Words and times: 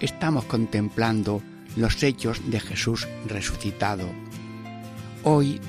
estamos 0.00 0.44
contemplando 0.44 1.42
los 1.76 2.02
hechos 2.02 2.40
de 2.50 2.60
Jesús 2.60 3.06
resucitado. 3.26 4.08
Hoy 5.22 5.60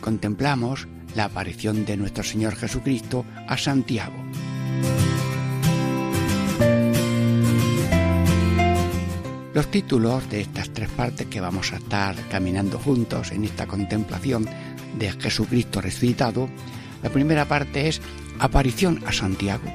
contemplamos 0.00 0.86
la 1.14 1.24
aparición 1.24 1.84
de 1.84 1.96
nuestro 1.96 2.22
Señor 2.22 2.54
Jesucristo 2.56 3.24
a 3.46 3.58
Santiago. 3.58 4.16
Los 9.52 9.68
títulos 9.70 10.30
de 10.30 10.42
estas 10.42 10.70
tres 10.70 10.88
partes 10.90 11.26
que 11.26 11.40
vamos 11.40 11.72
a 11.72 11.76
estar 11.76 12.14
caminando 12.30 12.78
juntos 12.78 13.32
en 13.32 13.44
esta 13.44 13.66
contemplación 13.66 14.48
de 14.96 15.10
Jesucristo 15.10 15.80
resucitado, 15.80 16.48
la 17.02 17.10
primera 17.10 17.46
parte 17.46 17.88
es 17.88 18.00
aparición 18.38 19.02
a 19.06 19.12
Santiago. 19.12 19.70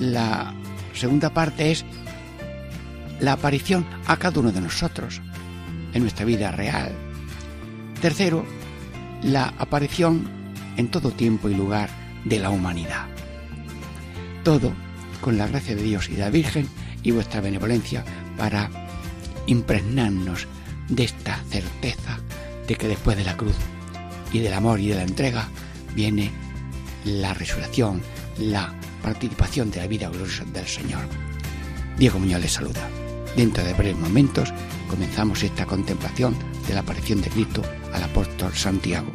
La 0.00 0.52
segunda 0.94 1.32
parte 1.32 1.70
es 1.70 1.84
la 3.24 3.32
aparición 3.32 3.86
a 4.06 4.16
cada 4.18 4.40
uno 4.40 4.52
de 4.52 4.60
nosotros 4.60 5.22
en 5.94 6.02
nuestra 6.02 6.26
vida 6.26 6.50
real. 6.52 6.92
Tercero, 8.00 8.44
la 9.22 9.54
aparición 9.58 10.28
en 10.76 10.88
todo 10.88 11.10
tiempo 11.10 11.48
y 11.48 11.54
lugar 11.54 11.88
de 12.24 12.38
la 12.38 12.50
humanidad. 12.50 13.06
Todo 14.42 14.72
con 15.20 15.38
la 15.38 15.46
gracia 15.46 15.74
de 15.74 15.82
Dios 15.82 16.10
y 16.10 16.14
de 16.14 16.20
la 16.20 16.30
Virgen 16.30 16.68
y 17.02 17.12
vuestra 17.12 17.40
benevolencia 17.40 18.04
para 18.36 18.70
impregnarnos 19.46 20.46
de 20.88 21.04
esta 21.04 21.38
certeza 21.48 22.18
de 22.66 22.74
que 22.74 22.88
después 22.88 23.16
de 23.16 23.24
la 23.24 23.36
cruz 23.36 23.56
y 24.32 24.40
del 24.40 24.52
amor 24.52 24.80
y 24.80 24.88
de 24.88 24.96
la 24.96 25.02
entrega 25.02 25.48
viene 25.94 26.30
la 27.04 27.32
resurrección, 27.32 28.02
la 28.38 28.74
participación 29.02 29.70
de 29.70 29.80
la 29.80 29.86
vida 29.86 30.08
gloriosa 30.10 30.44
del 30.44 30.66
Señor. 30.66 31.06
Diego 31.96 32.18
Muñoz 32.18 32.40
les 32.40 32.52
saluda. 32.52 33.03
Dentro 33.36 33.64
de 33.64 33.74
breves 33.74 33.98
momentos 33.98 34.52
comenzamos 34.88 35.42
esta 35.42 35.66
contemplación 35.66 36.36
de 36.68 36.74
la 36.74 36.80
aparición 36.80 37.20
de 37.20 37.30
Cristo 37.30 37.62
al 37.92 38.04
apóstol 38.04 38.52
Santiago. 38.54 39.08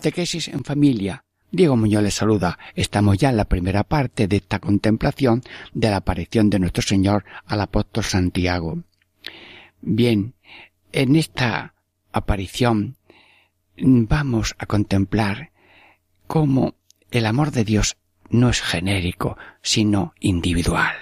Catequesis 0.00 0.48
en 0.48 0.64
familia. 0.64 1.26
Diego 1.50 1.76
Muñoz 1.76 2.02
les 2.02 2.14
saluda. 2.14 2.58
Estamos 2.74 3.18
ya 3.18 3.28
en 3.28 3.36
la 3.36 3.44
primera 3.44 3.84
parte 3.84 4.28
de 4.28 4.36
esta 4.36 4.58
contemplación 4.58 5.42
de 5.74 5.90
la 5.90 5.96
aparición 5.96 6.48
de 6.48 6.58
nuestro 6.58 6.80
Señor 6.82 7.26
al 7.44 7.60
apóstol 7.60 8.04
Santiago. 8.04 8.82
Bien, 9.82 10.32
en 10.92 11.16
esta 11.16 11.74
aparición 12.12 12.96
vamos 13.76 14.54
a 14.56 14.64
contemplar 14.64 15.52
cómo 16.26 16.76
el 17.10 17.26
amor 17.26 17.50
de 17.50 17.64
Dios 17.64 17.98
no 18.30 18.48
es 18.48 18.62
genérico, 18.62 19.36
sino 19.60 20.14
individual. 20.18 20.96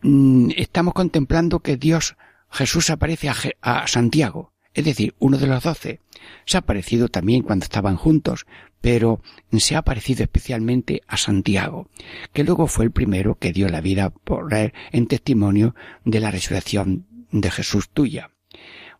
Mm, 0.00 0.52
estamos 0.56 0.94
contemplando 0.94 1.60
que 1.60 1.76
Dios, 1.76 2.16
Jesús 2.50 2.88
aparece 2.88 3.30
a 3.60 3.86
Santiago, 3.88 4.53
es 4.74 4.84
decir, 4.84 5.14
uno 5.18 5.38
de 5.38 5.46
los 5.46 5.62
doce. 5.62 6.00
Se 6.44 6.58
ha 6.58 6.62
parecido 6.62 7.08
también 7.08 7.42
cuando 7.42 7.64
estaban 7.64 7.96
juntos, 7.96 8.46
pero 8.80 9.22
se 9.52 9.76
ha 9.76 9.82
parecido 9.82 10.24
especialmente 10.24 11.02
a 11.06 11.16
Santiago, 11.16 11.88
que 12.32 12.44
luego 12.44 12.66
fue 12.66 12.84
el 12.84 12.90
primero 12.90 13.36
que 13.36 13.52
dio 13.52 13.68
la 13.68 13.80
vida 13.80 14.10
por 14.10 14.52
él 14.52 14.72
en 14.92 15.06
testimonio 15.06 15.74
de 16.04 16.20
la 16.20 16.30
resurrección 16.30 17.06
de 17.30 17.50
Jesús 17.50 17.88
tuya. 17.88 18.30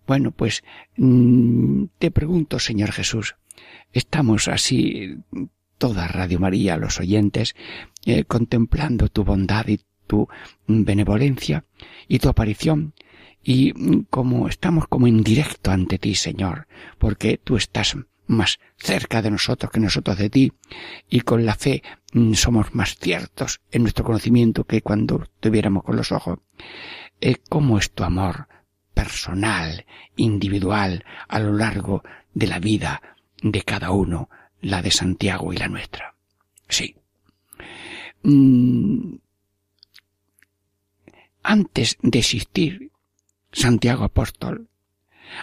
Bueno, 0.06 0.30
pues 0.30 0.64
mm, 0.96 1.84
te 1.98 2.10
pregunto, 2.10 2.58
Señor 2.58 2.92
Jesús, 2.92 3.36
estamos 3.92 4.48
así 4.48 5.16
toda 5.78 6.08
Radio 6.08 6.38
María, 6.40 6.76
los 6.76 7.00
oyentes, 7.00 7.54
eh, 8.06 8.24
contemplando 8.24 9.08
tu 9.08 9.24
bondad 9.24 9.66
y 9.68 9.80
tu 10.06 10.28
benevolencia 10.66 11.64
y 12.06 12.18
tu 12.18 12.28
aparición 12.28 12.94
y 13.44 14.04
como 14.04 14.48
estamos 14.48 14.88
como 14.88 15.06
en 15.06 15.22
directo 15.22 15.70
ante 15.70 15.98
ti, 15.98 16.14
Señor, 16.14 16.66
porque 16.98 17.38
tú 17.42 17.56
estás 17.56 17.94
más 18.26 18.58
cerca 18.78 19.20
de 19.20 19.30
nosotros 19.30 19.70
que 19.70 19.80
nosotros 19.80 20.16
de 20.16 20.30
ti, 20.30 20.52
y 21.10 21.20
con 21.20 21.44
la 21.44 21.54
fe 21.54 21.82
mm, 22.14 22.32
somos 22.32 22.74
más 22.74 22.96
ciertos 22.96 23.60
en 23.70 23.82
nuestro 23.82 24.04
conocimiento 24.04 24.64
que 24.64 24.80
cuando 24.80 25.28
tuviéramos 25.40 25.84
con 25.84 25.96
los 25.96 26.10
ojos. 26.10 26.38
Eh, 27.20 27.36
¿Cómo 27.50 27.78
es 27.78 27.90
tu 27.92 28.02
amor 28.02 28.48
personal, 28.94 29.84
individual, 30.16 31.04
a 31.28 31.38
lo 31.38 31.52
largo 31.52 32.02
de 32.32 32.46
la 32.46 32.58
vida 32.60 33.02
de 33.42 33.62
cada 33.62 33.90
uno, 33.90 34.30
la 34.62 34.80
de 34.80 34.90
Santiago 34.90 35.52
y 35.52 35.58
la 35.58 35.68
nuestra? 35.68 36.14
Sí. 36.66 36.96
Mm, 38.22 39.16
antes 41.42 41.98
de 42.00 42.18
existir 42.18 42.90
Santiago 43.54 44.04
Apóstol, 44.04 44.68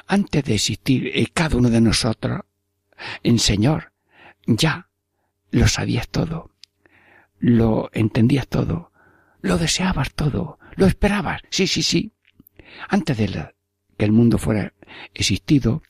antes 0.05 0.43
de 0.43 0.55
existir 0.55 1.31
cada 1.33 1.57
uno 1.57 1.69
de 1.69 1.81
nosotros, 1.81 2.41
en 3.23 3.39
Señor, 3.39 3.93
ya 4.45 4.89
lo 5.49 5.67
sabías 5.67 6.09
todo, 6.09 6.51
lo 7.39 7.89
entendías 7.93 8.47
todo, 8.47 8.91
lo 9.41 9.57
deseabas 9.57 10.13
todo, 10.13 10.59
lo 10.75 10.85
esperabas, 10.85 11.41
sí, 11.49 11.67
sí, 11.67 11.81
sí, 11.83 12.11
antes 12.89 13.17
de 13.17 13.53
que 13.97 14.05
el 14.05 14.11
mundo 14.11 14.37
fuera 14.37 14.73
existido, 15.13 15.81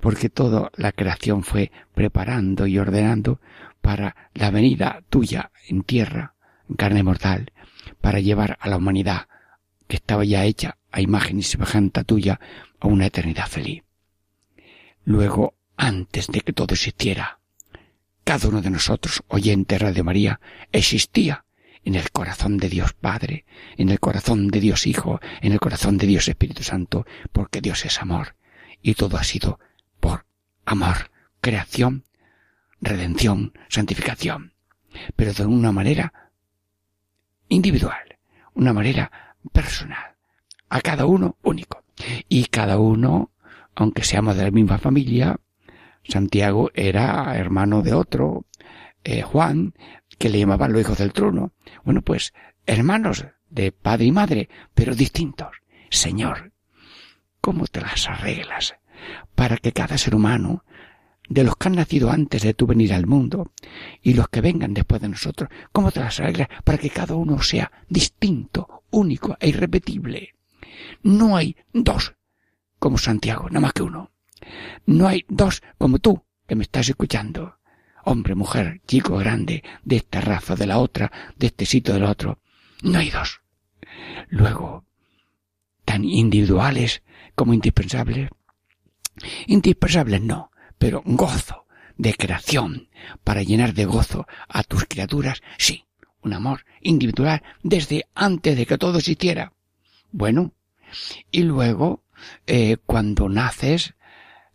porque 0.00 0.30
toda 0.30 0.70
la 0.76 0.92
creación 0.92 1.42
fue 1.42 1.70
preparando 1.94 2.66
y 2.66 2.78
ordenando 2.78 3.40
para 3.82 4.30
la 4.34 4.50
venida 4.50 5.02
tuya 5.10 5.52
en 5.68 5.82
tierra, 5.82 6.34
en 6.68 6.76
carne 6.76 7.02
mortal, 7.02 7.52
para 8.00 8.20
llevar 8.20 8.56
a 8.60 8.68
la 8.68 8.78
humanidad 8.78 9.28
que 9.86 9.96
estaba 9.96 10.24
ya 10.24 10.44
hecha 10.44 10.78
a 10.90 11.00
imagen 11.00 11.38
y 11.38 11.42
semejanza 11.42 12.04
tuya 12.04 12.40
a 12.80 12.86
una 12.86 13.06
eternidad 13.06 13.48
feliz. 13.48 13.82
Luego, 15.04 15.54
antes 15.76 16.26
de 16.28 16.40
que 16.40 16.52
todo 16.52 16.74
existiera, 16.74 17.38
cada 18.24 18.48
uno 18.48 18.60
de 18.60 18.70
nosotros, 18.70 19.22
oyente 19.28 19.78
Radio 19.78 20.02
María, 20.02 20.40
existía 20.72 21.44
en 21.84 21.94
el 21.94 22.10
corazón 22.10 22.58
de 22.58 22.68
Dios 22.68 22.92
Padre, 22.94 23.44
en 23.76 23.90
el 23.90 24.00
corazón 24.00 24.48
de 24.48 24.58
Dios 24.58 24.88
Hijo, 24.88 25.20
en 25.40 25.52
el 25.52 25.60
corazón 25.60 25.98
de 25.98 26.08
Dios 26.08 26.26
Espíritu 26.26 26.64
Santo, 26.64 27.06
porque 27.30 27.60
Dios 27.60 27.84
es 27.84 28.00
amor, 28.00 28.34
y 28.82 28.94
todo 28.94 29.16
ha 29.16 29.22
sido 29.22 29.60
por 30.00 30.26
amor, 30.64 31.12
creación, 31.40 32.04
redención, 32.80 33.52
santificación. 33.68 34.52
pero 35.14 35.32
de 35.32 35.44
una 35.44 35.72
manera 35.72 36.30
individual, 37.48 38.18
una 38.54 38.72
manera 38.72 39.25
personal, 39.52 40.16
a 40.68 40.80
cada 40.80 41.06
uno 41.06 41.36
único. 41.42 41.84
Y 42.28 42.46
cada 42.46 42.78
uno, 42.78 43.30
aunque 43.74 44.04
seamos 44.04 44.36
de 44.36 44.44
la 44.44 44.50
misma 44.50 44.78
familia, 44.78 45.36
Santiago 46.04 46.70
era 46.74 47.36
hermano 47.36 47.82
de 47.82 47.94
otro, 47.94 48.46
eh, 49.04 49.22
Juan, 49.22 49.74
que 50.18 50.28
le 50.28 50.38
llamaban 50.38 50.72
los 50.72 50.82
hijos 50.82 50.98
del 50.98 51.12
trono. 51.12 51.52
Bueno, 51.84 52.02
pues 52.02 52.32
hermanos 52.66 53.24
de 53.48 53.72
padre 53.72 54.06
y 54.06 54.12
madre, 54.12 54.48
pero 54.74 54.94
distintos. 54.94 55.48
Señor, 55.90 56.52
¿cómo 57.40 57.66
te 57.66 57.80
las 57.80 58.08
arreglas 58.08 58.76
para 59.34 59.56
que 59.56 59.72
cada 59.72 59.98
ser 59.98 60.14
humano, 60.14 60.64
de 61.28 61.44
los 61.44 61.56
que 61.56 61.68
han 61.68 61.76
nacido 61.76 62.10
antes 62.10 62.42
de 62.42 62.54
tu 62.54 62.66
venir 62.66 62.92
al 62.92 63.06
mundo 63.06 63.52
y 64.02 64.14
los 64.14 64.28
que 64.28 64.40
vengan 64.40 64.74
después 64.74 65.00
de 65.00 65.08
nosotros, 65.08 65.50
cómo 65.72 65.90
te 65.90 66.00
las 66.00 66.20
arreglas 66.20 66.48
para 66.64 66.78
que 66.78 66.90
cada 66.90 67.14
uno 67.14 67.42
sea 67.42 67.70
distinto, 67.88 68.84
único 68.90 69.36
e 69.40 69.48
irrepetible? 69.48 70.34
No 71.02 71.36
hay 71.36 71.56
dos 71.72 72.14
como 72.78 72.98
Santiago, 72.98 73.48
nada 73.48 73.60
más 73.60 73.72
que 73.72 73.82
uno. 73.82 74.10
No 74.86 75.08
hay 75.08 75.24
dos 75.28 75.62
como 75.78 75.98
tú, 75.98 76.22
que 76.46 76.54
me 76.54 76.62
estás 76.62 76.88
escuchando. 76.88 77.58
Hombre, 78.04 78.34
mujer, 78.34 78.80
chico, 78.86 79.16
grande, 79.16 79.64
de 79.82 79.96
esta 79.96 80.20
raza, 80.20 80.54
de 80.54 80.66
la 80.66 80.78
otra, 80.78 81.10
de 81.36 81.48
este 81.48 81.66
sitio, 81.66 81.94
del 81.94 82.04
otro. 82.04 82.40
No 82.82 82.98
hay 82.98 83.10
dos. 83.10 83.40
Luego, 84.28 84.84
tan 85.84 86.04
individuales 86.04 87.02
como 87.34 87.54
indispensables. 87.54 88.30
Indispensables 89.46 90.22
no, 90.22 90.50
pero 90.78 91.02
gozo 91.04 91.66
de 91.96 92.14
creación 92.14 92.88
para 93.24 93.42
llenar 93.42 93.74
de 93.74 93.84
gozo 93.84 94.26
a 94.48 94.62
tus 94.62 94.84
criaturas, 94.84 95.42
sí, 95.58 95.84
un 96.22 96.32
amor 96.32 96.64
individual 96.80 97.42
desde 97.62 98.06
antes 98.14 98.56
de 98.56 98.66
que 98.66 98.78
todo 98.78 98.98
existiera. 98.98 99.52
Bueno, 100.12 100.52
y 101.30 101.42
luego, 101.42 102.02
eh, 102.46 102.76
cuando 102.84 103.28
naces, 103.28 103.94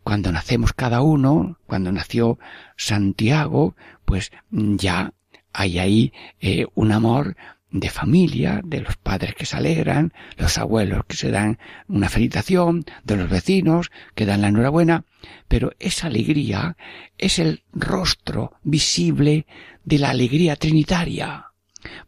cuando 0.03 0.31
nacemos 0.31 0.73
cada 0.73 1.01
uno, 1.01 1.59
cuando 1.68 1.91
nació 1.91 2.39
Santiago, 2.77 3.75
pues 4.06 4.31
ya 4.50 5.13
hay 5.53 5.79
ahí 5.79 6.13
eh, 6.39 6.65
un 6.75 6.91
amor 6.91 7.35
de 7.71 7.89
familia, 7.89 8.62
de 8.63 8.81
los 8.81 8.97
padres 8.97 9.33
que 9.33 9.45
se 9.45 9.56
alegran, 9.56 10.13
los 10.38 10.57
abuelos 10.57 11.06
que 11.07 11.15
se 11.15 11.31
dan 11.31 11.57
una 11.88 12.09
felicitación, 12.09 12.85
de 13.03 13.15
los 13.15 13.29
vecinos 13.29 13.91
que 14.13 14.25
dan 14.25 14.41
la 14.41 14.50
enhorabuena, 14.50 15.06
pero 15.47 15.71
esa 15.79 16.07
alegría 16.07 16.75
es 17.18 17.39
el 17.39 17.63
rostro 17.73 18.53
visible 18.63 19.45
de 19.85 20.00
la 20.00 20.09
alegría 20.09 20.57
trinitaria, 20.57 21.45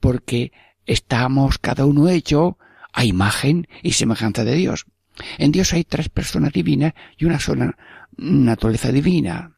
porque 0.02 0.52
estamos 0.86 1.58
cada 1.60 1.86
uno 1.86 2.10
hecho 2.10 2.58
a 2.92 3.06
imagen 3.06 3.68
y 3.82 3.94
semejanza 3.94 4.44
de 4.44 4.56
Dios. 4.56 4.86
En 5.38 5.52
Dios 5.52 5.74
hay 5.74 5.86
tres 5.86 6.10
personas 6.10 6.52
divinas 6.52 6.94
y 7.18 7.26
una 7.26 7.40
sola 7.40 7.78
naturaleza 8.18 8.92
divina. 8.92 9.58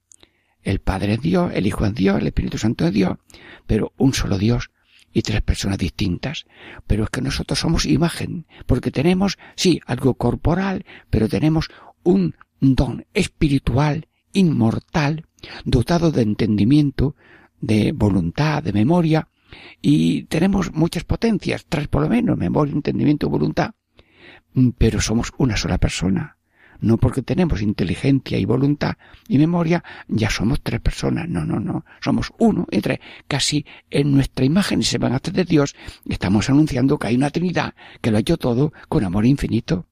El 0.61 0.79
Padre 0.79 1.13
es 1.13 1.21
Dios, 1.21 1.51
el 1.53 1.65
Hijo 1.65 1.85
es 1.85 1.95
Dios, 1.95 2.19
el 2.19 2.27
Espíritu 2.27 2.57
Santo 2.57 2.85
es 2.85 2.93
Dios, 2.93 3.17
pero 3.65 3.93
un 3.97 4.13
solo 4.13 4.37
Dios 4.37 4.69
y 5.15 5.21
tres 5.21 5.41
personas 5.41 5.77
distintas. 5.77 6.45
Pero 6.85 7.05
es 7.05 7.09
que 7.09 7.21
nosotros 7.21 7.57
somos 7.57 7.85
imagen, 7.85 8.45
porque 8.65 8.91
tenemos, 8.91 9.37
sí, 9.55 9.79
algo 9.87 10.15
corporal, 10.15 10.85
pero 11.09 11.29
tenemos 11.29 11.69
un 12.03 12.35
don 12.59 13.05
espiritual, 13.13 14.09
inmortal, 14.33 15.25
dotado 15.63 16.11
de 16.11 16.21
entendimiento, 16.21 17.15
de 17.61 17.93
voluntad, 17.93 18.61
de 18.61 18.73
memoria, 18.73 19.29
y 19.81 20.23
tenemos 20.23 20.73
muchas 20.73 21.05
potencias, 21.05 21.65
tres 21.69 21.87
por 21.87 22.01
lo 22.01 22.09
menos, 22.09 22.37
memoria, 22.37 22.73
entendimiento, 22.73 23.29
voluntad, 23.29 23.71
pero 24.77 24.99
somos 24.99 25.31
una 25.37 25.55
sola 25.55 25.77
persona. 25.77 26.37
No 26.79 26.97
porque 26.97 27.21
tenemos 27.21 27.61
inteligencia 27.61 28.37
y 28.37 28.45
voluntad 28.45 28.95
y 29.27 29.37
memoria, 29.37 29.83
ya 30.07 30.29
somos 30.29 30.61
tres 30.61 30.81
personas. 30.81 31.27
No, 31.29 31.45
no, 31.45 31.59
no. 31.59 31.85
Somos 32.01 32.31
uno 32.37 32.67
y 32.71 32.81
tres. 32.81 32.99
Casi 33.27 33.65
en 33.89 34.13
nuestra 34.13 34.45
imagen 34.45 34.81
y 34.81 34.83
semejanza 34.83 35.31
de 35.31 35.45
Dios 35.45 35.75
estamos 36.07 36.49
anunciando 36.49 36.97
que 36.97 37.07
hay 37.07 37.15
una 37.15 37.29
Trinidad 37.29 37.75
que 38.01 38.11
lo 38.11 38.17
ha 38.17 38.21
hecho 38.21 38.37
todo 38.37 38.73
con 38.89 39.03
amor 39.03 39.25
infinito. 39.25 39.87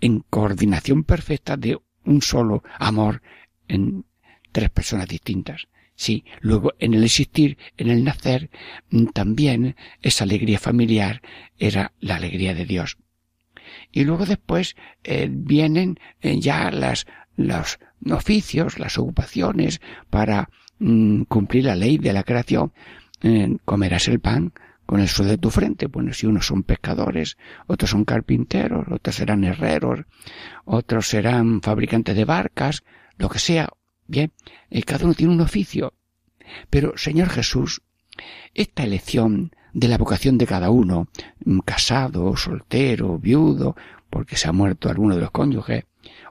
En 0.00 0.20
coordinación 0.30 1.04
perfecta 1.04 1.56
de 1.56 1.78
un 2.04 2.22
solo 2.22 2.62
amor 2.78 3.22
en 3.68 4.04
tres 4.50 4.70
personas 4.70 5.08
distintas. 5.08 5.68
Sí, 5.94 6.24
luego 6.40 6.72
en 6.78 6.94
el 6.94 7.04
existir, 7.04 7.58
en 7.76 7.90
el 7.90 8.02
nacer, 8.02 8.50
también 9.12 9.76
esa 10.00 10.24
alegría 10.24 10.58
familiar 10.58 11.22
era 11.58 11.92
la 12.00 12.16
alegría 12.16 12.54
de 12.54 12.64
Dios 12.64 12.96
y 13.92 14.04
luego 14.04 14.26
después 14.26 14.74
eh, 15.04 15.28
vienen 15.30 16.00
eh, 16.20 16.40
ya 16.40 16.70
las, 16.70 17.06
los 17.36 17.78
oficios, 18.10 18.78
las 18.78 18.98
ocupaciones 18.98 19.80
para 20.10 20.48
mm, 20.78 21.22
cumplir 21.24 21.66
la 21.66 21.76
ley 21.76 21.98
de 21.98 22.12
la 22.12 22.24
creación. 22.24 22.72
Eh, 23.22 23.56
comerás 23.64 24.08
el 24.08 24.18
pan 24.18 24.52
con 24.86 25.00
el 25.00 25.08
suelo 25.08 25.30
de 25.30 25.38
tu 25.38 25.50
frente. 25.50 25.86
Bueno, 25.86 26.12
si 26.12 26.26
unos 26.26 26.46
son 26.46 26.64
pescadores, 26.64 27.36
otros 27.66 27.90
son 27.90 28.04
carpinteros, 28.04 28.86
otros 28.90 29.14
serán 29.14 29.44
herreros, 29.44 30.00
otros 30.64 31.06
serán 31.06 31.60
fabricantes 31.60 32.16
de 32.16 32.24
barcas, 32.24 32.82
lo 33.18 33.28
que 33.28 33.38
sea. 33.38 33.68
Bien, 34.06 34.32
cada 34.84 35.04
uno 35.04 35.14
tiene 35.14 35.32
un 35.32 35.40
oficio. 35.40 35.94
Pero, 36.70 36.94
Señor 36.96 37.28
Jesús, 37.28 37.82
esta 38.54 38.82
elección 38.82 39.52
de 39.72 39.88
la 39.88 39.98
vocación 39.98 40.38
de 40.38 40.46
cada 40.46 40.70
uno, 40.70 41.08
mm, 41.44 41.60
casado, 41.60 42.36
soltero, 42.36 43.18
viudo, 43.18 43.76
porque 44.10 44.36
se 44.36 44.48
ha 44.48 44.52
muerto 44.52 44.88
alguno 44.88 45.14
de 45.14 45.22
los 45.22 45.30
cónyuges, 45.30 45.84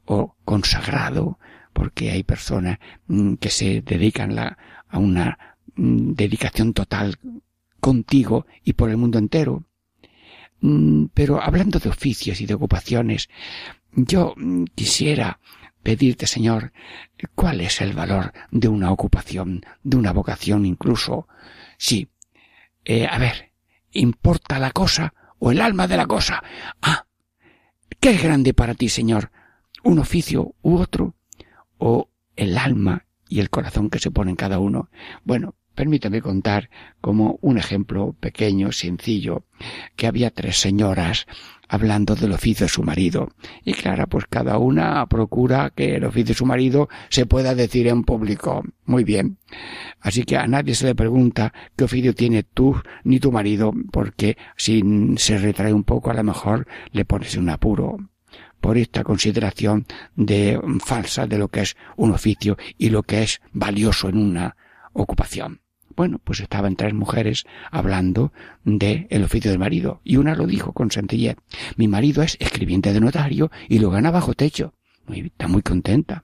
o 0.06 0.36
consagrado, 0.46 1.40
porque 1.74 2.12
hay 2.12 2.24
personas 2.24 2.80
mm, 3.08 3.36
que 3.36 3.50
se 3.50 3.82
dedican 3.82 4.38
a 4.38 4.58
una 4.94 5.38
mm, 5.76 6.14
dedicación 6.14 6.74
total 6.74 7.18
contigo 7.80 8.46
y 8.64 8.74
por 8.74 8.90
el 8.90 8.98
mundo 8.98 9.18
entero. 9.18 9.66
Pero 11.16 11.42
hablando 11.42 11.80
de 11.80 11.90
oficios 11.90 12.40
y 12.40 12.46
de 12.46 12.54
ocupaciones, 12.54 13.30
yo 13.94 14.36
quisiera 14.76 15.40
pedirte, 15.82 16.28
Señor, 16.28 16.72
cuál 17.34 17.62
es 17.62 17.82
el 17.82 17.94
valor 17.94 18.32
de 18.52 18.68
una 18.68 18.92
ocupación, 18.92 19.66
de 19.84 19.98
una 19.98 20.14
vocación 20.14 20.68
incluso. 20.68 21.28
Sí, 21.78 22.10
eh, 22.86 23.08
a 23.10 23.18
ver, 23.18 23.52
¿importa 23.92 24.60
la 24.60 24.72
cosa 24.72 25.14
o 25.40 25.52
el 25.52 25.62
alma 25.62 25.88
de 25.88 25.98
la 25.98 26.08
cosa? 26.08 26.44
Ah, 26.82 27.06
¿qué 28.00 28.12
es 28.12 28.24
grande 28.24 28.54
para 28.54 28.74
ti, 28.74 28.90
Señor? 28.90 29.32
¿Un 29.84 30.00
oficio 30.00 30.56
u 30.62 30.78
otro? 30.78 31.16
¿O 31.78 32.10
el 32.36 32.58
alma 32.58 33.06
y 33.28 33.40
el 33.40 33.50
corazón 33.50 33.90
que 33.90 34.00
se 34.00 34.12
ponen 34.12 34.36
cada 34.36 34.60
uno? 34.60 34.90
Bueno, 35.24 35.56
permítame 35.76 36.22
contar 36.22 36.70
como 37.00 37.40
un 37.42 37.58
ejemplo 37.58 38.16
pequeño, 38.20 38.72
sencillo, 38.72 39.44
que 39.96 40.08
había 40.08 40.32
tres 40.32 40.60
señoras 40.60 41.28
hablando 41.72 42.16
del 42.16 42.34
oficio 42.34 42.66
de 42.66 42.70
su 42.70 42.84
marido. 42.84 43.30
Y 43.64 43.74
claro, 43.74 44.06
pues 44.08 44.26
cada 44.30 44.58
una 44.58 45.06
procura 45.08 45.72
que 45.74 45.96
el 45.96 46.04
oficio 46.04 46.34
de 46.34 46.34
su 46.34 46.46
marido 46.46 46.90
se 47.10 47.26
pueda 47.26 47.56
decir 47.56 47.88
en 47.88 48.04
público. 48.04 48.64
Muy 48.86 49.06
bien. 49.06 49.38
Así 50.02 50.24
que 50.24 50.38
a 50.38 50.48
nadie 50.48 50.76
se 50.76 50.88
le 50.88 50.96
pregunta 50.96 51.54
qué 51.78 51.86
oficio 51.86 52.14
tiene 52.14 52.44
tú 52.44 52.76
ni 53.06 53.20
tu 53.20 53.32
marido, 53.32 53.74
porque 53.92 54.38
si 54.58 54.84
se 55.16 55.38
retrae 55.38 55.74
un 55.74 55.86
poco 55.86 56.12
a 56.12 56.14
lo 56.14 56.24
mejor 56.24 56.68
le 56.92 57.06
pones 57.06 57.38
un 57.38 57.50
apuro 57.50 57.98
por 58.60 58.78
esta 58.78 59.04
consideración 59.04 59.86
de 60.16 60.60
falsa 60.86 61.26
de 61.26 61.38
lo 61.38 61.48
que 61.48 61.62
es 61.62 61.76
un 61.96 62.12
oficio 62.12 62.58
y 62.78 62.90
lo 62.90 63.04
que 63.04 63.24
es 63.24 63.42
valioso 63.54 64.10
en 64.10 64.18
una 64.18 64.56
ocupación. 64.94 65.62
Bueno, 65.96 66.20
pues 66.24 66.40
estaban 66.40 66.76
tres 66.76 66.94
mujeres 66.94 67.46
hablando 67.70 68.32
de 68.64 69.08
el 69.10 69.24
oficio 69.24 69.52
del 69.52 69.60
marido, 69.60 70.02
y 70.04 70.18
una 70.18 70.36
lo 70.36 70.48
dijo 70.48 70.74
con 70.74 70.92
sencillez. 70.92 71.36
Mi 71.76 71.88
marido 71.88 72.24
es 72.24 72.38
escribiente 72.40 72.94
de 72.94 73.02
notario 73.02 73.52
y 73.68 73.80
lo 73.80 73.90
gana 73.90 74.12
bajo 74.12 74.34
techo. 74.34 74.74
está 75.10 75.48
muy 75.48 75.62
contenta. 75.62 76.24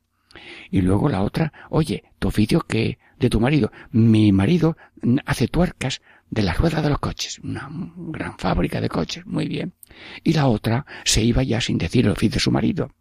Y 0.71 0.81
luego 0.81 1.09
la 1.09 1.21
otra, 1.21 1.51
oye, 1.69 2.03
tu 2.19 2.27
oficio 2.27 2.61
que 2.61 2.99
de 3.19 3.29
tu 3.29 3.39
marido. 3.39 3.71
Mi 3.91 4.31
marido 4.31 4.77
hace 5.25 5.47
tuercas 5.47 6.01
de 6.29 6.43
las 6.43 6.57
ruedas 6.57 6.83
de 6.83 6.89
los 6.89 6.99
coches, 6.99 7.39
una 7.39 7.69
gran 7.95 8.37
fábrica 8.37 8.81
de 8.81 8.89
coches, 8.89 9.25
muy 9.25 9.47
bien. 9.47 9.73
Y 10.23 10.33
la 10.33 10.47
otra 10.47 10.85
se 11.03 11.23
iba 11.23 11.43
ya 11.43 11.61
sin 11.61 11.77
decir 11.77 12.05
el 12.05 12.11
oficio 12.11 12.35
de 12.35 12.39
su 12.39 12.51
marido. 12.51 12.91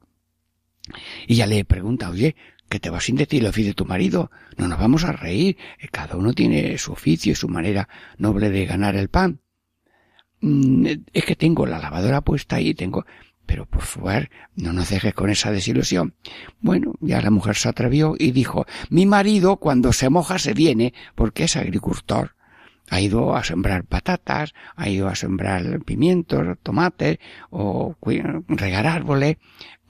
Y 1.26 1.34
ya 1.34 1.46
le 1.46 1.64
pregunta, 1.64 2.10
oye, 2.10 2.36
que 2.68 2.80
te 2.80 2.90
vas 2.90 3.04
sin 3.04 3.16
decir 3.16 3.42
el 3.42 3.48
oficio 3.48 3.70
de 3.70 3.74
tu 3.74 3.84
marido. 3.84 4.30
No 4.56 4.68
nos 4.68 4.78
vamos 4.78 5.04
a 5.04 5.12
reír. 5.12 5.56
Eh, 5.78 5.88
cada 5.90 6.16
uno 6.16 6.32
tiene 6.32 6.78
su 6.78 6.92
oficio 6.92 7.32
y 7.32 7.34
su 7.34 7.48
manera 7.48 7.88
noble 8.18 8.50
de 8.50 8.66
ganar 8.66 8.96
el 8.96 9.08
pan. 9.08 9.40
Mm, 10.40 10.86
es 11.12 11.24
que 11.24 11.36
tengo 11.36 11.66
la 11.66 11.78
lavadora 11.78 12.20
puesta 12.20 12.56
ahí, 12.56 12.74
tengo, 12.74 13.06
pero 13.46 13.66
por 13.66 13.82
favor, 13.82 14.28
no 14.54 14.72
nos 14.72 14.90
dejes 14.90 15.14
con 15.14 15.30
esa 15.30 15.50
desilusión. 15.50 16.14
Bueno, 16.60 16.94
ya 17.00 17.22
la 17.22 17.30
mujer 17.30 17.56
se 17.56 17.68
atrevió 17.68 18.14
y 18.18 18.32
dijo, 18.32 18.66
mi 18.90 19.06
marido 19.06 19.56
cuando 19.56 19.92
se 19.92 20.10
moja 20.10 20.38
se 20.38 20.52
viene 20.52 20.92
porque 21.14 21.44
es 21.44 21.56
agricultor. 21.56 22.35
Ha 22.90 23.00
ido 23.00 23.34
a 23.34 23.44
sembrar 23.44 23.84
patatas, 23.84 24.54
ha 24.76 24.88
ido 24.88 25.08
a 25.08 25.14
sembrar 25.14 25.80
pimientos, 25.84 26.58
tomates 26.62 27.18
o 27.50 27.96
regar 28.48 28.86
árboles 28.86 29.36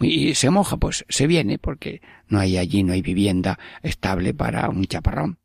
y 0.00 0.34
se 0.34 0.50
moja, 0.50 0.76
pues 0.76 1.04
se 1.08 1.26
viene 1.26 1.58
porque 1.58 2.00
no 2.28 2.38
hay 2.38 2.58
allí, 2.58 2.82
no 2.82 2.92
hay 2.92 3.02
vivienda 3.02 3.58
estable 3.82 4.34
para 4.34 4.68
un 4.68 4.84
chaparrón. 4.84 5.38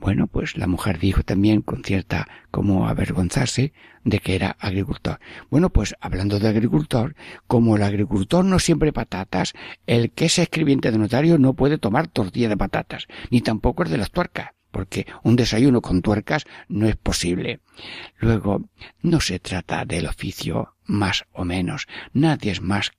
Bueno, 0.00 0.28
pues 0.28 0.56
la 0.56 0.66
mujer 0.66 0.98
dijo 0.98 1.22
también 1.22 1.60
con 1.60 1.84
cierta 1.84 2.26
como 2.50 2.88
avergonzarse 2.88 3.74
de 4.02 4.18
que 4.18 4.34
era 4.34 4.56
agricultor. 4.58 5.20
Bueno, 5.50 5.68
pues 5.68 5.94
hablando 6.00 6.38
de 6.38 6.48
agricultor, 6.48 7.14
como 7.46 7.76
el 7.76 7.82
agricultor 7.82 8.42
no 8.42 8.58
siempre 8.58 8.94
patatas, 8.94 9.52
el 9.86 10.10
que 10.12 10.24
es 10.24 10.38
escribiente 10.38 10.90
de 10.90 10.96
notario 10.96 11.36
no 11.36 11.52
puede 11.52 11.76
tomar 11.76 12.08
tortilla 12.08 12.48
de 12.48 12.56
patatas, 12.56 13.08
ni 13.30 13.42
tampoco 13.42 13.82
el 13.82 13.90
de 13.90 13.98
las 13.98 14.10
tuercas, 14.10 14.52
porque 14.70 15.06
un 15.22 15.36
desayuno 15.36 15.80
con 15.80 16.02
tuercas 16.02 16.44
no 16.68 16.86
es 16.86 16.96
posible. 16.96 17.60
Luego, 18.18 18.68
no 19.02 19.20
se 19.20 19.38
trata 19.38 19.84
del 19.84 20.06
oficio 20.06 20.76
más 20.84 21.24
o 21.32 21.44
menos, 21.44 21.86
nadie 22.12 22.52
es 22.52 22.60
más 22.60 22.92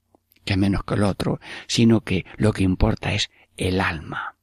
que 0.46 0.58
menos 0.58 0.84
que 0.84 0.96
el 0.96 1.04
otro, 1.04 1.40
sino 1.68 2.01
que 2.01 2.25
lo 2.38 2.54
que 2.54 2.63
importa 2.63 3.13
es 3.13 3.30
el 3.58 3.80
alma. 3.80 4.36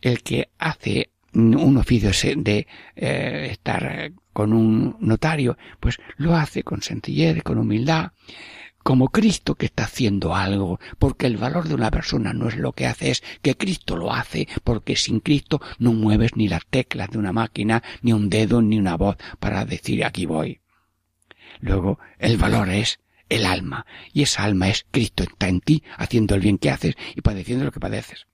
El 0.00 0.22
que 0.22 0.50
hace 0.58 1.10
un 1.34 1.76
oficio 1.76 2.10
de 2.36 2.66
eh, 2.96 3.48
estar 3.50 4.12
con 4.32 4.52
un 4.52 4.96
notario, 5.00 5.56
pues 5.80 5.98
lo 6.16 6.36
hace 6.36 6.62
con 6.62 6.82
sencillez, 6.82 7.42
con 7.42 7.58
humildad, 7.58 8.12
como 8.84 9.08
Cristo 9.08 9.54
que 9.54 9.64
está 9.64 9.84
haciendo 9.84 10.34
algo, 10.34 10.78
porque 10.98 11.26
el 11.26 11.38
valor 11.38 11.66
de 11.66 11.74
una 11.74 11.90
persona 11.90 12.34
no 12.34 12.48
es 12.48 12.56
lo 12.56 12.72
que 12.72 12.86
hace, 12.86 13.10
es 13.10 13.24
que 13.40 13.56
Cristo 13.56 13.96
lo 13.96 14.12
hace, 14.12 14.46
porque 14.62 14.94
sin 14.94 15.20
Cristo 15.20 15.60
no 15.78 15.94
mueves 15.94 16.36
ni 16.36 16.48
las 16.48 16.66
teclas 16.66 17.10
de 17.10 17.18
una 17.18 17.32
máquina, 17.32 17.82
ni 18.02 18.12
un 18.12 18.28
dedo, 18.28 18.60
ni 18.60 18.78
una 18.78 18.96
voz 18.96 19.16
para 19.40 19.64
decir 19.64 20.04
aquí 20.04 20.26
voy. 20.26 20.60
Luego, 21.60 21.98
el 22.18 22.36
valor 22.36 22.68
es 22.68 23.00
el 23.30 23.46
alma, 23.46 23.86
y 24.12 24.22
esa 24.22 24.44
alma 24.44 24.68
es 24.68 24.84
Cristo 24.90 25.22
está 25.22 25.48
en 25.48 25.60
ti, 25.60 25.82
haciendo 25.96 26.34
el 26.34 26.42
bien 26.42 26.58
que 26.58 26.70
haces 26.70 26.94
y 27.16 27.22
padeciendo 27.22 27.64
lo 27.64 27.72
que 27.72 27.80
padeces. 27.80 28.26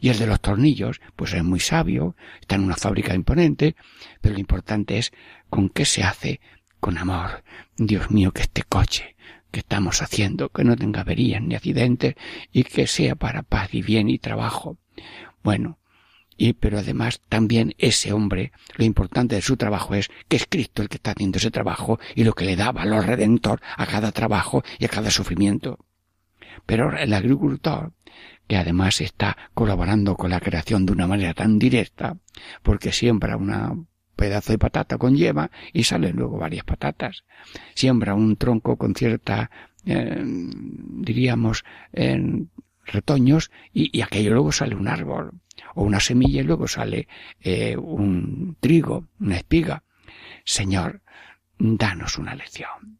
Y 0.00 0.10
el 0.10 0.18
de 0.20 0.28
los 0.28 0.40
tornillos, 0.40 1.00
pues 1.16 1.32
es 1.32 1.42
muy 1.42 1.58
sabio, 1.58 2.14
está 2.40 2.54
en 2.54 2.62
una 2.62 2.76
fábrica 2.76 3.12
imponente, 3.12 3.74
pero 4.20 4.34
lo 4.34 4.40
importante 4.40 4.98
es 4.98 5.10
con 5.48 5.68
qué 5.68 5.84
se 5.84 6.04
hace 6.04 6.40
con 6.78 6.96
amor. 6.96 7.42
Dios 7.76 8.08
mío, 8.12 8.30
que 8.30 8.42
este 8.42 8.62
coche 8.62 9.16
que 9.50 9.60
estamos 9.60 10.02
haciendo, 10.02 10.48
que 10.48 10.64
no 10.64 10.76
tenga 10.76 11.02
averías 11.02 11.42
ni 11.42 11.54
accidentes 11.54 12.14
y 12.52 12.64
que 12.64 12.86
sea 12.86 13.14
para 13.14 13.42
paz 13.42 13.74
y 13.74 13.82
bien 13.82 14.08
y 14.08 14.18
trabajo. 14.18 14.78
Bueno, 15.42 15.78
y 16.36 16.54
pero 16.54 16.78
además 16.78 17.20
también 17.28 17.74
ese 17.78 18.12
hombre, 18.12 18.52
lo 18.76 18.84
importante 18.84 19.34
de 19.34 19.42
su 19.42 19.56
trabajo 19.56 19.94
es 19.94 20.08
que 20.28 20.36
es 20.36 20.46
Cristo 20.48 20.82
el 20.82 20.88
que 20.88 20.96
está 20.96 21.10
haciendo 21.10 21.38
ese 21.38 21.50
trabajo 21.50 22.00
y 22.14 22.24
lo 22.24 22.32
que 22.32 22.46
le 22.46 22.56
da 22.56 22.72
valor 22.72 23.06
redentor 23.06 23.60
a 23.76 23.86
cada 23.86 24.10
trabajo 24.12 24.64
y 24.78 24.86
a 24.86 24.88
cada 24.88 25.10
sufrimiento. 25.10 25.78
Pero 26.64 26.96
el 26.96 27.12
agricultor 27.12 27.92
que 28.46 28.56
además 28.56 29.00
está 29.00 29.36
colaborando 29.54 30.16
con 30.16 30.30
la 30.30 30.40
creación 30.40 30.84
de 30.84 30.92
una 30.92 31.06
manera 31.06 31.34
tan 31.34 31.58
directa, 31.58 32.16
porque 32.62 32.90
siembra 32.90 33.36
un 33.36 33.86
pedazo 34.20 34.52
de 34.52 34.58
patata 34.58 34.98
con 34.98 35.16
yema 35.16 35.50
y 35.72 35.84
salen 35.84 36.14
luego 36.14 36.36
varias 36.36 36.64
patatas. 36.64 37.24
Siembra 37.74 38.14
un 38.14 38.36
tronco 38.36 38.76
con 38.76 38.94
cierta, 38.94 39.50
eh, 39.86 40.22
diríamos, 40.22 41.64
en 41.94 42.50
retoños 42.84 43.50
y, 43.72 44.02
aquello 44.02 44.32
luego 44.32 44.52
sale 44.52 44.74
un 44.74 44.88
árbol 44.88 45.40
o 45.74 45.84
una 45.84 46.00
semilla 46.00 46.42
y 46.42 46.44
luego 46.44 46.68
sale 46.68 47.08
eh, 47.40 47.78
un 47.78 48.58
trigo, 48.60 49.08
una 49.18 49.36
espiga. 49.36 49.84
Señor, 50.44 51.00
danos 51.58 52.18
una 52.18 52.34
lección. 52.34 52.98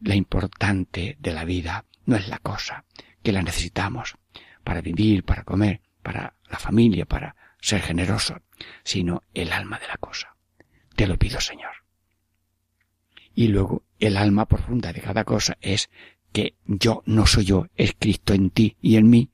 La 0.00 0.16
importante 0.16 1.16
de 1.18 1.32
la 1.32 1.46
vida 1.46 1.86
no 2.04 2.16
es 2.16 2.28
la 2.28 2.40
cosa, 2.40 2.84
que 3.22 3.32
la 3.32 3.40
necesitamos, 3.40 4.16
para 4.62 4.82
vivir, 4.82 5.24
para 5.24 5.44
comer, 5.44 5.80
para 6.02 6.34
la 6.50 6.58
familia, 6.58 7.06
para 7.06 7.36
ser 7.58 7.80
generoso, 7.80 8.42
sino 8.84 9.22
el 9.34 9.52
alma 9.52 9.78
de 9.78 9.88
la 9.88 9.96
cosa. 9.96 10.36
Te 10.94 11.06
lo 11.06 11.18
pido, 11.18 11.40
Señor. 11.40 11.72
Y 13.34 13.48
luego 13.48 13.82
el 13.98 14.16
alma 14.16 14.46
profunda 14.46 14.92
de 14.92 15.02
cada 15.02 15.24
cosa 15.24 15.58
es 15.60 15.90
que 16.32 16.54
yo 16.66 17.02
no 17.06 17.26
soy 17.26 17.44
yo, 17.44 17.66
es 17.76 17.94
Cristo 17.98 18.34
en 18.34 18.50
ti 18.50 18.76
y 18.80 18.96
en 18.96 19.08
mí, 19.08 19.30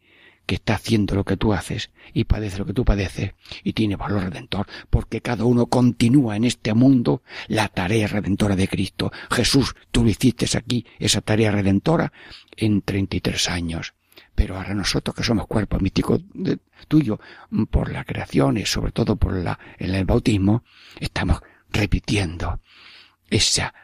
que 0.46 0.56
está 0.56 0.74
haciendo 0.74 1.14
lo 1.14 1.24
que 1.24 1.36
tú 1.36 1.52
haces 1.52 1.90
y 2.12 2.24
padece 2.24 2.58
lo 2.58 2.66
que 2.66 2.72
tú 2.72 2.84
padeces 2.84 3.34
y 3.62 3.72
tiene 3.72 3.96
valor 3.96 4.24
redentor, 4.24 4.66
porque 4.90 5.20
cada 5.20 5.44
uno 5.44 5.66
continúa 5.66 6.36
en 6.36 6.44
este 6.44 6.74
mundo 6.74 7.22
la 7.48 7.68
tarea 7.68 8.08
redentora 8.08 8.56
de 8.56 8.68
Cristo. 8.68 9.12
Jesús, 9.30 9.74
tú 9.90 10.02
lo 10.02 10.10
hiciste 10.10 10.46
aquí, 10.56 10.84
esa 10.98 11.20
tarea 11.20 11.52
redentora, 11.52 12.12
en 12.56 12.82
treinta 12.82 13.16
y 13.16 13.20
tres 13.20 13.48
años. 13.48 13.94
Pero 14.34 14.56
ahora 14.56 14.74
nosotros 14.74 15.14
que 15.14 15.22
somos 15.22 15.46
cuerpo 15.46 15.78
místico 15.78 16.18
tuyo, 16.88 17.20
por 17.70 17.92
la 17.92 18.04
creación 18.04 18.56
y 18.56 18.66
sobre 18.66 18.92
todo 18.92 19.16
por 19.16 19.34
la, 19.34 19.58
en 19.78 19.94
el 19.94 20.04
bautismo, 20.04 20.64
estamos 20.98 21.40
repitiendo 21.70 22.60
esa, 23.30 23.74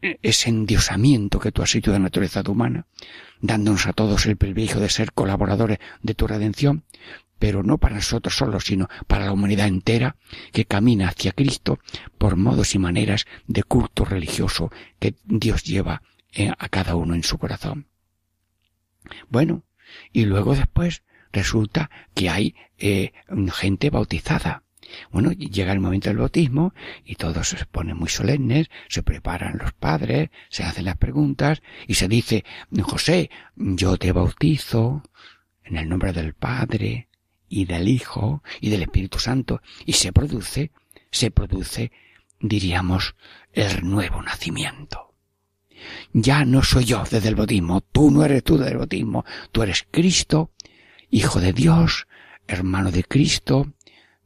ese 0.00 0.50
endiosamiento 0.50 1.38
que 1.38 1.52
tú 1.52 1.62
has 1.62 1.74
hecho 1.74 1.92
de 1.92 1.98
la 1.98 2.04
naturaleza 2.04 2.42
humana, 2.46 2.86
dándonos 3.40 3.86
a 3.86 3.92
todos 3.92 4.26
el 4.26 4.36
privilegio 4.36 4.80
de 4.80 4.88
ser 4.88 5.12
colaboradores 5.12 5.78
de 6.02 6.14
tu 6.14 6.26
redención, 6.26 6.84
pero 7.38 7.62
no 7.62 7.78
para 7.78 7.96
nosotros 7.96 8.36
solos, 8.36 8.64
sino 8.64 8.88
para 9.06 9.26
la 9.26 9.32
humanidad 9.32 9.66
entera 9.66 10.16
que 10.52 10.64
camina 10.64 11.08
hacia 11.08 11.32
Cristo 11.32 11.78
por 12.18 12.36
modos 12.36 12.74
y 12.74 12.78
maneras 12.78 13.26
de 13.46 13.62
culto 13.62 14.04
religioso 14.04 14.70
que 14.98 15.14
Dios 15.24 15.64
lleva 15.64 16.02
eh, 16.32 16.52
a 16.56 16.68
cada 16.68 16.96
uno 16.96 17.14
en 17.14 17.22
su 17.22 17.38
corazón. 17.38 17.86
Bueno, 19.28 19.64
y 20.12 20.24
luego 20.24 20.54
después 20.54 21.02
resulta 21.32 21.90
que 22.14 22.30
hay 22.30 22.54
eh, 22.78 23.12
gente 23.52 23.90
bautizada. 23.90 24.62
Bueno, 25.10 25.32
llega 25.32 25.72
el 25.72 25.80
momento 25.80 26.08
del 26.08 26.18
bautismo 26.18 26.74
y 27.04 27.16
todos 27.16 27.48
se 27.48 27.64
ponen 27.66 27.96
muy 27.96 28.08
solemnes, 28.08 28.68
se 28.88 29.02
preparan 29.02 29.58
los 29.58 29.72
padres, 29.72 30.30
se 30.50 30.62
hacen 30.62 30.84
las 30.84 30.96
preguntas 30.96 31.62
y 31.86 31.94
se 31.94 32.08
dice, 32.08 32.44
José, 32.82 33.30
yo 33.56 33.96
te 33.96 34.12
bautizo 34.12 35.02
en 35.64 35.76
el 35.78 35.88
nombre 35.88 36.12
del 36.12 36.34
Padre 36.34 37.08
y 37.48 37.64
del 37.64 37.88
Hijo 37.88 38.42
y 38.60 38.70
del 38.70 38.82
Espíritu 38.82 39.18
Santo 39.18 39.62
y 39.84 39.94
se 39.94 40.12
produce, 40.12 40.70
se 41.10 41.30
produce, 41.30 41.90
diríamos, 42.40 43.16
el 43.52 43.88
nuevo 43.88 44.22
nacimiento. 44.22 45.13
Ya 46.12 46.44
no 46.44 46.62
soy 46.62 46.84
yo 46.84 47.04
desde 47.10 47.28
el 47.28 47.34
bautismo, 47.34 47.80
tú 47.80 48.10
no 48.10 48.24
eres 48.24 48.42
tú 48.44 48.56
desde 48.56 48.72
el 48.72 48.78
bautismo, 48.78 49.24
tú 49.52 49.62
eres 49.62 49.86
Cristo, 49.90 50.50
Hijo 51.10 51.40
de 51.40 51.52
Dios, 51.52 52.08
hermano 52.48 52.90
de 52.90 53.04
Cristo, 53.04 53.72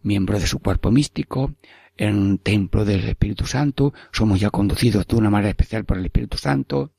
miembro 0.03 0.39
de 0.39 0.47
su 0.47 0.59
cuerpo 0.61 0.91
místico, 0.91 1.55
en 1.99 2.17
un 2.17 2.39
templo 2.39 2.85
del 2.85 3.09
Espíritu 3.09 3.45
Santo, 3.45 3.93
somos 4.13 4.41
ya 4.41 4.51
conducidos 4.51 5.07
de 5.07 5.17
una 5.17 5.31
manera 5.31 5.51
especial 5.51 5.85
por 5.85 5.99
el 5.99 6.07
Espíritu 6.07 6.39
Santo, 6.39 6.93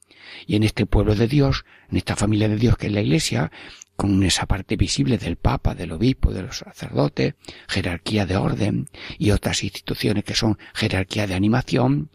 y 0.45 0.55
en 0.55 0.63
este 0.63 0.85
pueblo 0.85 1.15
de 1.15 1.27
Dios, 1.27 1.65
en 1.89 1.97
esta 1.97 2.15
familia 2.15 2.49
de 2.49 2.57
Dios 2.57 2.77
que 2.77 2.87
es 2.87 2.93
la 2.93 3.01
Iglesia, 3.01 3.51
con 3.95 4.23
esa 4.23 4.45
parte 4.45 4.77
visible 4.77 5.17
del 5.17 5.35
Papa, 5.35 5.75
del 5.75 5.91
Obispo, 5.91 6.31
de 6.31 6.43
los 6.43 6.59
sacerdotes, 6.59 7.35
jerarquía 7.67 8.25
de 8.25 8.37
orden 8.37 8.87
y 9.17 9.31
otras 9.31 9.63
instituciones 9.63 10.23
que 10.23 10.35
son 10.35 10.57
jerarquía 10.73 11.27
de 11.27 11.33
animación, 11.33 12.09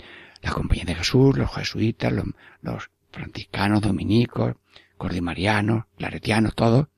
la 0.44 0.52
Compañía 0.52 0.84
de 0.84 0.94
Jesús, 0.94 1.38
los 1.38 1.50
jesuitas, 1.54 2.12
los, 2.60 2.90
franciscanos, 3.10 3.80
dominicos, 3.80 4.56
cordimarianos, 4.98 5.84
claretianos, 5.96 6.54
todos, 6.54 6.88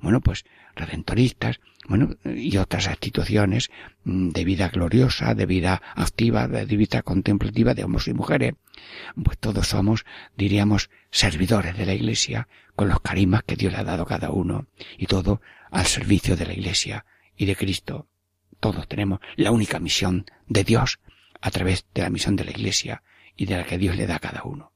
bueno, 0.00 0.20
pues 0.20 0.44
redentoristas, 0.74 1.60
bueno, 1.86 2.16
y 2.24 2.56
otras 2.56 2.88
instituciones 2.88 3.70
mm, 4.04 4.30
de 4.30 4.44
vida 4.44 4.68
gloriosa, 4.68 5.34
de 5.34 5.46
vida 5.46 5.80
activa, 5.94 6.48
de 6.48 6.64
vida 6.64 7.02
contemplativa 7.02 7.74
de 7.74 7.84
hombres 7.84 8.08
y 8.08 8.14
mujeres, 8.14 8.54
pues 9.22 9.38
todos 9.38 9.68
somos, 9.68 10.04
diríamos, 10.36 10.90
servidores 11.10 11.76
de 11.76 11.86
la 11.86 11.94
Iglesia 11.94 12.48
con 12.74 12.88
los 12.88 13.00
carismas 13.00 13.44
que 13.44 13.56
Dios 13.56 13.72
le 13.72 13.78
ha 13.78 13.84
dado 13.84 14.04
a 14.04 14.06
cada 14.06 14.30
uno 14.30 14.66
y 14.98 15.06
todo 15.06 15.40
al 15.70 15.86
servicio 15.86 16.36
de 16.36 16.46
la 16.46 16.54
Iglesia 16.54 17.04
y 17.36 17.46
de 17.46 17.54
Cristo. 17.54 18.08
Todos 18.58 18.88
tenemos 18.88 19.20
la 19.36 19.52
única 19.52 19.78
misión 19.78 20.24
de 20.48 20.64
Dios 20.64 20.98
a 21.42 21.50
través 21.50 21.84
de 21.92 22.02
la 22.02 22.10
misión 22.10 22.36
de 22.36 22.44
la 22.44 22.52
Iglesia 22.52 23.02
y 23.36 23.46
de 23.46 23.58
la 23.58 23.64
que 23.64 23.76
Dios 23.76 23.96
le 23.96 24.06
da 24.06 24.16
a 24.16 24.20
cada 24.20 24.44
uno. 24.44 24.72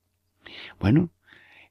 Bueno, 0.79 1.11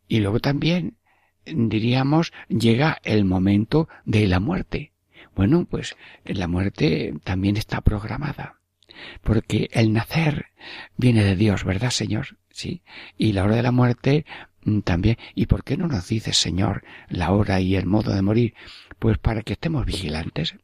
y 0.08 0.20
luego 0.20 0.40
también 0.40 0.98
diríamos 1.46 2.34
llega 2.48 2.98
el 3.04 3.26
momento 3.26 3.88
de 4.06 4.28
la 4.28 4.40
muerte. 4.40 4.94
Bueno, 5.36 5.66
pues 5.70 5.96
la 6.24 6.48
muerte 6.48 7.14
también 7.24 7.58
está 7.58 7.82
programada. 7.82 8.60
Porque 9.22 9.70
el 9.74 9.92
nacer 9.92 10.48
viene 10.96 11.24
de 11.24 11.36
Dios, 11.36 11.66
¿verdad, 11.66 11.90
Señor? 11.90 12.38
Sí. 12.50 12.82
Y 13.18 13.34
la 13.34 13.44
hora 13.44 13.58
de 13.58 13.64
la 13.64 13.74
muerte 13.74 14.26
mm, 14.64 14.80
también, 14.80 15.18
¿y 15.34 15.48
por 15.48 15.66
qué 15.66 15.76
no 15.76 15.88
nos 15.88 16.08
dice, 16.08 16.32
Señor, 16.32 16.84
la 17.10 17.32
hora 17.32 17.60
y 17.60 17.76
el 17.76 17.86
modo 17.86 18.14
de 18.14 18.22
morir? 18.22 18.54
Pues 18.98 19.18
para 19.18 19.42
que 19.42 19.54
estemos 19.54 19.86
vigilantes. 19.86 20.56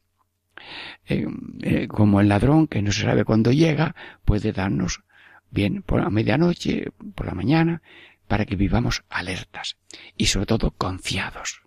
Eh, 1.07 1.27
eh, 1.61 1.87
como 1.87 2.21
el 2.21 2.29
ladrón 2.29 2.67
que 2.67 2.81
no 2.81 2.91
se 2.91 3.03
sabe 3.03 3.25
cuándo 3.25 3.51
llega, 3.51 3.95
puede 4.25 4.51
darnos 4.51 5.03
bien 5.49 5.83
por 5.83 6.01
la 6.01 6.09
medianoche, 6.09 6.91
por 7.15 7.25
la 7.27 7.33
mañana, 7.33 7.81
para 8.27 8.45
que 8.45 8.55
vivamos 8.55 9.03
alertas 9.09 9.77
y 10.15 10.27
sobre 10.27 10.45
todo 10.45 10.71
confiados. 10.71 11.61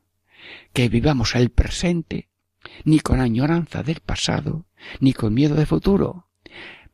Que 0.72 0.88
vivamos 0.88 1.34
el 1.34 1.50
presente, 1.50 2.28
ni 2.84 3.00
con 3.00 3.20
añoranza 3.20 3.82
del 3.82 4.00
pasado, 4.00 4.66
ni 5.00 5.12
con 5.12 5.34
miedo 5.34 5.54
de 5.54 5.66
futuro. 5.66 6.28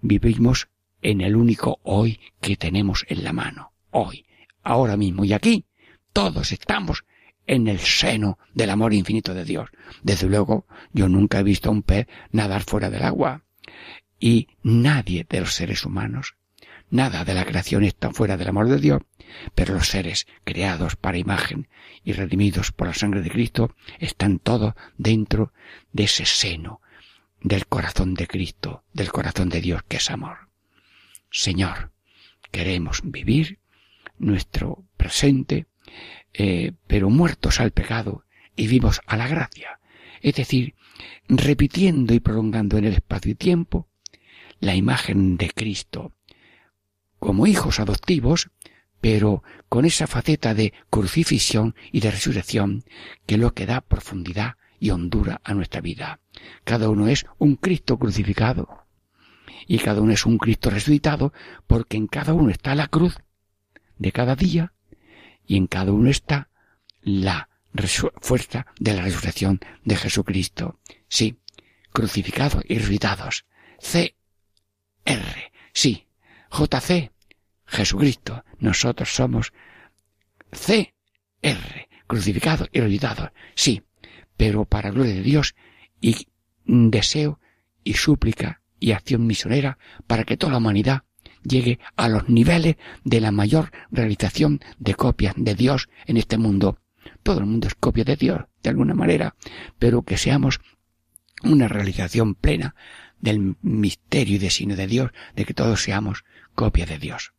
Vivimos 0.01 0.69
en 1.03 1.21
el 1.21 1.37
único 1.37 1.79
hoy 1.83 2.21
que 2.41 2.57
tenemos 2.57 3.07
en 3.09 3.25
la 3.25 3.33
mano. 3.33 3.73
Hoy, 3.91 4.27
ahora 4.63 4.97
mismo 4.97 5.25
y 5.25 5.33
aquí, 5.33 5.67
todos 6.13 6.53
estamos 6.53 7.05
en 7.47 7.69
el 7.69 7.81
seno 7.81 8.39
del 8.55 8.71
amor 8.71 8.95
infinito 8.95 9.35
de 9.35 9.45
Dios. 9.45 9.71
Desde 10.03 10.29
luego, 10.29 10.67
yo 10.93 11.09
nunca 11.09 11.41
he 11.41 11.43
visto 11.43 11.69
a 11.69 11.73
un 11.73 11.83
pez 11.83 12.07
nadar 12.31 12.63
fuera 12.63 12.91
del 12.91 13.03
agua. 13.03 13.43
Y 14.19 14.49
nadie 14.63 15.27
de 15.29 15.41
los 15.41 15.55
seres 15.55 15.85
humanos, 15.85 16.37
nada 16.91 17.25
de 17.25 17.35
la 17.35 17.45
creación 17.45 17.85
está 17.85 18.11
fuera 18.13 18.37
del 18.37 18.49
amor 18.49 18.69
de 18.69 18.79
Dios, 18.79 19.03
pero 19.55 19.75
los 19.75 19.89
seres 19.89 20.27
creados 20.45 20.97
para 20.97 21.19
imagen 21.19 21.69
y 22.05 22.13
redimidos 22.13 22.73
por 22.73 22.89
la 22.89 22.95
sangre 22.95 23.23
de 23.23 23.31
Cristo 23.31 23.75
están 23.99 24.39
todos 24.39 24.75
dentro 24.99 25.53
de 25.93 26.05
ese 26.05 26.27
seno 26.27 26.81
del 27.41 27.67
corazón 27.67 28.15
de 28.15 28.27
Cristo, 28.27 28.85
del 28.93 29.11
corazón 29.11 29.49
de 29.49 29.61
Dios 29.61 29.83
que 29.89 29.97
es 29.97 30.11
amor. 30.11 30.49
Señor, 31.31 31.93
queremos 32.51 33.01
vivir 33.05 33.61
nuestro 34.19 34.85
presente, 34.97 35.67
eh, 36.33 36.73
pero 36.87 37.11
muertos 37.11 37.61
al 37.61 37.73
pecado 37.73 38.25
y 38.57 38.67
vivos 38.67 39.01
a 39.07 39.17
la 39.17 39.29
gracia. 39.29 39.81
Es 40.23 40.35
decir, 40.35 40.75
repitiendo 41.29 42.15
y 42.15 42.21
prolongando 42.21 42.79
en 42.79 42.85
el 42.85 42.95
espacio 42.95 43.33
y 43.33 43.35
tiempo 43.35 43.89
la 44.61 44.75
imagen 44.75 45.37
de 45.37 45.51
Cristo 45.51 46.13
como 47.19 47.47
hijos 47.47 47.81
adoptivos, 47.81 48.51
pero 49.01 49.43
con 49.69 49.85
esa 49.85 50.07
faceta 50.07 50.55
de 50.55 50.73
crucifixión 50.89 51.75
y 51.93 52.01
de 52.01 52.11
resurrección 52.11 52.85
que 53.27 53.39
lo 53.39 53.55
que 53.55 53.67
da 53.67 53.81
profundidad 53.81 54.57
y 54.79 54.91
hondura 54.91 55.41
a 55.45 55.55
nuestra 55.55 55.81
vida. 55.81 56.21
Cada 56.65 56.89
uno 56.89 57.09
es 57.09 57.27
un 57.39 57.57
Cristo 57.57 57.99
crucificado 57.99 58.87
y 59.67 59.79
cada 59.79 60.01
uno 60.01 60.13
es 60.13 60.27
un 60.27 60.39
Cristo 60.39 60.71
resucitado 60.71 61.33
porque 61.67 61.97
en 61.97 62.07
cada 62.07 62.33
uno 62.33 62.51
está 62.51 62.75
la 62.75 62.89
cruz 62.89 63.19
de 63.99 64.13
cada 64.13 64.35
día 64.35 64.73
y 65.51 65.57
en 65.57 65.67
cada 65.67 65.91
uno 65.91 66.09
está 66.09 66.49
la 67.03 67.49
fuerza 68.21 68.67
de 68.79 68.95
la 68.95 69.03
resurrección 69.03 69.59
de 69.85 69.97
Jesucristo. 69.97 70.79
Sí, 71.09 71.41
crucificados 71.93 72.63
y 72.69 72.79
resucitados. 72.79 73.47
C. 73.81 74.15
R. 75.05 75.53
Sí, 75.73 76.07
JC. 76.53 77.11
Jesucristo. 77.67 78.45
Nosotros 78.61 79.13
somos 79.13 79.53
C. 80.53 80.95
R. 81.43 81.89
Crucificados 82.07 82.69
y 82.71 82.79
resucitados. 82.79 83.31
Sí, 83.57 83.83
pero 84.37 84.67
para 84.67 84.93
gloria 84.93 85.15
de 85.15 85.23
Dios 85.23 85.57
y 86.01 86.29
deseo 86.65 87.41
y 87.83 87.95
súplica 87.95 88.63
y 88.79 88.93
acción 88.93 89.27
misionera 89.27 89.79
para 90.07 90.23
que 90.23 90.37
toda 90.37 90.53
la 90.53 90.59
humanidad 90.59 91.03
llegue 91.43 91.79
a 91.97 92.09
los 92.09 92.29
niveles 92.29 92.77
de 93.05 93.21
la 93.21 93.33
mayor 93.33 93.71
realización 93.91 94.61
de 94.79 94.95
copias 94.95 95.35
de 95.37 95.55
Dios 95.55 95.89
en 96.07 96.17
este 96.17 96.39
mundo. 96.39 96.79
Todo 97.23 97.41
el 97.41 97.47
mundo 97.47 97.69
es 97.69 97.75
copia 97.75 98.05
de 98.05 98.17
Dios, 98.17 98.43
de 98.63 98.71
alguna 98.71 98.95
manera, 98.95 99.35
pero 99.79 100.03
que 100.03 100.19
seamos 100.19 100.61
una 101.43 101.69
realización 101.69 102.35
plena 102.35 102.75
del 103.21 103.57
misterio 103.63 104.37
y 104.37 104.39
designio 104.39 104.77
de 104.77 104.87
Dios, 104.87 105.11
de 105.35 105.45
que 105.45 105.55
todos 105.55 105.83
seamos 105.83 106.25
copia 106.55 106.87
de 106.87 106.99
Dios. 106.99 107.33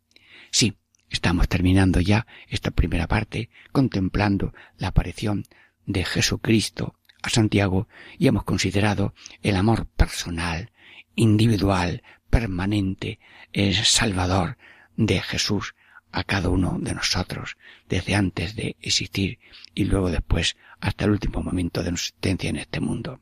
Sí, 0.51 0.77
estamos 1.09 1.47
terminando 1.47 1.99
ya 1.99 2.27
esta 2.47 2.71
primera 2.71 3.07
parte 3.07 3.49
contemplando 3.71 4.53
la 4.77 4.89
aparición 4.89 5.43
de 5.85 6.05
Jesucristo 6.05 6.95
a 7.21 7.29
Santiago 7.29 7.87
y 8.17 8.27
hemos 8.27 8.43
considerado 8.43 9.13
el 9.41 9.55
amor 9.55 9.87
personal, 9.87 10.71
individual, 11.15 12.03
permanente, 12.31 13.19
es 13.53 13.87
salvador 13.87 14.57
de 14.97 15.21
Jesús 15.21 15.75
a 16.11 16.23
cada 16.23 16.49
uno 16.49 16.77
de 16.79 16.95
nosotros, 16.95 17.57
desde 17.87 18.15
antes 18.15 18.55
de 18.55 18.75
existir 18.81 19.39
y 19.75 19.85
luego 19.85 20.09
después 20.09 20.57
hasta 20.79 21.05
el 21.05 21.11
último 21.11 21.43
momento 21.43 21.83
de 21.83 21.91
nuestra 21.91 22.09
existencia 22.09 22.49
en 22.49 22.55
este 22.57 22.79
mundo. 22.79 23.21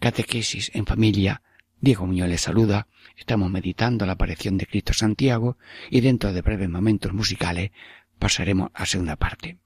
Catequesis 0.00 0.70
en 0.74 0.86
familia, 0.86 1.42
Diego 1.80 2.06
Muñoz 2.06 2.28
les 2.28 2.40
saluda, 2.40 2.88
estamos 3.16 3.50
meditando 3.50 4.04
la 4.04 4.12
aparición 4.12 4.58
de 4.58 4.66
Cristo 4.66 4.92
Santiago 4.92 5.56
y 5.90 6.00
dentro 6.00 6.32
de 6.32 6.42
breves 6.42 6.68
momentos 6.68 7.12
musicales 7.12 7.70
pasaremos 8.18 8.70
a 8.74 8.84
segunda 8.86 9.16
parte. 9.16 9.58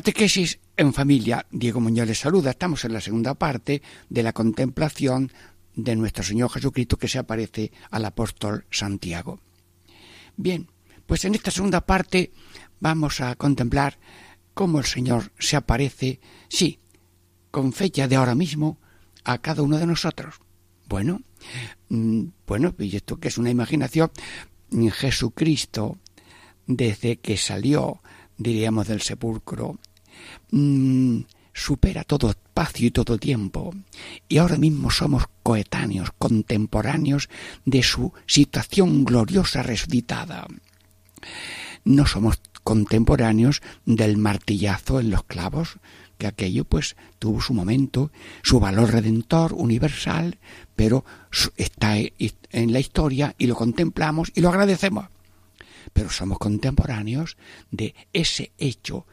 Catequesis 0.00 0.60
en 0.78 0.94
familia. 0.94 1.44
Diego 1.50 1.78
Muñoz 1.78 2.08
les 2.08 2.20
saluda. 2.20 2.52
Estamos 2.52 2.86
en 2.86 2.94
la 2.94 3.02
segunda 3.02 3.34
parte 3.34 3.82
de 4.08 4.22
la 4.22 4.32
contemplación 4.32 5.30
de 5.74 5.94
nuestro 5.94 6.24
Señor 6.24 6.48
Jesucristo 6.48 6.96
que 6.96 7.06
se 7.06 7.18
aparece 7.18 7.70
al 7.90 8.06
apóstol 8.06 8.64
Santiago. 8.70 9.40
Bien, 10.38 10.70
pues 11.04 11.26
en 11.26 11.34
esta 11.34 11.50
segunda 11.50 11.82
parte 11.82 12.32
vamos 12.80 13.20
a 13.20 13.34
contemplar 13.34 13.98
cómo 14.54 14.78
el 14.78 14.86
Señor 14.86 15.32
se 15.38 15.56
aparece, 15.56 16.18
sí, 16.48 16.78
con 17.50 17.74
fecha 17.74 18.08
de 18.08 18.16
ahora 18.16 18.34
mismo, 18.34 18.78
a 19.24 19.36
cada 19.36 19.60
uno 19.60 19.76
de 19.76 19.86
nosotros. 19.86 20.36
Bueno, 20.88 21.20
mm, 21.90 22.24
bueno, 22.46 22.74
y 22.78 22.96
esto 22.96 23.18
que 23.18 23.28
es 23.28 23.36
una 23.36 23.50
imaginación, 23.50 24.10
Jesucristo, 24.92 25.98
desde 26.66 27.18
que 27.18 27.36
salió, 27.36 28.00
diríamos, 28.38 28.88
del 28.88 29.02
sepulcro, 29.02 29.78
mm, 30.50 31.20
supera 31.52 32.04
todo 32.04 32.30
espacio 32.30 32.88
y 32.88 32.90
todo 32.90 33.18
tiempo. 33.18 33.74
Y 34.28 34.38
ahora 34.38 34.56
mismo 34.56 34.90
somos 34.90 35.24
coetáneos, 35.42 36.10
contemporáneos 36.18 37.28
de 37.64 37.82
su 37.82 38.12
situación 38.26 39.04
gloriosa 39.04 39.62
resucitada. 39.62 40.46
No 41.84 42.06
somos 42.06 42.40
contemporáneos 42.62 43.62
del 43.84 44.16
martillazo 44.16 45.00
en 45.00 45.10
los 45.10 45.24
clavos, 45.24 45.78
que 46.18 46.26
aquello 46.26 46.64
pues 46.64 46.96
tuvo 47.18 47.40
su 47.40 47.54
momento, 47.54 48.12
su 48.42 48.60
valor 48.60 48.92
redentor 48.92 49.54
universal, 49.54 50.38
pero 50.76 51.04
está 51.56 51.96
en 51.98 52.72
la 52.72 52.80
historia 52.80 53.34
y 53.38 53.46
lo 53.46 53.54
contemplamos 53.54 54.30
y 54.34 54.42
lo 54.42 54.50
agradecemos. 54.50 55.06
Pero 55.92 56.10
somos 56.10 56.38
contemporáneos 56.38 57.36
de 57.70 57.94
ese 58.12 58.52
hecho 58.58 59.06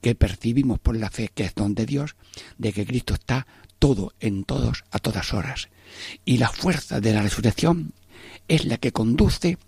que 0.00 0.14
percibimos 0.14 0.78
por 0.78 0.96
la 0.96 1.10
fe, 1.10 1.30
que 1.34 1.44
es 1.44 1.54
don 1.54 1.74
de 1.74 1.86
Dios, 1.86 2.16
de 2.58 2.72
que 2.72 2.86
Cristo 2.86 3.14
está 3.14 3.46
todo 3.78 4.14
en 4.20 4.44
todos 4.44 4.84
a 4.90 4.98
todas 4.98 5.34
horas. 5.34 5.68
Y 6.24 6.38
la 6.38 6.48
fuerza 6.48 7.00
de 7.00 7.12
la 7.12 7.22
resurrección 7.22 7.92
es 8.48 8.64
la 8.64 8.78
que 8.78 8.92
conduce 8.92 9.58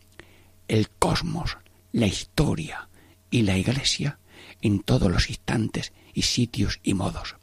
el 0.68 0.88
cosmos, 0.90 1.58
la 1.92 2.06
historia 2.06 2.88
y 3.30 3.42
la 3.42 3.56
iglesia 3.56 4.18
en 4.62 4.80
todos 4.80 5.10
los 5.10 5.28
instantes 5.28 5.92
y 6.14 6.22
sitios 6.22 6.80
y 6.82 6.94
modos. 6.94 7.36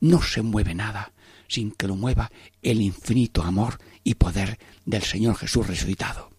No 0.00 0.22
se 0.22 0.42
mueve 0.42 0.74
nada 0.74 1.12
sin 1.48 1.72
que 1.72 1.88
lo 1.88 1.96
mueva 1.96 2.30
el 2.62 2.80
infinito 2.80 3.42
amor 3.42 3.78
y 4.04 4.14
poder 4.14 4.58
del 4.84 5.02
Señor 5.02 5.36
Jesús 5.36 5.66
resucitado. 5.66 6.30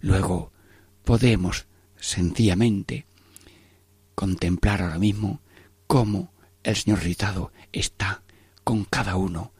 Luego 0.00 0.52
podemos 1.04 1.66
sencillamente 1.98 3.06
contemplar 4.16 4.82
ahora 4.82 4.98
mismo 4.98 5.40
cómo 5.86 6.32
el 6.64 6.74
Señor 6.74 6.98
resucitado 6.98 7.52
está 7.72 8.22
con 8.64 8.84
cada 8.84 9.14
uno 9.14 9.52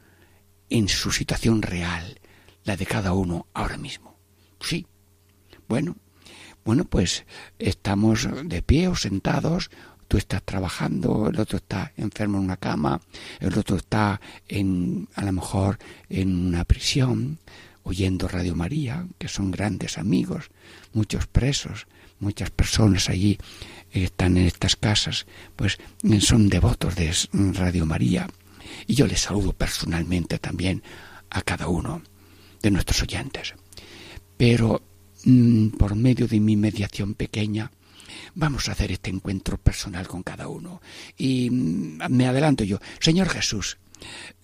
en 0.69 0.89
su 0.89 1.13
situación 1.13 1.63
real, 1.63 2.19
la 2.65 2.77
de 2.77 2.87
cada 2.87 3.13
uno 3.13 3.47
ahora 3.55 3.77
mismo. 3.77 4.17
Sí. 4.59 4.87
Bueno, 5.69 5.97
bueno, 6.65 6.85
pues 6.85 7.25
estamos 7.61 8.29
de 8.45 8.63
pie 8.63 8.89
o 8.89 8.97
sentados, 8.97 9.71
tú 10.09 10.17
estás 10.17 10.43
trabajando, 10.43 11.29
el 11.29 11.39
otro 11.39 11.59
está 11.59 11.93
enfermo 11.97 12.39
en 12.39 12.45
una 12.45 12.57
cama, 12.57 13.01
el 13.39 13.57
otro 13.57 13.77
está 13.77 14.21
en 14.49 15.09
a 15.15 15.25
lo 15.25 15.33
mejor 15.33 15.79
en 16.09 16.47
una 16.49 16.65
prisión, 16.65 17.39
oyendo 17.83 18.27
Radio 18.27 18.57
María, 18.57 19.07
que 19.19 19.29
son 19.29 19.53
grandes 19.53 19.99
amigos, 19.99 20.51
muchos 20.93 21.27
presos, 21.29 21.87
muchas 22.21 22.51
personas 22.51 23.09
allí 23.09 23.39
están 23.91 24.37
en 24.37 24.47
estas 24.47 24.77
casas, 24.77 25.27
pues 25.55 25.79
son 26.21 26.49
devotos 26.49 26.95
de 26.95 27.15
Radio 27.55 27.87
María. 27.87 28.29
Y 28.87 28.95
yo 28.95 29.07
les 29.07 29.21
saludo 29.21 29.53
personalmente 29.53 30.39
también 30.39 30.83
a 31.31 31.43
cada 31.43 31.69
uno 31.69 32.03
de 32.63 32.71
nuestros 32.71 33.03
oyentes. 33.03 33.55
Pero 34.37 34.83
mm, 35.25 35.69
por 35.69 35.95
medio 35.95 36.27
de 36.27 36.41
mi 36.41 36.57
mediación 36.57 37.15
pequeña, 37.15 37.71
vamos 38.35 38.69
a 38.69 38.73
hacer 38.73 38.93
este 38.93 39.11
encuentro 39.11 39.59
personal 39.59 40.07
con 40.07 40.23
cada 40.23 40.49
uno. 40.49 40.81
Y 41.17 41.51
mm, 41.51 41.99
me 42.11 42.27
adelanto 42.27 42.65
yo, 42.65 42.79
Señor 43.01 43.29
Jesús, 43.29 43.79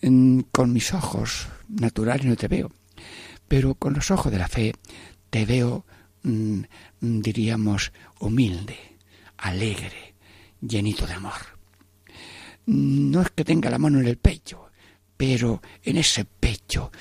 mm, 0.03 0.41
con 0.51 0.73
mis 0.73 0.93
ojos 0.95 1.49
naturales 1.69 2.27
no 2.27 2.37
te 2.37 2.49
veo, 2.49 2.71
pero 3.49 3.75
con 3.75 3.95
los 3.95 4.11
ojos 4.11 4.33
de 4.33 4.39
la 4.39 4.49
fe 4.49 4.75
te 5.31 5.45
veo, 5.47 5.85
diríamos, 7.03 7.93
humilde, 8.21 8.79
alegre, 9.37 10.15
llenito 10.61 11.07
de 11.07 11.15
amor. 11.15 11.59
No 12.67 13.21
es 13.21 13.31
que 13.31 13.45
tenga 13.45 13.71
la 13.71 13.79
mano 13.79 13.99
en 13.99 14.07
el 14.07 14.19
pecho, 14.19 14.71
pero 15.17 15.61
en 15.83 15.97
ese 15.97 16.25
pecho 16.25 16.93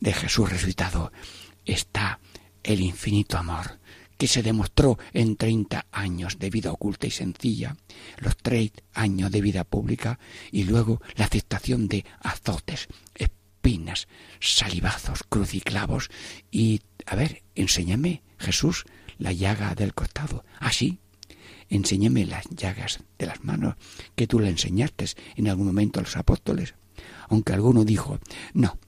de 0.00 0.12
Jesús 0.12 0.50
resucitado 0.50 1.12
está 1.64 2.18
el 2.64 2.80
infinito 2.80 3.38
amor 3.38 3.78
que 4.18 4.26
se 4.26 4.42
demostró 4.42 4.98
en 5.12 5.36
treinta 5.36 5.86
años 5.92 6.38
de 6.38 6.50
vida 6.50 6.72
oculta 6.72 7.06
y 7.06 7.10
sencilla, 7.10 7.76
los 8.18 8.36
tres 8.36 8.72
años 8.92 9.30
de 9.30 9.40
vida 9.40 9.64
pública 9.64 10.18
y 10.50 10.64
luego 10.64 11.00
la 11.16 11.26
aceptación 11.26 11.88
de 11.88 12.04
azotes, 12.20 12.88
espinas, 13.14 14.08
salivazos, 14.40 15.22
cruciclavos 15.28 16.10
y, 16.50 16.80
a 17.06 17.16
ver, 17.16 17.42
enséñame, 17.54 18.22
Jesús, 18.38 18.84
la 19.24 19.32
llaga 19.32 19.74
del 19.74 19.94
costado. 19.94 20.44
Así, 20.60 20.98
enséñame 21.70 22.26
las 22.26 22.44
llagas 22.50 23.00
de 23.18 23.26
las 23.26 23.42
manos 23.42 23.74
que 24.14 24.26
tú 24.26 24.38
le 24.38 24.50
enseñaste 24.50 25.06
en 25.34 25.48
algún 25.48 25.66
momento 25.66 25.98
a 25.98 26.02
los 26.02 26.16
apóstoles. 26.16 26.74
Aunque 27.30 27.54
alguno 27.54 27.84
dijo, 27.84 28.20
no, 28.52 28.78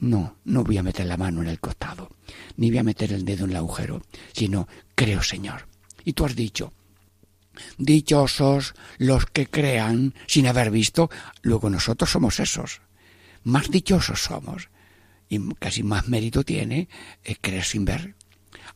no, 0.00 0.38
no 0.44 0.64
voy 0.64 0.78
a 0.78 0.82
meter 0.82 1.04
la 1.04 1.18
mano 1.18 1.42
en 1.42 1.48
el 1.48 1.60
costado, 1.60 2.08
ni 2.56 2.70
voy 2.70 2.78
a 2.78 2.82
meter 2.82 3.12
el 3.12 3.26
dedo 3.26 3.44
en 3.44 3.50
el 3.50 3.58
agujero, 3.58 4.00
sino 4.32 4.66
creo, 4.94 5.22
Señor. 5.22 5.68
Y 6.02 6.14
tú 6.14 6.24
has 6.24 6.34
dicho, 6.34 6.72
dichosos 7.76 8.74
los 8.96 9.26
que 9.26 9.46
crean 9.46 10.14
sin 10.26 10.46
haber 10.46 10.70
visto, 10.70 11.10
luego 11.42 11.68
nosotros 11.68 12.10
somos 12.10 12.40
esos. 12.40 12.80
Más 13.42 13.70
dichosos 13.70 14.22
somos. 14.22 14.70
Y 15.28 15.38
casi 15.56 15.82
más 15.82 16.08
mérito 16.08 16.42
tiene 16.42 16.88
creer 17.42 17.64
sin 17.64 17.84
ver. 17.84 18.14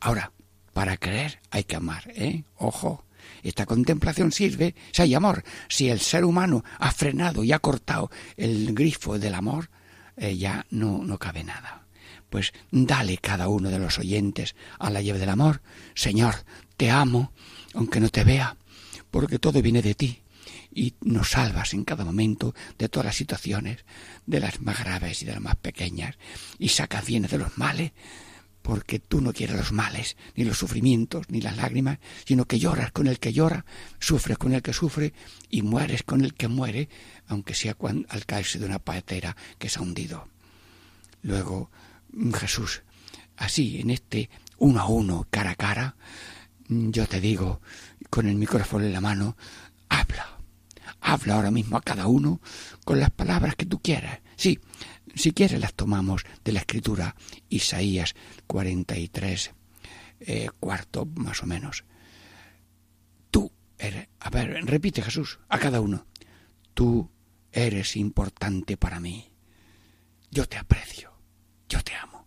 Ahora, 0.01 0.33
para 0.79 0.97
creer 0.97 1.41
hay 1.51 1.65
que 1.65 1.75
amar, 1.75 2.05
¿eh? 2.15 2.45
Ojo, 2.55 3.05
esta 3.43 3.67
contemplación 3.67 4.31
sirve 4.31 4.77
si 4.93 5.03
hay 5.03 5.13
amor. 5.13 5.43
Si 5.69 5.89
el 5.89 5.99
ser 5.99 6.25
humano 6.25 6.63
ha 6.79 6.93
frenado 6.93 7.43
y 7.43 7.51
ha 7.51 7.59
cortado 7.59 8.13
el 8.37 8.73
grifo 8.75 9.19
del 9.19 9.35
amor, 9.35 9.71
eh, 10.17 10.37
ya 10.37 10.67
no, 10.71 11.03
no 11.03 11.19
cabe 11.19 11.43
nada. 11.43 11.83
Pues 12.31 12.53
dale 12.71 13.19
cada 13.19 13.49
uno 13.49 13.71
de 13.71 13.81
los 13.81 13.99
oyentes 13.99 14.55
a 14.79 14.89
la 14.91 15.03
llave 15.03 15.19
del 15.19 15.31
amor. 15.31 15.63
Señor, 15.97 16.45
te 16.77 16.93
amo, 16.93 17.33
aunque 17.75 17.99
no 17.99 18.09
te 18.09 18.23
vea, 18.23 18.57
porque 19.11 19.41
todo 19.41 19.61
viene 19.61 19.83
de 19.83 19.97
ti 19.97 20.23
y 20.73 20.95
nos 21.01 21.31
salvas 21.31 21.75
en 21.75 21.83
cada 21.83 22.05
momento 22.05 22.55
de 22.79 22.89
todas 22.89 23.07
las 23.07 23.17
situaciones, 23.17 23.85
de 24.27 24.39
las 24.39 24.61
más 24.61 24.79
graves 24.79 25.23
y 25.23 25.25
de 25.25 25.33
las 25.33 25.43
más 25.43 25.57
pequeñas, 25.57 26.19
y 26.57 26.69
sacas 26.69 27.05
bienes 27.05 27.33
de 27.33 27.39
los 27.39 27.59
males 27.59 27.91
porque 28.63 28.99
tú 28.99 29.21
no 29.21 29.33
quieres 29.33 29.57
los 29.57 29.73
males, 29.73 30.17
ni 30.37 30.45
los 30.45 30.59
sufrimientos, 30.59 31.27
ni 31.31 31.41
las 31.41 31.57
lágrimas, 31.57 31.99
sino 32.25 32.45
que 32.45 32.59
lloras 32.59 32.93
con 32.93 33.07
el 33.07 33.19
que 33.19 33.33
llora, 33.33 33.65
sufres 33.99 34.39
con 34.39 34.53
el 34.53 34.63
que 34.63 34.73
sufre 34.73 35.15
y 35.49 35.63
mueres 35.63 36.03
con 36.03 36.23
el 36.23 36.35
que 36.35 36.49
muere, 36.49 36.89
aunque 37.27 37.55
sea 37.55 37.77
al 38.09 38.27
caerse 38.27 38.59
de 38.59 38.67
una 38.67 38.79
patera 38.79 39.37
que 39.59 39.69
se 39.69 39.79
ha 39.79 39.83
hundido. 39.83 40.29
Luego, 41.23 41.71
mm, 42.13 42.33
Jesús, 42.33 42.83
así, 43.37 43.81
en 43.81 43.91
este 43.91 44.31
uno 44.59 44.81
a 44.81 44.87
uno, 44.87 45.27
cara 45.31 45.53
a 45.53 45.57
cara, 45.57 45.97
mm, 46.69 46.91
yo 46.91 47.07
te 47.07 47.21
digo, 47.21 47.61
con 48.11 48.27
el 48.27 48.37
micrófono 48.37 48.85
en 48.85 48.93
la 48.93 49.01
mano, 49.01 49.37
habla. 49.89 50.39
Habla 51.01 51.35
ahora 51.35 51.51
mismo 51.51 51.77
a 51.77 51.83
cada 51.83 52.07
uno 52.07 52.41
con 52.85 52.99
las 52.99 53.11
palabras 53.11 53.55
que 53.55 53.67
tú 53.67 53.79
quieras. 53.81 54.21
Sí, 54.37 54.59
si 55.15 55.33
quieres 55.33 55.61
las 55.61 55.75
tomamos 55.75 56.25
de 56.45 56.53
la 56.53 56.61
escritura 56.61 57.17
Isaías 57.49 58.15
43, 58.47 59.53
eh, 60.21 60.49
cuarto 60.59 61.07
más 61.07 61.43
o 61.43 61.47
menos. 61.47 61.85
Tú 63.31 63.53
eres, 63.79 64.09
a 64.21 64.31
ver, 64.31 64.65
repite 64.65 65.03
Jesús, 65.03 65.39
a 65.49 65.59
cada 65.59 65.81
uno. 65.81 66.07
Tú 66.75 67.11
eres 67.53 67.97
importante 67.97 68.77
para 68.77 69.01
mí. 69.01 69.33
Yo 70.31 70.47
te 70.47 70.59
aprecio, 70.59 71.13
yo 71.69 71.83
te 71.83 71.95
amo. 71.95 72.27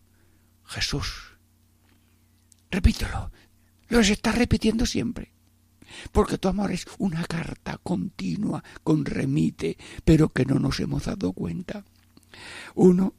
Jesús. 0.65 1.38
Repítelo. 2.70 3.32
Lo 3.89 4.00
estás 4.00 4.36
repitiendo 4.36 4.86
siempre. 4.86 5.34
Porque 6.13 6.38
tu 6.38 6.48
amor 6.48 6.72
es 6.72 6.86
una 6.98 7.26
carta 7.26 7.78
continua 7.78 8.63
con 8.84 9.04
remite, 9.06 9.78
pero 10.06 10.30
que 10.30 10.46
no 10.46 10.60
nos 10.60 10.80
hemos 10.80 11.06
dado 11.06 11.34
cuenta. 11.34 11.84
Uno 12.76 13.13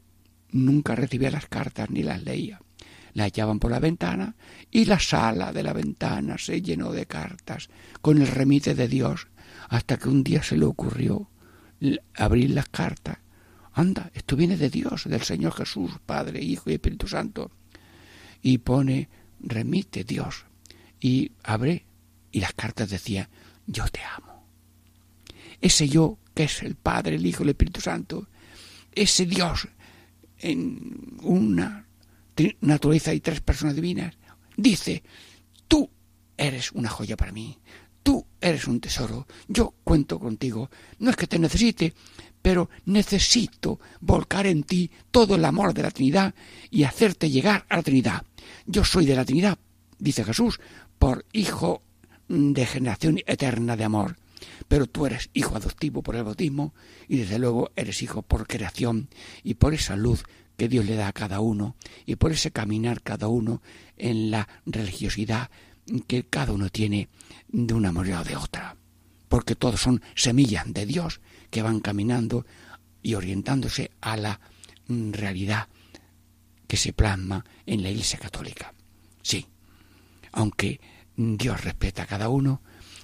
nunca 0.50 0.94
recibía 0.94 1.30
las 1.30 1.46
cartas 1.46 1.90
ni 1.90 2.02
las 2.02 2.22
leía. 2.22 2.60
la 3.14 3.26
echaban 3.26 3.58
por 3.58 3.70
la 3.70 3.78
ventana 3.78 4.36
y 4.70 4.86
la 4.86 4.98
sala 4.98 5.52
de 5.52 5.62
la 5.62 5.74
ventana 5.74 6.38
se 6.38 6.62
llenó 6.62 6.92
de 6.92 7.04
cartas 7.04 7.68
con 8.00 8.22
el 8.22 8.26
remite 8.26 8.74
de 8.74 8.88
Dios 8.88 9.28
hasta 9.68 9.98
que 9.98 10.08
un 10.08 10.24
día 10.24 10.42
se 10.42 10.56
le 10.56 10.64
ocurrió 10.64 11.28
abrir 12.14 12.50
las 12.50 12.68
cartas. 12.68 13.18
Anda, 13.74 14.10
esto 14.14 14.36
viene 14.36 14.56
de 14.56 14.70
Dios, 14.70 15.04
del 15.04 15.22
Señor 15.22 15.52
Jesús, 15.52 15.92
Padre, 16.04 16.42
Hijo 16.42 16.70
y 16.70 16.74
Espíritu 16.74 17.08
Santo. 17.08 17.50
Y 18.42 18.58
pone 18.58 19.08
remite 19.40 20.04
Dios. 20.04 20.44
Y 21.00 21.32
abre 21.42 21.86
y 22.30 22.40
las 22.40 22.52
cartas 22.52 22.90
decían 22.90 23.28
yo 23.66 23.86
te 23.88 24.00
amo. 24.02 24.46
Ese 25.60 25.88
yo 25.88 26.18
que 26.34 26.44
es 26.44 26.62
el 26.62 26.74
Padre, 26.74 27.16
el 27.16 27.26
Hijo 27.26 27.42
y 27.42 27.44
el 27.44 27.50
Espíritu 27.50 27.80
Santo, 27.80 28.28
ese 28.94 29.26
Dios 29.26 29.68
en 30.38 31.16
una 31.22 31.86
naturaleza 32.60 33.14
y 33.14 33.20
tres 33.20 33.40
personas 33.40 33.74
divinas, 33.74 34.14
dice, 34.56 35.02
tú 35.68 35.88
eres 36.36 36.72
una 36.72 36.88
joya 36.88 37.16
para 37.16 37.32
mí, 37.32 37.58
tú 38.02 38.26
eres 38.40 38.66
un 38.66 38.80
tesoro, 38.80 39.26
yo 39.48 39.74
cuento 39.84 40.18
contigo, 40.18 40.70
no 40.98 41.10
es 41.10 41.16
que 41.16 41.26
te 41.26 41.38
necesite, 41.38 41.94
pero 42.40 42.68
necesito 42.86 43.78
volcar 44.00 44.46
en 44.46 44.64
ti 44.64 44.90
todo 45.10 45.36
el 45.36 45.44
amor 45.44 45.72
de 45.72 45.82
la 45.82 45.90
Trinidad 45.90 46.34
y 46.70 46.82
hacerte 46.82 47.30
llegar 47.30 47.64
a 47.68 47.76
la 47.76 47.82
Trinidad. 47.82 48.24
Yo 48.66 48.84
soy 48.84 49.06
de 49.06 49.14
la 49.14 49.24
Trinidad, 49.24 49.58
dice 49.98 50.24
Jesús, 50.24 50.58
por 50.98 51.24
hijo 51.32 51.82
de 52.28 52.66
generación 52.66 53.20
eterna 53.26 53.76
de 53.76 53.84
amor. 53.84 54.16
Pero 54.72 54.86
tú 54.86 55.04
eres 55.04 55.28
hijo 55.34 55.54
adoptivo 55.54 56.02
por 56.02 56.16
el 56.16 56.24
bautismo 56.24 56.72
y 57.06 57.18
desde 57.18 57.38
luego 57.38 57.70
eres 57.76 58.00
hijo 58.00 58.22
por 58.22 58.46
creación 58.46 59.10
y 59.44 59.52
por 59.52 59.74
esa 59.74 59.96
luz 59.96 60.24
que 60.56 60.66
Dios 60.66 60.86
le 60.86 60.96
da 60.96 61.08
a 61.08 61.12
cada 61.12 61.40
uno 61.40 61.76
y 62.06 62.16
por 62.16 62.32
ese 62.32 62.52
caminar 62.52 63.02
cada 63.02 63.28
uno 63.28 63.60
en 63.98 64.30
la 64.30 64.48
religiosidad 64.64 65.50
que 66.06 66.24
cada 66.24 66.54
uno 66.54 66.70
tiene 66.70 67.10
de 67.48 67.74
una 67.74 67.92
manera 67.92 68.22
o 68.22 68.24
de 68.24 68.34
otra. 68.34 68.78
Porque 69.28 69.56
todos 69.56 69.78
son 69.78 70.00
semillas 70.14 70.64
de 70.66 70.86
Dios 70.86 71.20
que 71.50 71.60
van 71.60 71.80
caminando 71.80 72.46
y 73.02 73.12
orientándose 73.12 73.90
a 74.00 74.16
la 74.16 74.40
realidad 74.88 75.68
que 76.66 76.78
se 76.78 76.94
plasma 76.94 77.44
en 77.66 77.82
la 77.82 77.90
Iglesia 77.90 78.18
Católica. 78.18 78.72
Sí, 79.20 79.46
aunque 80.32 80.80
Dios 81.14 81.62
respeta 81.62 82.04
a 82.04 82.06
cada 82.06 82.30
uno, 82.30 82.62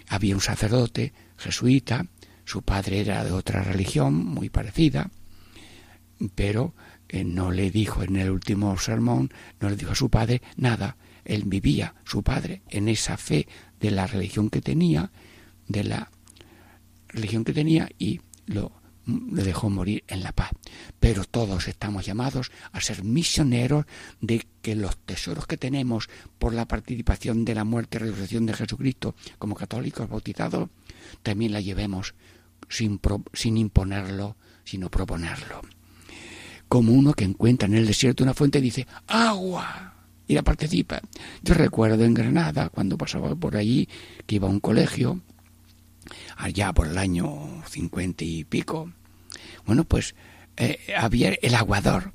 había 0.09 0.35
un 0.35 0.41
sacerdote 0.41 1.13
jesuita, 1.39 2.07
su 2.45 2.63
padre 2.63 3.01
era 3.01 3.25
de 3.25 3.33
otra 3.33 3.63
religión 3.63 4.15
muy 4.15 4.51
parecida, 4.51 5.11
pero 6.35 6.75
eh, 7.09 7.25
no 7.25 7.51
le 7.51 7.71
dijo 7.71 8.03
en 8.03 8.17
el 8.17 8.31
último 8.31 8.77
sermón, 8.79 9.31
no 9.61 9.71
le 9.71 9.77
dijo 9.77 9.93
a 9.93 9.97
su 9.97 10.11
padre 10.11 10.43
nada, 10.57 10.97
él 11.25 11.45
vivía, 11.47 11.95
su 12.05 12.23
padre, 12.23 12.63
en 12.69 12.89
esa 12.89 13.17
fe 13.17 13.47
de 13.81 13.91
la 13.91 14.07
religión 14.07 14.51
que 14.51 14.61
tenía, 14.61 15.11
de 15.69 15.85
la 15.85 16.11
religión 17.09 17.45
que 17.45 17.53
tenía 17.53 17.89
y 17.99 18.21
lo 18.47 18.73
dejó 19.07 19.71
morir 19.71 20.05
en 20.09 20.23
la 20.23 20.33
paz. 20.33 20.51
Pero 21.01 21.25
todos 21.25 21.69
estamos 21.69 22.05
llamados 22.05 22.51
a 22.73 22.81
ser 22.81 23.05
misioneros 23.05 23.87
de 24.21 24.47
que 24.61 24.75
los 24.75 24.97
tesoros 24.99 25.47
que 25.47 25.57
tenemos 25.57 26.09
por 26.39 26.53
la 26.53 26.67
participación 26.69 27.45
de 27.45 27.55
la 27.55 27.65
muerte 27.65 27.97
y 27.97 28.01
resurrección 28.01 28.47
de 28.47 28.55
Jesucristo 28.55 29.15
como 29.39 29.55
católicos 29.55 30.09
bautizados, 30.09 30.69
también 31.23 31.53
la 31.53 31.61
llevemos 31.61 32.15
sin, 32.69 33.01
sin 33.33 33.57
imponerlo, 33.57 34.37
sino 34.65 34.91
proponerlo. 34.91 35.63
Como 36.69 36.93
uno 36.93 37.15
que 37.15 37.25
encuentra 37.25 37.67
en 37.67 37.75
el 37.75 37.87
desierto 37.87 38.23
una 38.23 38.35
fuente 38.35 38.59
y 38.59 38.63
dice, 38.63 38.87
agua, 39.07 39.95
y 40.27 40.35
la 40.35 40.43
participa. 40.43 41.01
Yo 41.43 41.55
recuerdo 41.55 42.05
en 42.05 42.15
Granada, 42.15 42.69
cuando 42.69 42.99
pasaba 42.99 43.35
por 43.35 43.57
allí, 43.57 43.89
que 44.27 44.37
iba 44.37 44.47
a 44.47 44.51
un 44.51 44.61
colegio, 44.61 45.21
allá 46.37 46.73
por 46.73 46.87
el 46.87 46.99
año 46.99 47.63
cincuenta 47.69 48.25
y 48.25 48.45
pico, 48.45 48.93
bueno, 49.67 49.85
pues 49.85 50.15
eh, 50.57 50.79
había 50.97 51.31
el 51.31 51.55
aguador. 51.55 52.13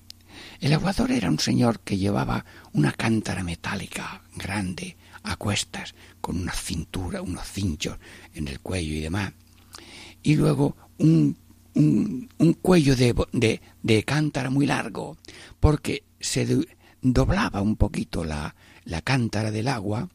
El 0.59 0.73
aguador 0.73 1.11
era 1.11 1.29
un 1.29 1.39
señor 1.39 1.79
que 1.79 1.97
llevaba 1.97 2.45
una 2.71 2.91
cántara 2.91 3.43
metálica 3.43 4.21
grande 4.35 4.95
a 5.23 5.36
cuestas, 5.36 5.95
con 6.21 6.38
una 6.38 6.53
cintura, 6.53 7.21
unos 7.21 7.47
cinchos 7.47 7.97
en 8.33 8.47
el 8.47 8.59
cuello 8.59 8.93
y 8.93 9.01
demás. 9.01 9.33
Y 10.21 10.36
luego 10.36 10.75
un, 10.97 11.38
un, 11.75 12.53
cuello 12.62 12.95
de, 12.95 13.15
de, 13.31 13.62
de, 13.81 14.03
cántara 14.03 14.49
muy 14.49 14.65
largo, 14.65 15.17
porque 15.59 16.03
se 16.19 16.47
doblaba 17.01 17.62
un 17.62 17.75
poquito 17.75 18.23
la, 18.23 18.55
la 18.86 19.01
cántara 19.01 19.51
del 19.51 19.67
agua 19.67 20.09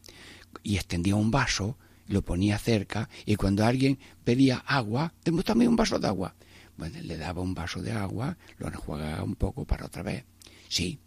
y 0.63 0.77
extendía 0.77 1.17
un 1.17 1.31
vaso, 1.31 1.77
lo 2.07 2.23
ponía 2.23 2.59
cerca, 2.59 3.09
y 3.27 3.37
cuando 3.37 3.65
alguien 3.65 3.99
pedía 4.25 4.59
agua, 4.67 5.13
también 5.45 5.71
un 5.71 5.77
vaso 5.77 5.99
de 5.99 6.07
agua. 6.07 6.35
Bueno, 6.77 6.99
le 7.03 7.17
daba 7.17 7.43
un 7.43 7.55
vaso 7.55 7.83
de 7.83 7.93
agua, 7.93 8.37
lo 8.59 8.69
enjuagaba 8.69 9.25
un 9.25 9.35
poco 9.35 9.65
para 9.65 9.87
otra 9.87 10.03
vez. 10.03 10.25
Sí, 10.69 11.01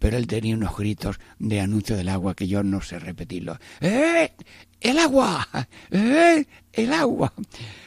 pero 0.00 0.16
él 0.16 0.26
tenía 0.26 0.56
unos 0.56 0.76
gritos 0.76 1.20
de 1.38 1.60
anuncio 1.60 1.96
del 1.96 2.08
agua 2.08 2.34
que 2.34 2.48
yo 2.48 2.64
no 2.64 2.80
sé 2.80 2.98
repetirlo. 2.98 3.58
¡Eh! 3.80 4.32
¡El 4.80 4.98
agua! 4.98 5.46
¡Eh! 5.90 6.44
¡El 6.72 6.92
agua! 6.94 7.32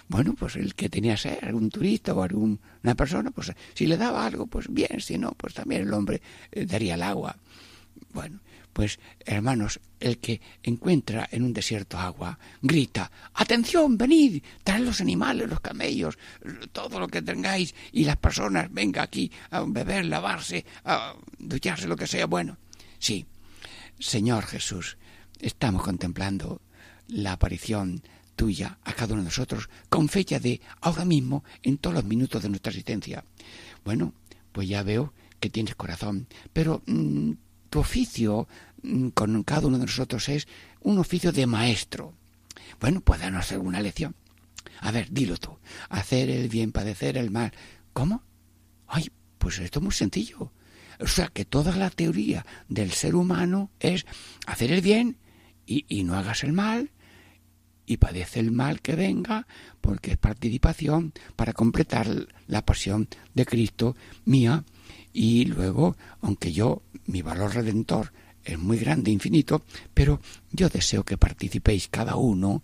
Bueno, 0.07 0.35
pues 0.37 0.55
el 0.55 0.75
que 0.75 0.89
tenía 0.89 1.17
ser, 1.17 1.43
algún 1.43 1.69
turista 1.69 2.13
o 2.13 2.21
alguna 2.21 2.95
persona, 2.95 3.31
pues 3.31 3.51
si 3.73 3.87
le 3.87 3.97
daba 3.97 4.25
algo, 4.25 4.45
pues 4.45 4.71
bien, 4.71 5.01
si 5.01 5.17
no, 5.17 5.31
pues 5.31 5.55
también 5.55 5.81
el 5.81 5.93
hombre 5.93 6.21
eh, 6.51 6.65
daría 6.65 6.93
el 6.93 7.01
agua. 7.01 7.35
Bueno, 8.13 8.39
pues, 8.73 8.99
hermanos, 9.19 9.79
el 9.99 10.17
que 10.17 10.41
encuentra 10.63 11.29
en 11.31 11.43
un 11.43 11.53
desierto 11.53 11.97
agua, 11.97 12.37
grita, 12.61 13.09
atención, 13.35 13.97
venid, 13.97 14.43
traed 14.63 14.83
los 14.83 14.99
animales, 14.99 15.47
los 15.47 15.61
camellos, 15.61 16.17
todo 16.71 16.99
lo 16.99 17.07
que 17.07 17.21
tengáis, 17.21 17.73
y 17.91 18.03
las 18.03 18.17
personas, 18.17 18.73
venga 18.73 19.03
aquí 19.03 19.31
a 19.51 19.61
beber, 19.61 20.05
lavarse, 20.05 20.65
a 20.83 21.15
ducharse, 21.37 21.87
lo 21.87 21.95
que 21.95 22.07
sea. 22.07 22.25
Bueno, 22.25 22.57
sí, 22.99 23.25
Señor 23.99 24.45
Jesús, 24.45 24.97
estamos 25.39 25.83
contemplando 25.83 26.61
la 27.07 27.33
aparición 27.33 28.01
tuya 28.35 28.79
a 28.83 28.93
cada 28.93 29.13
uno 29.13 29.21
de 29.21 29.27
nosotros 29.27 29.69
con 29.89 30.09
fecha 30.09 30.39
de 30.39 30.59
ahora 30.81 31.05
mismo 31.05 31.43
en 31.61 31.77
todos 31.77 31.93
los 31.93 32.05
minutos 32.05 32.41
de 32.41 32.49
nuestra 32.49 32.71
existencia. 32.71 33.23
Bueno, 33.85 34.13
pues 34.51 34.67
ya 34.67 34.83
veo 34.83 35.13
que 35.39 35.49
tienes 35.49 35.75
corazón, 35.75 36.27
pero 36.51 36.81
mm, 36.85 37.31
tu 37.73 37.79
oficio 37.79 38.47
mm, 38.83 39.07
con 39.09 39.41
cada 39.41 39.65
uno 39.65 39.79
de 39.79 39.87
nosotros 39.87 40.29
es 40.29 40.47
un 40.81 40.99
oficio 40.99 41.31
de 41.31 41.47
maestro. 41.47 42.13
Bueno, 42.79 43.01
pues 43.01 43.19
danos 43.19 43.51
alguna 43.51 43.81
lección. 43.81 44.13
A 44.81 44.91
ver, 44.91 45.07
dilo 45.09 45.37
tú. 45.37 45.57
Hacer 45.89 46.29
el 46.29 46.49
bien, 46.49 46.71
padecer 46.71 47.17
el 47.17 47.31
mal. 47.31 47.51
¿Cómo? 47.91 48.21
Ay, 48.85 49.09
pues 49.39 49.57
esto 49.57 49.79
es 49.79 49.83
muy 49.83 49.91
sencillo. 49.91 50.51
O 50.99 51.07
sea, 51.07 51.29
que 51.29 51.45
toda 51.45 51.75
la 51.75 51.89
teoría 51.89 52.45
del 52.69 52.91
ser 52.91 53.15
humano 53.15 53.71
es 53.79 54.05
hacer 54.45 54.71
el 54.71 54.81
bien 54.81 55.17
y, 55.65 55.85
y 55.87 56.03
no 56.03 56.13
hagas 56.13 56.43
el 56.43 56.53
mal 56.53 56.91
y 57.87 57.97
padece 57.97 58.39
el 58.39 58.51
mal 58.51 58.81
que 58.81 58.95
venga 58.95 59.47
porque 59.81 60.11
es 60.11 60.17
participación 60.17 61.11
para 61.35 61.53
completar 61.53 62.07
la 62.45 62.63
pasión 62.63 63.07
de 63.33 63.47
Cristo 63.47 63.95
mía 64.25 64.63
y 65.11 65.45
luego, 65.45 65.95
aunque 66.21 66.51
yo, 66.51 66.83
mi 67.05 67.21
valor 67.21 67.53
redentor 67.53 68.11
es 68.43 68.59
muy 68.59 68.77
grande, 68.77 69.11
infinito, 69.11 69.63
pero 69.93 70.19
yo 70.51 70.69
deseo 70.69 71.03
que 71.03 71.17
participéis 71.17 71.87
cada 71.87 72.15
uno 72.15 72.63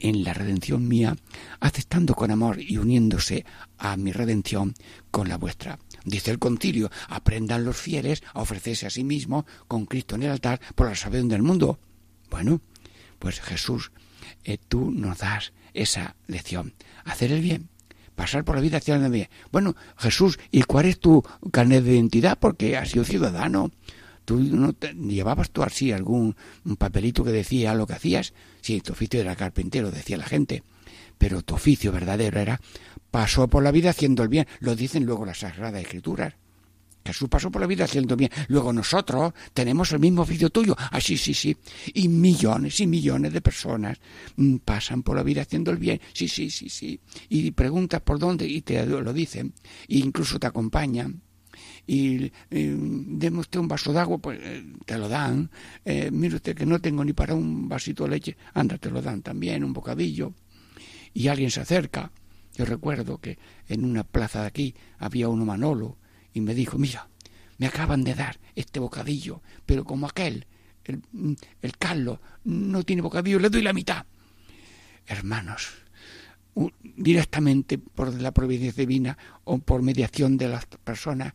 en 0.00 0.24
la 0.24 0.32
redención 0.32 0.88
mía, 0.88 1.16
aceptando 1.60 2.14
con 2.14 2.30
amor 2.30 2.60
y 2.60 2.78
uniéndose 2.78 3.44
a 3.78 3.96
mi 3.96 4.12
redención 4.12 4.74
con 5.10 5.28
la 5.28 5.36
vuestra. 5.36 5.78
Dice 6.04 6.30
el 6.30 6.38
concilio, 6.38 6.90
aprendan 7.08 7.64
los 7.64 7.76
fieles 7.76 8.22
a 8.32 8.40
ofrecerse 8.40 8.86
a 8.86 8.90
sí 8.90 9.04
mismos 9.04 9.44
con 9.68 9.86
Cristo 9.86 10.14
en 10.14 10.24
el 10.24 10.30
altar 10.30 10.60
por 10.74 10.88
la 10.88 10.96
salvación 10.96 11.28
del 11.28 11.42
mundo. 11.42 11.78
Bueno, 12.30 12.60
pues 13.18 13.40
Jesús, 13.40 13.92
eh, 14.44 14.58
tú 14.68 14.90
nos 14.90 15.18
das 15.18 15.52
esa 15.74 16.16
lección, 16.26 16.74
hacer 17.04 17.30
el 17.32 17.42
bien, 17.42 17.68
pasar 18.20 18.44
por 18.44 18.54
la 18.54 18.60
vida 18.60 18.76
hacia 18.76 18.98
bien. 19.08 19.30
Bueno, 19.50 19.74
Jesús, 19.96 20.38
¿y 20.50 20.64
cuál 20.64 20.84
es 20.84 21.00
tu 21.00 21.24
carnet 21.50 21.82
de 21.82 21.94
identidad? 21.94 22.36
Porque 22.38 22.76
has 22.76 22.90
sido 22.90 23.02
ciudadano. 23.02 23.70
¿Tú 24.26 24.38
no 24.38 24.74
llevabas 25.08 25.50
tú 25.50 25.62
así 25.62 25.90
algún 25.90 26.36
papelito 26.76 27.24
que 27.24 27.30
decía 27.30 27.72
lo 27.72 27.86
que 27.86 27.94
hacías? 27.94 28.34
Sí, 28.60 28.82
tu 28.82 28.92
oficio 28.92 29.22
era 29.22 29.36
carpintero, 29.36 29.90
decía 29.90 30.18
la 30.18 30.26
gente. 30.26 30.62
Pero 31.16 31.40
tu 31.40 31.54
oficio 31.54 31.92
verdadero 31.92 32.38
era 32.38 32.60
pasó 33.10 33.48
por 33.48 33.62
la 33.62 33.70
vida 33.70 33.88
haciendo 33.88 34.22
el 34.22 34.28
bien. 34.28 34.46
Lo 34.58 34.76
dicen 34.76 35.06
luego 35.06 35.24
las 35.24 35.38
Sagradas 35.38 35.80
Escrituras. 35.80 36.34
Jesús 37.04 37.28
pasó 37.28 37.50
por 37.50 37.60
la 37.60 37.66
vida 37.66 37.84
haciendo 37.84 38.16
bien. 38.16 38.30
Luego 38.48 38.72
nosotros 38.72 39.32
tenemos 39.52 39.92
el 39.92 40.00
mismo 40.00 40.22
oficio 40.22 40.50
tuyo. 40.50 40.76
Ah, 40.78 41.00
sí, 41.00 41.16
sí. 41.16 41.56
Y 41.94 42.08
millones 42.08 42.80
y 42.80 42.86
millones 42.86 43.32
de 43.32 43.40
personas 43.40 43.98
mm, 44.36 44.56
pasan 44.58 45.02
por 45.02 45.16
la 45.16 45.22
vida 45.22 45.42
haciendo 45.42 45.70
el 45.70 45.78
bien. 45.78 46.00
Sí, 46.12 46.28
sí, 46.28 46.50
sí, 46.50 46.68
sí. 46.68 47.00
Y 47.28 47.50
preguntas 47.52 48.00
por 48.02 48.18
dónde 48.18 48.46
y 48.46 48.62
te 48.62 48.84
lo 48.84 49.12
dicen. 49.12 49.54
E 49.88 49.98
incluso 49.98 50.38
te 50.38 50.46
acompañan. 50.46 51.22
y, 51.86 52.30
deme 52.50 53.38
usted 53.38 53.58
un 53.58 53.68
vaso 53.68 53.92
de 53.92 53.98
agua, 53.98 54.18
pues 54.18 54.38
eh, 54.42 54.64
te 54.84 54.98
lo 54.98 55.08
dan. 55.08 55.50
Eh, 55.84 56.10
mire 56.12 56.36
usted 56.36 56.54
que 56.54 56.66
no 56.66 56.80
tengo 56.80 57.04
ni 57.04 57.12
para 57.12 57.34
un 57.34 57.68
vasito 57.68 58.04
de 58.04 58.10
leche, 58.10 58.36
anda, 58.54 58.78
te 58.78 58.90
lo 58.90 59.02
dan 59.02 59.22
también, 59.22 59.64
un 59.64 59.72
bocadillo. 59.72 60.34
Y 61.12 61.28
alguien 61.28 61.50
se 61.50 61.60
acerca. 61.60 62.12
Yo 62.54 62.64
recuerdo 62.64 63.18
que 63.18 63.38
en 63.68 63.84
una 63.84 64.04
plaza 64.04 64.42
de 64.42 64.46
aquí 64.48 64.74
había 64.98 65.28
uno 65.28 65.44
Manolo 65.44 65.96
y 66.32 66.40
me 66.40 66.54
dijo, 66.54 66.78
mira, 66.78 67.08
me 67.58 67.66
acaban 67.66 68.04
de 68.04 68.14
dar 68.14 68.38
este 68.54 68.80
bocadillo, 68.80 69.42
pero 69.66 69.84
como 69.84 70.06
aquel, 70.06 70.46
el, 70.84 71.02
el 71.62 71.76
Carlos, 71.78 72.20
no 72.44 72.82
tiene 72.82 73.02
bocadillo, 73.02 73.38
le 73.38 73.50
doy 73.50 73.62
la 73.62 73.72
mitad. 73.72 74.06
Hermanos, 75.06 75.68
directamente 76.82 77.78
por 77.78 78.14
la 78.20 78.32
providencia 78.32 78.82
divina 78.82 79.18
o 79.44 79.58
por 79.58 79.82
mediación 79.82 80.36
de 80.36 80.48
las 80.48 80.66
personas, 80.66 81.34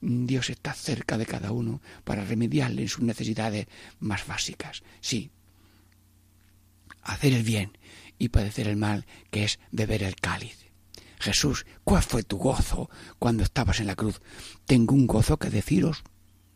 Dios 0.00 0.48
está 0.50 0.72
cerca 0.72 1.18
de 1.18 1.26
cada 1.26 1.52
uno 1.52 1.80
para 2.04 2.24
remediarle 2.24 2.82
en 2.82 2.88
sus 2.88 3.02
necesidades 3.02 3.66
más 3.98 4.26
básicas. 4.26 4.82
Sí, 5.00 5.30
hacer 7.02 7.34
el 7.34 7.42
bien 7.42 7.76
y 8.18 8.28
padecer 8.28 8.68
el 8.68 8.76
mal, 8.76 9.06
que 9.30 9.44
es 9.44 9.58
beber 9.70 10.02
el 10.02 10.16
cáliz. 10.16 10.69
Jesús, 11.20 11.66
¿cuál 11.84 12.02
fue 12.02 12.24
tu 12.24 12.38
gozo 12.38 12.90
cuando 13.18 13.44
estabas 13.44 13.78
en 13.78 13.86
la 13.86 13.94
cruz? 13.94 14.20
Tengo 14.66 14.94
un 14.94 15.06
gozo 15.06 15.38
que 15.38 15.50
deciros. 15.50 16.02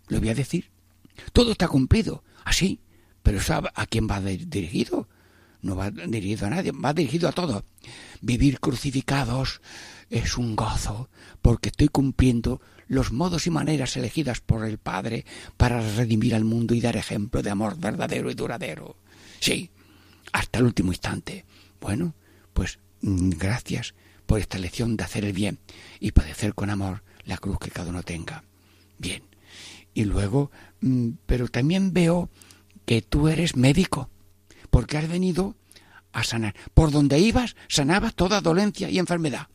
Lo 0.08 0.18
voy 0.18 0.30
a 0.30 0.34
decir. 0.34 0.72
Todo 1.32 1.52
está 1.52 1.68
cumplido. 1.68 2.24
Así. 2.44 2.80
Pero 3.22 3.40
¿sabe 3.40 3.70
a 3.74 3.86
quién 3.86 4.08
va 4.10 4.20
dirigido? 4.20 5.08
no 5.64 5.76
va 5.76 5.90
dirigido 5.90 6.46
a 6.46 6.50
nadie, 6.50 6.72
va 6.72 6.92
dirigido 6.92 7.28
a 7.28 7.32
todos. 7.32 7.64
Vivir 8.20 8.60
crucificados 8.60 9.62
es 10.10 10.36
un 10.36 10.54
gozo, 10.54 11.08
porque 11.40 11.70
estoy 11.70 11.88
cumpliendo 11.88 12.60
los 12.86 13.12
modos 13.12 13.46
y 13.46 13.50
maneras 13.50 13.96
elegidas 13.96 14.40
por 14.40 14.66
el 14.66 14.76
Padre 14.76 15.24
para 15.56 15.80
redimir 15.80 16.34
al 16.34 16.44
mundo 16.44 16.74
y 16.74 16.82
dar 16.82 16.96
ejemplo 16.96 17.42
de 17.42 17.50
amor 17.50 17.78
verdadero 17.78 18.30
y 18.30 18.34
duradero. 18.34 18.96
Sí, 19.40 19.70
hasta 20.32 20.58
el 20.58 20.66
último 20.66 20.92
instante. 20.92 21.46
Bueno, 21.80 22.14
pues 22.52 22.78
mm, 23.00 23.30
gracias 23.30 23.94
por 24.26 24.40
esta 24.40 24.58
lección 24.58 24.96
de 24.96 25.04
hacer 25.04 25.24
el 25.24 25.32
bien 25.32 25.58
y 26.00 26.12
padecer 26.12 26.54
con 26.54 26.70
amor 26.70 27.02
la 27.24 27.38
cruz 27.38 27.58
que 27.58 27.70
cada 27.70 27.90
uno 27.90 28.02
tenga. 28.02 28.44
Bien. 28.98 29.22
Y 29.94 30.04
luego, 30.04 30.50
mm, 30.80 31.10
pero 31.26 31.48
también 31.48 31.92
veo 31.92 32.28
que 32.84 33.02
tú 33.02 33.28
eres 33.28 33.56
médico 33.56 34.10
porque 34.70 34.98
has 34.98 35.08
venido 35.08 35.54
a 36.12 36.24
sanar. 36.24 36.54
Por 36.74 36.90
donde 36.90 37.18
ibas, 37.18 37.56
sanabas 37.68 38.14
toda 38.14 38.40
dolencia 38.40 38.90
y 38.90 38.98
enfermedad. 38.98 39.48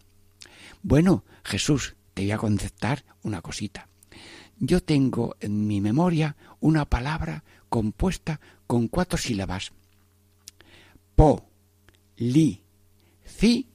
Bueno, 0.82 1.26
Jesús, 1.44 1.96
te 2.14 2.24
voy 2.24 2.32
a 2.32 2.38
contestar 2.38 3.04
una 3.24 3.42
cosita. 3.42 3.88
Yo 4.58 4.82
tengo 4.82 5.36
en 5.40 5.68
mi 5.68 5.82
memoria 5.82 6.36
una 6.60 6.86
palabra 6.86 7.44
compuesta 7.70 8.40
con 8.68 8.88
cuatro 8.88 9.18
sílabas. 9.18 9.72
Po, 11.16 11.50
li, 12.18 12.62
ci. 13.26 13.68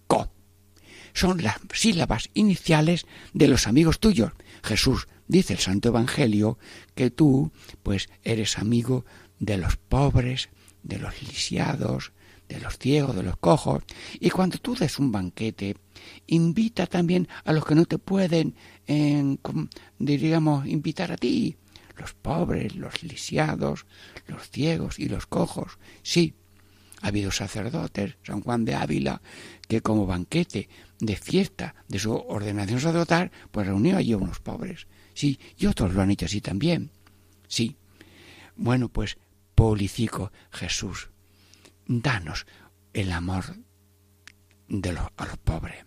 Son 1.14 1.42
las 1.42 1.56
sílabas 1.72 2.28
iniciales 2.34 3.06
de 3.32 3.48
los 3.48 3.66
amigos 3.66 4.00
tuyos. 4.00 4.32
Jesús, 4.62 5.08
dice 5.28 5.54
el 5.54 5.60
Santo 5.60 5.88
Evangelio, 5.88 6.58
que 6.94 7.10
tú, 7.10 7.52
pues, 7.82 8.08
eres 8.22 8.58
amigo 8.58 9.06
de 9.38 9.56
los 9.56 9.76
pobres, 9.76 10.50
de 10.82 10.98
los 10.98 11.22
lisiados, 11.22 12.12
de 12.48 12.60
los 12.60 12.78
ciegos, 12.78 13.16
de 13.16 13.22
los 13.22 13.36
cojos. 13.36 13.84
Y 14.20 14.30
cuando 14.30 14.58
tú 14.58 14.74
des 14.74 14.98
un 14.98 15.12
banquete, 15.12 15.76
invita 16.26 16.86
también 16.86 17.28
a 17.44 17.52
los 17.52 17.64
que 17.64 17.74
no 17.74 17.86
te 17.86 17.98
pueden, 17.98 18.56
diríamos, 19.98 20.66
invitar 20.66 21.12
a 21.12 21.16
ti. 21.16 21.56
Los 21.96 22.12
pobres, 22.12 22.74
los 22.74 23.04
lisiados, 23.04 23.86
los 24.26 24.50
ciegos 24.50 24.98
y 24.98 25.08
los 25.08 25.26
cojos. 25.26 25.78
Sí, 26.02 26.34
ha 27.04 27.08
habido 27.08 27.30
sacerdotes, 27.30 28.16
San 28.22 28.40
Juan 28.40 28.64
de 28.64 28.74
Ávila, 28.74 29.20
que 29.68 29.82
como 29.82 30.06
banquete 30.06 30.70
de 30.98 31.16
fiesta 31.16 31.74
de 31.86 31.98
su 31.98 32.14
ordenación 32.14 32.80
sacerdotal, 32.80 33.30
pues 33.50 33.66
reunió 33.66 33.98
allí 33.98 34.14
a 34.14 34.16
unos 34.16 34.40
pobres. 34.40 34.86
Sí, 35.12 35.38
y 35.58 35.66
otros 35.66 35.92
lo 35.92 36.00
han 36.00 36.10
hecho 36.10 36.24
así 36.24 36.40
también. 36.40 36.90
Sí. 37.46 37.76
Bueno, 38.56 38.88
pues 38.88 39.18
policico 39.54 40.32
Jesús, 40.50 41.10
danos 41.86 42.46
el 42.94 43.12
amor 43.12 43.54
de 44.68 44.94
los, 44.94 45.06
a 45.18 45.26
los 45.26 45.36
pobres. 45.36 45.84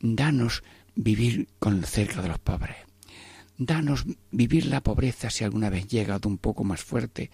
Danos 0.00 0.62
vivir 0.94 1.48
con 1.58 1.82
cerca 1.82 2.20
de 2.20 2.28
los 2.28 2.38
pobres. 2.40 2.76
Danos 3.56 4.04
vivir 4.30 4.66
la 4.66 4.82
pobreza 4.82 5.30
si 5.30 5.44
alguna 5.44 5.70
vez 5.70 5.86
llega 5.86 6.20
un 6.24 6.38
poco 6.38 6.62
más 6.62 6.82
fuerte, 6.82 7.30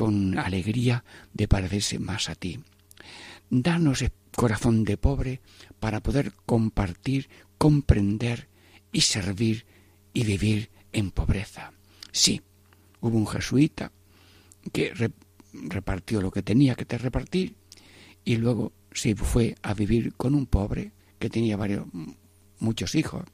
con 0.00 0.38
alegría 0.38 1.04
de 1.34 1.46
parecerse 1.46 1.98
más 1.98 2.30
a 2.30 2.34
ti. 2.34 2.58
Danos 3.50 4.02
corazón 4.34 4.82
de 4.84 4.96
pobre 4.96 5.42
para 5.78 6.00
poder 6.00 6.32
compartir, 6.46 7.28
comprender 7.58 8.48
y 8.92 9.02
servir 9.02 9.66
y 10.14 10.24
vivir 10.24 10.70
en 10.94 11.10
pobreza. 11.10 11.74
Sí, 12.12 12.40
hubo 13.02 13.18
un 13.18 13.26
jesuita 13.26 13.92
que 14.72 14.94
repartió 15.52 16.22
lo 16.22 16.30
que 16.30 16.40
tenía 16.42 16.76
que 16.76 16.86
te 16.86 16.96
repartir 16.96 17.56
y 18.24 18.36
luego 18.36 18.72
se 18.92 19.14
fue 19.14 19.54
a 19.60 19.74
vivir 19.74 20.14
con 20.14 20.34
un 20.34 20.46
pobre 20.46 20.92
que 21.18 21.28
tenía 21.28 21.58
varios 21.58 21.84
muchos 22.58 22.94
hijos 22.94 23.24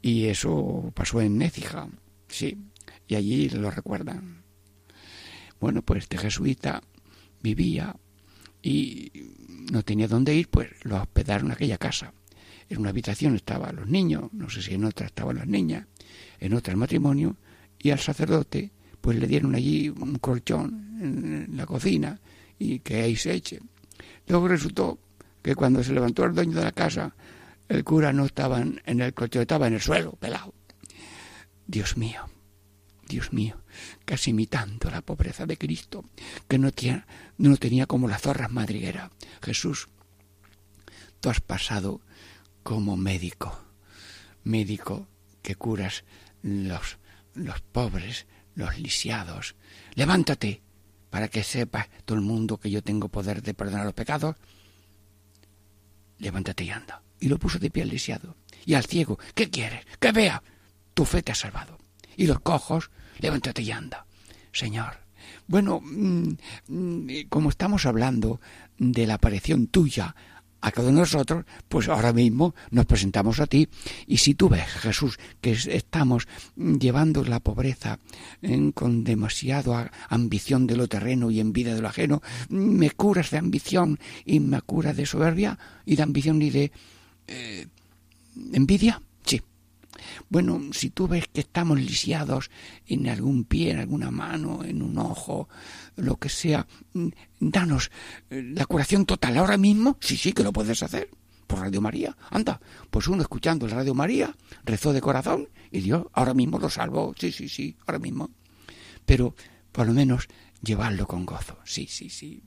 y 0.00 0.26
eso 0.26 0.92
pasó 0.94 1.20
en 1.20 1.36
Nécija 1.36 1.88
sí 2.28 2.58
y 3.08 3.16
allí 3.16 3.48
lo 3.48 3.72
recuerdan 3.72 4.43
bueno 5.64 5.82
pues 5.82 6.02
este 6.04 6.18
jesuita 6.18 6.82
vivía 7.42 7.96
y 8.62 9.10
no 9.72 9.82
tenía 9.82 10.08
dónde 10.08 10.34
ir 10.34 10.48
pues 10.48 10.68
lo 10.82 10.96
hospedaron 11.00 11.46
en 11.46 11.52
aquella 11.52 11.78
casa 11.78 12.12
en 12.68 12.80
una 12.80 12.90
habitación 12.90 13.34
estaban 13.34 13.76
los 13.76 13.88
niños 13.88 14.30
no 14.32 14.50
sé 14.50 14.60
si 14.60 14.74
en 14.74 14.84
otra 14.84 15.06
estaban 15.06 15.36
las 15.36 15.46
niñas 15.46 15.86
en 16.38 16.52
otra 16.52 16.72
el 16.72 16.78
matrimonio 16.78 17.36
y 17.78 17.90
al 17.90 17.98
sacerdote 17.98 18.72
pues 19.00 19.18
le 19.18 19.26
dieron 19.26 19.54
allí 19.54 19.88
un 19.88 20.18
colchón 20.18 20.98
en 21.00 21.56
la 21.56 21.66
cocina 21.66 22.20
y 22.58 22.80
que 22.80 23.02
ahí 23.02 23.16
se 23.16 23.34
eche. 23.34 23.60
Luego 24.26 24.48
resultó 24.48 24.98
que 25.42 25.54
cuando 25.54 25.82
se 25.84 25.92
levantó 25.92 26.24
el 26.24 26.34
dueño 26.34 26.56
de 26.56 26.64
la 26.64 26.72
casa, 26.72 27.14
el 27.68 27.84
cura 27.84 28.12
no 28.12 28.24
estaba 28.24 28.60
en 28.60 28.80
el 28.86 29.12
colchón, 29.12 29.42
estaba 29.42 29.66
en 29.66 29.74
el 29.74 29.80
suelo, 29.80 30.12
pelado. 30.12 30.54
Dios 31.66 31.96
mío, 31.96 32.22
Dios 33.14 33.32
mío, 33.32 33.62
casi 34.04 34.30
imitando 34.30 34.90
la 34.90 35.00
pobreza 35.00 35.46
de 35.46 35.56
Cristo, 35.56 36.04
que 36.48 36.58
no 36.58 36.72
tenía, 36.72 37.06
no 37.38 37.56
tenía 37.56 37.86
como 37.86 38.08
las 38.08 38.22
zorras 38.22 38.50
madrigueras. 38.50 39.12
Jesús, 39.40 39.88
tú 41.20 41.30
has 41.30 41.40
pasado 41.40 42.00
como 42.64 42.96
médico, 42.96 43.56
médico 44.42 45.06
que 45.42 45.54
curas 45.54 46.02
los, 46.42 46.98
los 47.34 47.60
pobres, 47.60 48.26
los 48.56 48.80
lisiados. 48.80 49.54
Levántate 49.94 50.60
para 51.08 51.28
que 51.28 51.44
sepa 51.44 51.88
todo 52.04 52.18
el 52.18 52.24
mundo 52.24 52.58
que 52.58 52.72
yo 52.72 52.82
tengo 52.82 53.08
poder 53.08 53.42
de 53.42 53.54
perdonar 53.54 53.84
los 53.84 53.94
pecados. 53.94 54.34
Levántate 56.18 56.64
y 56.64 56.70
anda. 56.70 57.00
Y 57.20 57.28
lo 57.28 57.38
puso 57.38 57.60
de 57.60 57.70
pie 57.70 57.84
al 57.84 57.90
lisiado. 57.90 58.34
Y 58.66 58.74
al 58.74 58.86
ciego, 58.86 59.20
¿qué 59.36 59.50
quieres? 59.50 59.86
Que 60.00 60.10
vea. 60.10 60.42
Tu 60.94 61.04
fe 61.04 61.22
te 61.22 61.30
ha 61.30 61.36
salvado. 61.36 61.83
Y 62.16 62.26
los 62.26 62.40
cojos, 62.40 62.90
levántate 63.18 63.62
y 63.62 63.70
anda. 63.70 64.06
Señor. 64.52 65.04
Bueno, 65.46 65.80
mm, 65.80 66.28
mm, 66.68 67.08
como 67.28 67.50
estamos 67.50 67.86
hablando 67.86 68.40
de 68.78 69.06
la 69.06 69.14
aparición 69.14 69.66
tuya 69.66 70.14
a 70.64 70.72
cada 70.72 70.88
uno 70.88 70.96
de 70.96 71.02
nosotros, 71.02 71.44
pues 71.68 71.88
ahora 71.90 72.14
mismo 72.14 72.54
nos 72.70 72.86
presentamos 72.86 73.38
a 73.38 73.46
ti 73.46 73.68
y 74.06 74.16
si 74.16 74.32
tú 74.32 74.48
ves, 74.48 74.64
Jesús, 74.64 75.18
que 75.42 75.52
estamos 75.52 76.26
llevando 76.56 77.22
la 77.22 77.40
pobreza 77.40 77.98
con 78.72 79.04
demasiado 79.04 79.76
ambición 80.08 80.66
de 80.66 80.76
lo 80.76 80.88
terreno 80.88 81.30
y 81.30 81.40
envidia 81.40 81.74
de 81.74 81.82
lo 81.82 81.88
ajeno, 81.88 82.22
me 82.48 82.90
curas 82.90 83.30
de 83.30 83.36
ambición 83.36 83.98
y 84.24 84.40
me 84.40 84.62
curas 84.62 84.96
de 84.96 85.04
soberbia 85.04 85.58
y 85.84 85.96
de 85.96 86.02
ambición 86.02 86.40
y 86.40 86.48
de 86.48 86.72
eh, 87.26 87.66
envidia, 88.54 89.02
bueno, 90.28 90.60
si 90.72 90.90
tú 90.90 91.08
ves 91.08 91.26
que 91.32 91.40
estamos 91.40 91.80
lisiados 91.80 92.50
en 92.86 93.08
algún 93.08 93.44
pie, 93.44 93.72
en 93.72 93.78
alguna 93.78 94.10
mano, 94.10 94.64
en 94.64 94.82
un 94.82 94.98
ojo, 94.98 95.48
lo 95.96 96.16
que 96.16 96.28
sea, 96.28 96.66
mm, 96.92 97.08
danos 97.40 97.90
eh, 98.30 98.42
la 98.54 98.66
curación 98.66 99.06
total 99.06 99.36
ahora 99.38 99.56
mismo. 99.56 99.96
Sí, 100.00 100.16
sí, 100.16 100.32
que 100.32 100.42
lo 100.42 100.52
puedes 100.52 100.82
hacer 100.82 101.10
por 101.46 101.60
Radio 101.60 101.80
María. 101.80 102.16
Anda, 102.30 102.60
pues 102.90 103.06
uno 103.08 103.22
escuchando 103.22 103.66
el 103.66 103.72
Radio 103.72 103.94
María 103.94 104.34
rezó 104.64 104.92
de 104.92 105.00
corazón 105.00 105.48
y 105.70 105.80
Dios 105.80 106.06
ahora 106.12 106.34
mismo 106.34 106.58
lo 106.58 106.70
salvó. 106.70 107.14
Sí, 107.18 107.32
sí, 107.32 107.48
sí, 107.48 107.76
ahora 107.86 107.98
mismo. 107.98 108.30
Pero 109.04 109.34
por 109.72 109.86
lo 109.86 109.92
menos 109.92 110.28
llevarlo 110.62 111.06
con 111.06 111.26
gozo. 111.26 111.58
Sí, 111.64 111.86
sí, 111.86 112.08
sí. 112.08 112.42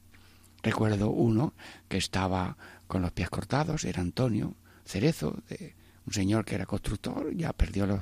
Recuerdo 0.64 1.12
uno 1.12 1.53
que 1.88 1.97
estaba 1.97 2.58
con 2.88 3.01
los 3.01 3.12
pies 3.12 3.30
cortados, 3.30 3.86
era 3.86 4.01
Antonio 4.01 4.55
Cerezo, 4.86 5.43
de 5.49 5.76
un 6.08 6.14
señor 6.14 6.45
que 6.45 6.55
era 6.55 6.66
constructor, 6.66 7.36
ya 7.36 7.51
perdió 7.53 7.86
los 7.86 7.99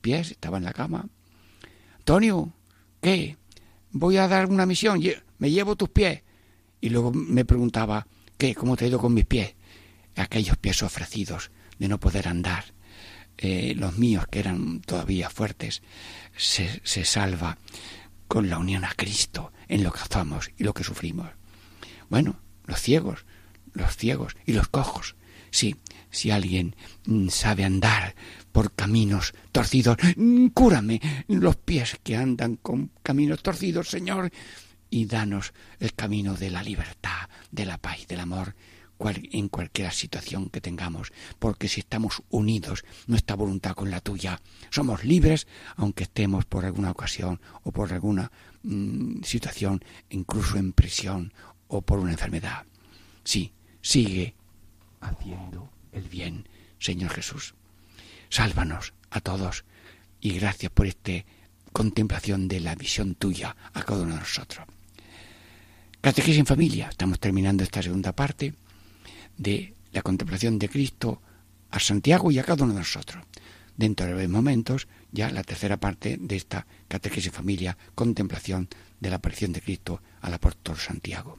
pies, 0.00 0.30
estaba 0.30 0.58
en 0.58 0.64
la 0.64 0.72
cama. 0.72 1.08
Antonio, 1.98 2.52
¿qué? 3.02 3.36
Voy 3.90 4.16
a 4.16 4.28
dar 4.28 4.48
una 4.48 4.64
misión, 4.64 5.02
me 5.38 5.50
llevo 5.50 5.76
tus 5.76 5.88
pies. 5.88 6.22
Y 6.80 6.90
luego 6.90 7.12
me 7.12 7.44
preguntaba, 7.44 8.06
¿qué? 8.36 8.54
¿Cómo 8.54 8.76
te 8.76 8.84
he 8.84 8.88
ido 8.88 9.00
con 9.00 9.12
mis 9.12 9.26
pies? 9.26 9.56
Aquellos 10.14 10.56
pies 10.56 10.82
ofrecidos 10.84 11.50
de 11.78 11.88
no 11.88 11.98
poder 11.98 12.28
andar. 12.28 12.64
Eh, 13.36 13.74
los 13.76 13.98
míos, 13.98 14.26
que 14.30 14.38
eran 14.38 14.80
todavía 14.80 15.28
fuertes, 15.28 15.82
se, 16.36 16.80
se 16.84 17.04
salva 17.04 17.58
con 18.28 18.48
la 18.48 18.58
unión 18.58 18.84
a 18.84 18.94
Cristo 18.94 19.52
en 19.66 19.82
lo 19.82 19.92
que 19.92 20.00
hacemos 20.00 20.50
y 20.56 20.62
lo 20.62 20.74
que 20.74 20.84
sufrimos. 20.84 21.30
Bueno, 22.08 22.40
los 22.66 22.80
ciegos, 22.80 23.26
los 23.72 23.96
ciegos 23.96 24.36
y 24.46 24.52
los 24.52 24.68
cojos. 24.68 25.16
Sí, 25.50 25.76
si 26.10 26.30
alguien 26.30 26.74
mm, 27.06 27.28
sabe 27.28 27.64
andar 27.64 28.14
por 28.52 28.72
caminos 28.72 29.34
torcidos, 29.52 29.96
mm, 30.16 30.48
cúrame 30.48 31.00
los 31.28 31.56
pies 31.56 31.98
que 32.02 32.16
andan 32.16 32.56
con 32.56 32.90
caminos 33.02 33.42
torcidos, 33.42 33.88
Señor, 33.88 34.30
y 34.90 35.06
danos 35.06 35.52
el 35.80 35.94
camino 35.94 36.34
de 36.34 36.50
la 36.50 36.62
libertad, 36.62 37.28
de 37.50 37.66
la 37.66 37.78
paz, 37.78 38.06
del 38.06 38.20
amor, 38.20 38.54
en 39.00 39.48
cualquier 39.48 39.92
situación 39.92 40.48
que 40.50 40.60
tengamos, 40.60 41.12
porque 41.38 41.68
si 41.68 41.80
estamos 41.80 42.22
unidos, 42.30 42.84
nuestra 43.06 43.36
voluntad 43.36 43.74
con 43.74 43.90
la 43.90 44.00
tuya, 44.00 44.40
somos 44.70 45.04
libres, 45.04 45.46
aunque 45.76 46.04
estemos 46.04 46.44
por 46.46 46.64
alguna 46.64 46.90
ocasión 46.90 47.40
o 47.62 47.70
por 47.70 47.92
alguna 47.92 48.30
mm, 48.62 49.22
situación, 49.22 49.84
incluso 50.10 50.56
en 50.56 50.72
prisión 50.72 51.32
o 51.68 51.82
por 51.82 52.00
una 52.00 52.12
enfermedad. 52.12 52.64
Sí, 53.22 53.52
sigue 53.80 54.34
haciendo 55.00 55.70
el 55.92 56.02
bien, 56.02 56.48
Señor 56.78 57.10
Jesús. 57.10 57.54
Sálvanos 58.30 58.94
a 59.10 59.20
todos 59.20 59.64
y 60.20 60.38
gracias 60.38 60.70
por 60.72 60.86
esta 60.86 61.24
contemplación 61.72 62.48
de 62.48 62.60
la 62.60 62.74
visión 62.74 63.14
tuya 63.14 63.56
a 63.72 63.82
cada 63.82 64.02
uno 64.02 64.14
de 64.14 64.20
nosotros. 64.20 64.66
Catequesis 66.00 66.38
en 66.38 66.46
familia. 66.46 66.88
Estamos 66.88 67.18
terminando 67.18 67.62
esta 67.62 67.82
segunda 67.82 68.12
parte 68.12 68.54
de 69.36 69.74
la 69.92 70.02
contemplación 70.02 70.58
de 70.58 70.68
Cristo 70.68 71.20
a 71.70 71.80
Santiago 71.80 72.30
y 72.30 72.38
a 72.38 72.44
cada 72.44 72.64
uno 72.64 72.74
de 72.74 72.80
nosotros. 72.80 73.24
Dentro 73.76 74.06
de 74.06 74.12
breves 74.12 74.30
momentos, 74.30 74.88
ya 75.12 75.30
la 75.30 75.44
tercera 75.44 75.76
parte 75.76 76.16
de 76.18 76.36
esta 76.36 76.66
catequesis 76.88 77.26
en 77.26 77.32
familia, 77.32 77.78
contemplación 77.94 78.68
de 79.00 79.10
la 79.10 79.16
aparición 79.16 79.52
de 79.52 79.60
Cristo 79.60 80.02
al 80.20 80.34
apóstol 80.34 80.76
Santiago. 80.76 81.38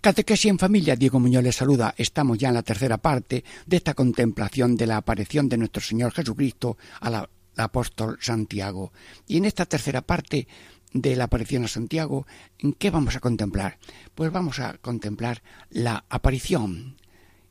Catequesis 0.00 0.50
en 0.50 0.58
familia, 0.58 0.96
Diego 0.96 1.20
Muñoz 1.20 1.44
les 1.44 1.56
saluda. 1.56 1.94
Estamos 1.98 2.38
ya 2.38 2.48
en 2.48 2.54
la 2.54 2.62
tercera 2.62 2.96
parte 2.96 3.44
de 3.66 3.76
esta 3.76 3.92
contemplación 3.92 4.74
de 4.74 4.86
la 4.86 4.96
aparición 4.96 5.46
de 5.46 5.58
nuestro 5.58 5.82
Señor 5.82 6.12
Jesucristo 6.12 6.78
al 7.00 7.28
apóstol 7.58 8.16
Santiago. 8.18 8.94
Y 9.26 9.36
en 9.36 9.44
esta 9.44 9.66
tercera 9.66 10.00
parte 10.00 10.48
de 10.94 11.16
la 11.16 11.24
aparición 11.24 11.64
a 11.64 11.68
Santiago, 11.68 12.26
¿en 12.58 12.72
qué 12.72 12.88
vamos 12.88 13.14
a 13.14 13.20
contemplar? 13.20 13.78
Pues 14.14 14.32
vamos 14.32 14.58
a 14.58 14.78
contemplar 14.78 15.42
la 15.68 16.06
aparición 16.08 16.96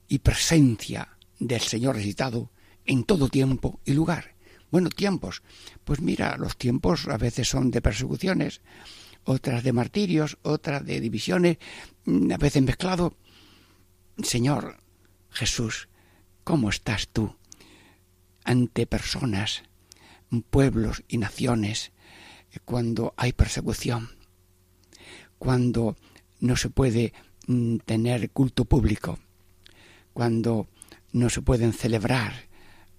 y 0.07 0.17
presencia 0.17 1.07
del 1.37 1.61
Señor 1.61 1.97
resucitado 1.97 2.49
en 2.83 3.03
todo 3.03 3.29
tiempo 3.29 3.79
y 3.85 3.93
lugar. 3.93 4.33
Bueno, 4.71 4.89
tiempos. 4.89 5.43
Pues 5.83 6.01
mira, 6.01 6.35
los 6.35 6.57
tiempos 6.57 7.07
a 7.09 7.17
veces 7.17 7.47
son 7.47 7.69
de 7.69 7.83
persecuciones, 7.83 8.61
otras 9.23 9.63
de 9.63 9.73
martirios, 9.73 10.37
otras 10.41 10.85
de 10.85 10.99
divisiones, 10.99 11.57
a 12.31 12.37
veces 12.37 12.63
mezclado. 12.63 13.15
Señor 14.23 14.77
Jesús, 15.29 15.87
¿cómo 16.43 16.69
estás 16.69 17.07
tú 17.07 17.35
ante 18.43 18.87
personas, 18.87 19.63
pueblos 20.49 21.03
y 21.07 21.17
naciones 21.17 21.91
cuando 22.65 23.13
hay 23.17 23.33
persecución? 23.33 24.09
Cuando 25.37 25.95
no 26.39 26.55
se 26.55 26.69
puede 26.69 27.13
mm, 27.47 27.77
tener 27.85 28.31
culto 28.31 28.65
público, 28.65 29.19
cuando 30.13 30.67
no 31.11 31.29
se 31.29 31.41
pueden 31.41 31.73
celebrar 31.73 32.49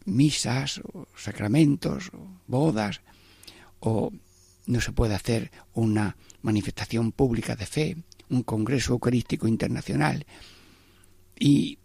misas 0.04 0.80
o 0.92 1.06
sacramentos 1.16 2.11
o 2.14 2.40
bodas 2.46 3.02
o 3.80 4.12
no 4.66 4.80
se 4.80 4.92
puede 4.92 5.14
hacer 5.14 5.50
una 5.74 6.16
manifestación 6.42 7.12
pública 7.12 7.56
de 7.56 7.66
fe, 7.66 7.96
un 8.31 8.43
congreso 8.43 8.93
eucarístico 8.95 9.47
internacional 9.47 10.24
y 11.39 11.78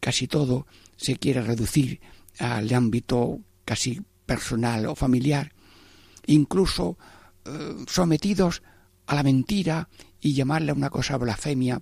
casi 0.00 0.26
todo 0.26 0.66
se 0.96 1.16
quiere 1.16 1.42
reducir 1.42 2.00
al 2.38 2.72
ámbito 2.72 3.40
casi 3.64 4.00
personal 4.24 4.86
o 4.86 4.94
familiar, 4.94 5.52
incluso 6.26 6.98
eh, 7.44 7.76
sometidos 7.86 8.62
a 9.06 9.14
la 9.14 9.22
mentira 9.22 9.88
y 10.20 10.34
llamarle 10.34 10.72
una 10.72 10.90
cosa 10.90 11.16
blasfemia 11.16 11.80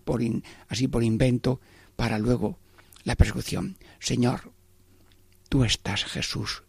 así 0.68 0.88
por 0.88 1.02
invento 1.02 1.60
para 1.96 2.18
luego 2.18 2.58
la 3.04 3.16
persecución. 3.16 3.76
Señor, 3.98 4.52
tú 5.48 5.64
estás, 5.64 6.04
Jesús, 6.04 6.64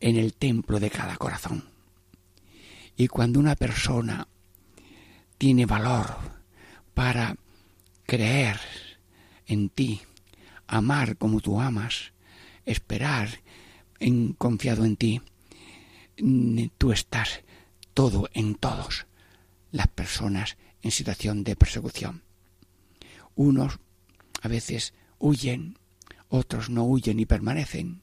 en 0.00 0.16
el 0.16 0.34
templo 0.34 0.80
de 0.80 0.90
cada 0.90 1.16
corazón. 1.16 1.64
Y 2.96 3.08
cuando 3.08 3.40
una 3.40 3.56
persona 3.56 4.28
tiene 5.42 5.66
valor 5.66 6.06
para 6.94 7.36
creer 8.06 8.60
en 9.44 9.70
ti, 9.70 10.00
amar 10.68 11.16
como 11.16 11.40
tú 11.40 11.60
amas, 11.60 12.12
esperar 12.64 13.28
en, 13.98 14.34
confiado 14.34 14.84
en 14.84 14.96
ti, 14.96 15.20
tú 16.78 16.92
estás 16.92 17.40
todo 17.92 18.30
en 18.34 18.54
todos 18.54 19.08
las 19.72 19.88
personas 19.88 20.58
en 20.80 20.92
situación 20.92 21.42
de 21.42 21.56
persecución. 21.56 22.22
Unos 23.34 23.80
a 24.42 24.46
veces 24.46 24.94
huyen, 25.18 25.76
otros 26.28 26.70
no 26.70 26.84
huyen 26.84 27.18
y 27.18 27.26
permanecen. 27.26 28.02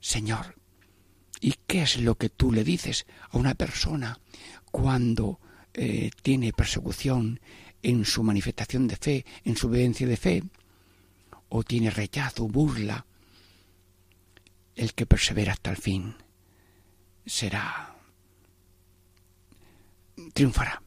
Señor, 0.00 0.56
¿y 1.40 1.54
qué 1.68 1.82
es 1.82 2.00
lo 2.00 2.16
que 2.16 2.28
tú 2.28 2.50
le 2.50 2.64
dices 2.64 3.06
a 3.30 3.38
una 3.38 3.54
persona 3.54 4.18
cuando 4.72 5.38
eh, 5.82 6.10
tiene 6.20 6.52
persecución 6.52 7.40
en 7.82 8.04
su 8.04 8.22
manifestación 8.22 8.86
de 8.86 8.96
fe, 8.96 9.24
en 9.44 9.56
su 9.56 9.68
obediencia 9.68 10.06
de 10.06 10.18
fe? 10.18 10.42
¿O 11.48 11.62
tiene 11.62 11.88
rechazo, 11.88 12.46
burla? 12.48 13.06
El 14.74 14.92
que 14.92 15.06
persevera 15.06 15.54
hasta 15.54 15.70
el 15.70 15.78
fin 15.78 16.16
será, 17.24 17.96
triunfará 20.34 20.82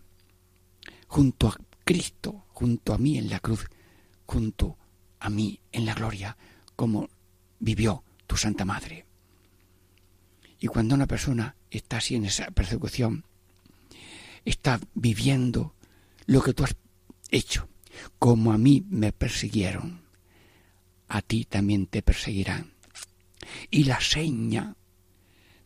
junto 1.08 1.48
a 1.48 1.58
Cristo, 1.84 2.46
junto 2.50 2.94
a 2.94 3.00
mí 3.00 3.18
en 3.18 3.32
la 3.32 3.40
cruz, 3.40 3.66
junto 4.28 4.78
a 5.20 5.32
mí 5.32 5.60
en 5.72 5.88
la 5.88 5.96
gloria, 5.96 6.38
como 6.76 7.10
vivió 7.58 8.04
tu 8.28 8.38
Santa 8.38 8.64
Madre. 8.64 9.08
Y 10.60 10.68
cuando 10.68 10.94
una 10.94 11.08
persona 11.08 11.56
está 11.72 11.98
así 11.98 12.14
en 12.14 12.26
esa 12.26 12.52
persecución, 12.52 13.26
está 14.46 14.80
viviendo 14.94 15.76
lo 16.26 16.42
que 16.42 16.54
tú 16.54 16.64
has 16.64 16.76
hecho, 17.30 17.70
como 18.20 18.52
a 18.52 18.58
mí 18.58 18.86
me 18.90 19.12
persiguieron, 19.12 20.02
a 21.08 21.22
ti 21.22 21.46
también 21.46 21.88
te 21.88 22.02
perseguirán. 22.02 22.74
Y 23.70 23.84
la 23.84 24.00
seña 24.00 24.76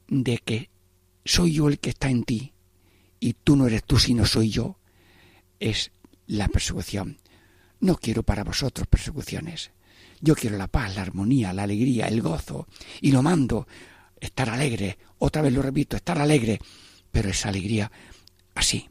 de 0.08 0.38
que 0.40 0.70
soy 1.26 1.54
yo 1.54 1.68
el 1.68 1.80
que 1.80 1.90
está 1.90 2.10
en 2.10 2.24
ti 2.24 2.54
y 3.20 3.34
tú 3.34 3.56
no 3.56 3.68
eres 3.68 3.84
tú 3.84 4.00
sino 4.00 4.26
soy 4.26 4.50
yo, 4.50 4.80
es 5.60 5.92
la 6.26 6.48
persecución. 6.48 7.20
No 7.80 7.96
quiero 7.96 8.24
para 8.24 8.44
vosotros 8.44 8.88
persecuciones. 8.88 9.72
Yo 10.20 10.36
quiero 10.36 10.58
la 10.58 10.68
paz, 10.68 10.96
la 10.96 11.04
armonía, 11.04 11.54
la 11.54 11.64
alegría, 11.64 12.08
el 12.08 12.22
gozo. 12.22 12.68
Y 13.02 13.12
lo 13.12 13.22
mando, 13.22 13.68
estar 14.20 14.50
alegre. 14.50 14.98
Otra 15.20 15.42
vez 15.42 15.54
lo 15.54 15.62
repito, 15.62 15.96
estar 15.96 16.20
alegre. 16.20 16.60
Pero 17.12 17.30
esa 17.30 17.50
alegría, 17.50 17.92
así. 18.58 18.90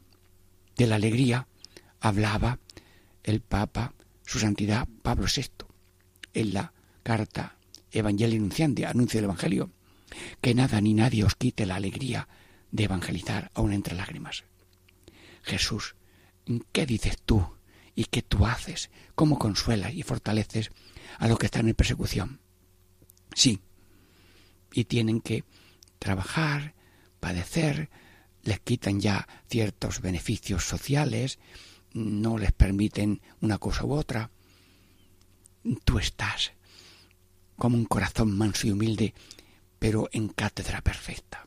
De 0.75 0.87
la 0.87 0.95
alegría 0.95 1.47
hablaba 1.99 2.59
el 3.23 3.41
Papa, 3.41 3.93
su 4.25 4.39
santidad 4.39 4.87
Pablo 5.01 5.27
VI, 5.33 5.65
en 6.33 6.53
la 6.53 6.73
carta 7.03 7.57
Evangelio 7.91 8.39
Nunciante, 8.39 8.85
anuncio 8.85 9.17
del 9.17 9.25
Evangelio, 9.25 9.71
que 10.41 10.53
nada 10.53 10.79
ni 10.81 10.93
nadie 10.93 11.23
os 11.23 11.35
quite 11.35 11.65
la 11.65 11.75
alegría 11.75 12.27
de 12.71 12.83
evangelizar 12.83 13.51
aún 13.53 13.73
entre 13.73 13.95
lágrimas. 13.95 14.43
Jesús, 15.43 15.95
¿qué 16.71 16.85
dices 16.85 17.17
tú 17.25 17.45
y 17.95 18.05
qué 18.05 18.21
tú 18.21 18.45
haces? 18.45 18.89
¿Cómo 19.15 19.39
consuelas 19.39 19.93
y 19.93 20.03
fortaleces 20.03 20.71
a 21.17 21.27
los 21.27 21.39
que 21.39 21.45
están 21.47 21.67
en 21.67 21.75
persecución? 21.75 22.39
Sí, 23.33 23.61
y 24.73 24.85
tienen 24.85 25.21
que 25.21 25.43
trabajar, 25.99 26.75
padecer, 27.19 27.89
les 28.47 28.61
quitan 28.61 29.01
ya 29.01 29.27
ciertos 29.49 29.99
beneficios 29.99 30.63
sociales, 30.63 31.37
no 31.93 32.37
les 32.37 32.53
permiten 32.53 33.21
una 33.41 33.57
cosa 33.57 33.83
u 33.83 33.93
otra. 33.93 34.31
Tú 35.83 35.99
estás 35.99 36.53
como 37.57 37.75
un 37.75 37.85
corazón 37.85 38.37
manso 38.37 38.67
y 38.67 38.71
humilde, 38.71 39.13
pero 39.79 40.07
en 40.13 40.29
cátedra 40.29 40.81
perfecta. 40.81 41.45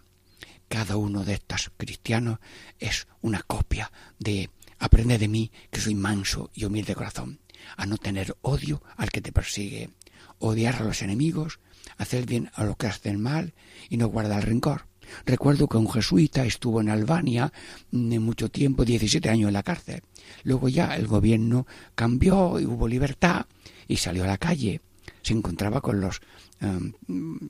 Cada 0.68 0.96
uno 0.96 1.24
de 1.24 1.34
estos 1.34 1.72
cristianos 1.76 2.38
es 2.78 3.08
una 3.22 3.42
copia 3.42 3.90
de 4.18 4.50
aprende 4.78 5.16
de 5.16 5.28
mí 5.28 5.50
que 5.70 5.80
soy 5.80 5.94
manso 5.94 6.50
y 6.52 6.66
humilde 6.66 6.94
corazón, 6.94 7.40
a 7.78 7.86
no 7.86 7.96
tener 7.96 8.36
odio 8.42 8.82
al 8.96 9.10
que 9.10 9.22
te 9.22 9.32
persigue, 9.32 9.90
odiar 10.38 10.76
a 10.76 10.84
los 10.84 11.00
enemigos, 11.00 11.60
hacer 11.96 12.26
bien 12.26 12.50
a 12.54 12.64
los 12.64 12.76
que 12.76 12.88
hacen 12.88 13.22
mal 13.22 13.54
y 13.88 13.96
no 13.96 14.08
guardar 14.08 14.44
rencor. 14.44 14.89
Recuerdo 15.26 15.68
que 15.68 15.76
un 15.76 15.90
jesuita 15.90 16.44
estuvo 16.44 16.80
en 16.80 16.88
Albania 16.88 17.52
mm, 17.90 18.18
mucho 18.18 18.50
tiempo, 18.50 18.84
17 18.84 19.28
años 19.28 19.48
en 19.48 19.54
la 19.54 19.62
cárcel. 19.62 20.02
Luego 20.44 20.68
ya 20.68 20.96
el 20.96 21.06
gobierno 21.06 21.66
cambió 21.94 22.58
y 22.58 22.66
hubo 22.66 22.88
libertad 22.88 23.46
y 23.88 23.96
salió 23.96 24.24
a 24.24 24.28
la 24.28 24.38
calle. 24.38 24.80
Se 25.22 25.32
encontraba 25.32 25.80
con 25.80 26.00
los 26.00 26.20
em, 26.60 26.92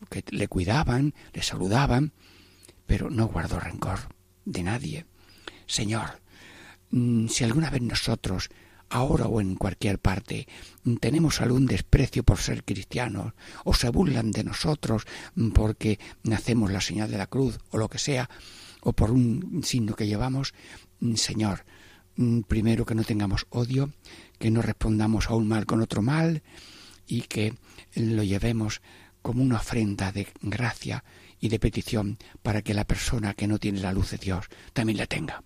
que 0.08 0.24
le 0.30 0.48
cuidaban, 0.48 1.14
le 1.32 1.42
saludaban, 1.42 2.12
pero 2.86 3.10
no 3.10 3.26
guardó 3.28 3.60
rencor 3.60 4.00
de 4.44 4.62
nadie. 4.62 5.06
Señor, 5.66 6.20
mm, 6.90 7.28
si 7.28 7.44
alguna 7.44 7.70
vez 7.70 7.82
nosotros 7.82 8.50
ahora 8.90 9.26
o 9.26 9.40
en 9.40 9.54
cualquier 9.54 9.98
parte, 9.98 10.46
tenemos 11.00 11.40
algún 11.40 11.66
desprecio 11.66 12.24
por 12.24 12.38
ser 12.38 12.64
cristianos, 12.64 13.32
o 13.64 13.72
se 13.72 13.88
burlan 13.88 14.32
de 14.32 14.44
nosotros 14.44 15.04
porque 15.54 15.98
hacemos 16.30 16.70
la 16.70 16.80
señal 16.80 17.10
de 17.10 17.18
la 17.18 17.28
cruz, 17.28 17.58
o 17.70 17.78
lo 17.78 17.88
que 17.88 17.98
sea, 17.98 18.28
o 18.82 18.92
por 18.92 19.10
un 19.10 19.62
signo 19.64 19.94
que 19.94 20.06
llevamos, 20.06 20.54
Señor, 21.14 21.64
primero 22.48 22.84
que 22.84 22.94
no 22.94 23.04
tengamos 23.04 23.46
odio, 23.50 23.92
que 24.38 24.50
no 24.50 24.60
respondamos 24.60 25.30
a 25.30 25.34
un 25.34 25.48
mal 25.48 25.66
con 25.66 25.80
otro 25.80 26.02
mal, 26.02 26.42
y 27.06 27.22
que 27.22 27.54
lo 27.94 28.22
llevemos 28.22 28.82
como 29.22 29.42
una 29.42 29.56
ofrenda 29.56 30.12
de 30.12 30.28
gracia 30.40 31.04
y 31.40 31.48
de 31.48 31.58
petición 31.58 32.18
para 32.42 32.62
que 32.62 32.74
la 32.74 32.86
persona 32.86 33.34
que 33.34 33.46
no 33.46 33.58
tiene 33.58 33.80
la 33.80 33.92
luz 33.92 34.10
de 34.10 34.18
Dios 34.18 34.46
también 34.72 34.98
la 34.98 35.06
tenga. 35.06 35.42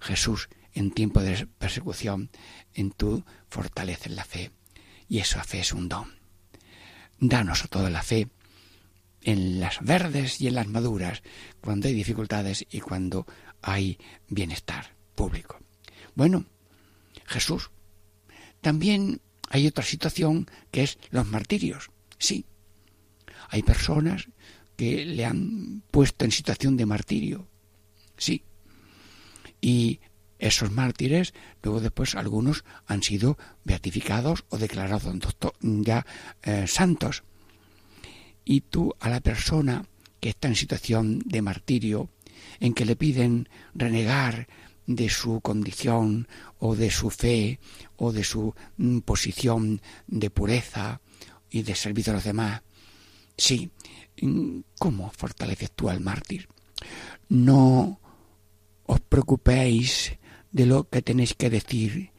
Jesús 0.00 0.48
en 0.78 0.92
tiempo 0.92 1.20
de 1.20 1.46
persecución, 1.58 2.30
en 2.72 2.92
tu 2.92 3.24
fortaleces 3.48 4.12
la 4.12 4.24
fe. 4.24 4.52
Y 5.08 5.18
esa 5.18 5.42
fe 5.42 5.60
es 5.60 5.72
un 5.72 5.88
don. 5.88 6.14
Danos 7.18 7.64
a 7.64 7.68
toda 7.68 7.90
la 7.90 8.02
fe 8.02 8.28
en 9.22 9.58
las 9.58 9.80
verdes 9.80 10.40
y 10.40 10.46
en 10.46 10.54
las 10.54 10.68
maduras, 10.68 11.22
cuando 11.60 11.88
hay 11.88 11.94
dificultades 11.94 12.64
y 12.70 12.78
cuando 12.78 13.26
hay 13.60 13.98
bienestar 14.28 14.94
público. 15.16 15.58
Bueno, 16.14 16.44
Jesús. 17.26 17.70
También 18.60 19.20
hay 19.50 19.66
otra 19.66 19.84
situación 19.84 20.46
que 20.70 20.84
es 20.84 20.98
los 21.10 21.26
martirios. 21.26 21.90
Sí, 22.18 22.44
hay 23.48 23.62
personas 23.62 24.28
que 24.76 25.04
le 25.04 25.24
han 25.24 25.82
puesto 25.90 26.24
en 26.24 26.30
situación 26.30 26.76
de 26.76 26.86
martirio. 26.86 27.48
Sí. 28.16 28.44
Y 29.60 30.00
esos 30.38 30.70
mártires, 30.70 31.34
luego 31.62 31.80
después 31.80 32.14
algunos 32.14 32.64
han 32.86 33.02
sido 33.02 33.38
beatificados 33.64 34.44
o 34.48 34.58
declarados 34.58 35.14
ya 35.60 36.06
eh, 36.42 36.66
santos. 36.66 37.24
Y 38.44 38.62
tú 38.62 38.94
a 39.00 39.08
la 39.08 39.20
persona 39.20 39.84
que 40.20 40.30
está 40.30 40.48
en 40.48 40.56
situación 40.56 41.20
de 41.24 41.42
martirio, 41.42 42.10
en 42.60 42.74
que 42.74 42.84
le 42.84 42.96
piden 42.96 43.48
renegar 43.74 44.48
de 44.86 45.10
su 45.10 45.40
condición 45.40 46.28
o 46.58 46.74
de 46.74 46.90
su 46.90 47.10
fe 47.10 47.60
o 47.96 48.10
de 48.12 48.24
su 48.24 48.54
mm, 48.78 49.00
posición 49.00 49.82
de 50.06 50.30
pureza 50.30 51.00
y 51.50 51.62
de 51.62 51.74
servicio 51.74 52.12
a 52.12 52.16
los 52.16 52.24
demás, 52.24 52.62
sí, 53.36 53.70
mm, 54.22 54.60
¿cómo 54.78 55.10
fortaleces 55.10 55.72
tú 55.72 55.90
al 55.90 56.00
mártir? 56.00 56.48
No 57.28 58.00
os 58.86 59.00
preocupéis 59.00 60.16
de 60.50 60.66
lo 60.66 60.88
que 60.88 61.02
tenéis 61.02 61.34
que 61.34 61.50
decir, 61.50 62.12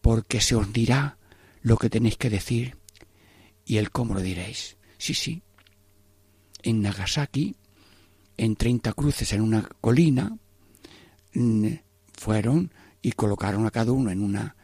porque 0.00 0.40
se 0.40 0.54
os 0.54 0.72
dirá 0.72 1.18
lo 1.62 1.76
que 1.76 1.90
tenéis 1.90 2.16
que 2.16 2.30
decir 2.30 2.76
y 3.64 3.78
el 3.78 3.90
cómo 3.90 4.14
lo 4.14 4.20
diréis. 4.20 4.76
Sí, 4.98 5.14
sí. 5.14 5.42
En 6.62 6.82
Nagasaki, 6.82 7.56
en 8.36 8.56
treinta 8.56 8.92
cruces 8.92 9.32
en 9.32 9.40
una 9.40 9.68
colina, 9.80 10.36
mm, 11.34 11.68
fueron 12.12 12.72
y 13.02 13.12
colocaron 13.12 13.66
a 13.66 13.70
cada 13.70 13.92
uno 13.92 14.10
en 14.10 14.22
una 14.22 14.56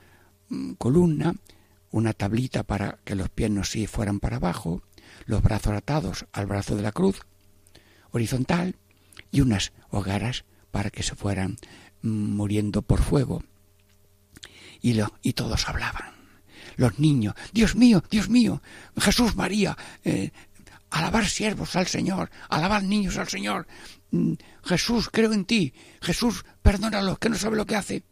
mm, 0.48 0.72
columna 0.72 1.34
una 1.92 2.14
tablita 2.14 2.64
para 2.64 2.98
que 3.04 3.14
los 3.14 3.28
pies 3.28 3.50
no 3.50 3.64
se 3.64 3.86
fueran 3.86 4.18
para 4.18 4.36
abajo, 4.36 4.82
los 5.26 5.42
brazos 5.42 5.74
atados 5.74 6.26
al 6.32 6.46
brazo 6.46 6.74
de 6.74 6.82
la 6.82 6.90
cruz 6.90 7.20
horizontal 8.10 8.76
y 9.30 9.42
unas 9.42 9.72
hogaras 9.90 10.44
para 10.70 10.90
que 10.90 11.02
se 11.02 11.14
fueran 11.14 11.56
muriendo 12.02 12.82
por 12.82 13.00
fuego. 13.00 13.44
Y, 14.80 14.94
lo, 14.94 15.12
y 15.22 15.32
todos 15.34 15.68
hablaban. 15.68 16.12
Los 16.76 16.98
niños, 16.98 17.34
Dios 17.52 17.76
mío, 17.76 18.02
Dios 18.10 18.28
mío, 18.28 18.62
Jesús 18.98 19.36
María, 19.36 19.76
eh, 20.04 20.32
alabar 20.90 21.26
siervos 21.26 21.76
al 21.76 21.86
Señor, 21.86 22.30
alabar 22.48 22.82
niños 22.82 23.16
al 23.16 23.28
Señor. 23.28 23.66
Mm, 24.10 24.34
Jesús, 24.64 25.08
creo 25.10 25.32
en 25.32 25.44
ti. 25.44 25.72
Jesús, 26.00 26.44
perdónalo, 26.62 27.16
que 27.18 27.28
no 27.28 27.36
sabe 27.36 27.56
lo 27.56 27.66
que 27.66 27.76
hace. 27.76 28.04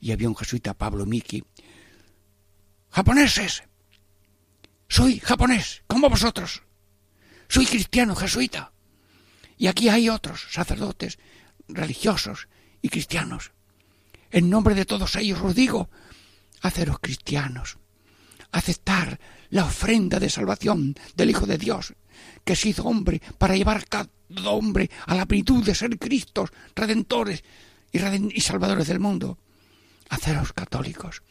Y 0.00 0.12
había 0.12 0.28
un 0.28 0.36
jesuita, 0.36 0.74
Pablo 0.74 1.06
Miki. 1.06 1.42
Japoneses. 2.90 3.62
Soy 4.88 5.18
japonés, 5.18 5.82
como 5.86 6.08
vosotros. 6.08 6.62
Soy 7.48 7.66
cristiano, 7.66 8.14
jesuita. 8.14 8.72
Y 9.58 9.66
aquí 9.66 9.88
hay 9.88 10.08
otros 10.08 10.46
sacerdotes 10.50 11.18
religiosos 11.68 12.48
y 12.82 12.88
cristianos. 12.88 13.52
En 14.30 14.50
nombre 14.50 14.74
de 14.74 14.84
todos 14.84 15.16
ellos 15.16 15.40
os 15.42 15.54
digo, 15.54 15.88
haceros 16.62 16.98
cristianos, 17.00 17.78
aceptar 18.52 19.20
la 19.50 19.64
ofrenda 19.64 20.18
de 20.18 20.30
salvación 20.30 20.94
del 21.14 21.30
Hijo 21.30 21.46
de 21.46 21.58
Dios, 21.58 21.94
que 22.44 22.56
se 22.56 22.70
hizo 22.70 22.84
hombre 22.84 23.20
para 23.38 23.56
llevar 23.56 23.78
a 23.78 23.82
cada 23.82 24.50
hombre 24.50 24.90
a 25.06 25.14
la 25.14 25.26
plenitud 25.26 25.64
de 25.64 25.74
ser 25.74 25.98
Cristos, 25.98 26.50
redentores 26.74 27.44
y, 27.92 27.98
y 28.36 28.40
salvadores 28.40 28.88
del 28.88 29.00
mundo. 29.00 29.38
Haceros 30.08 30.52
católicos 30.52 31.22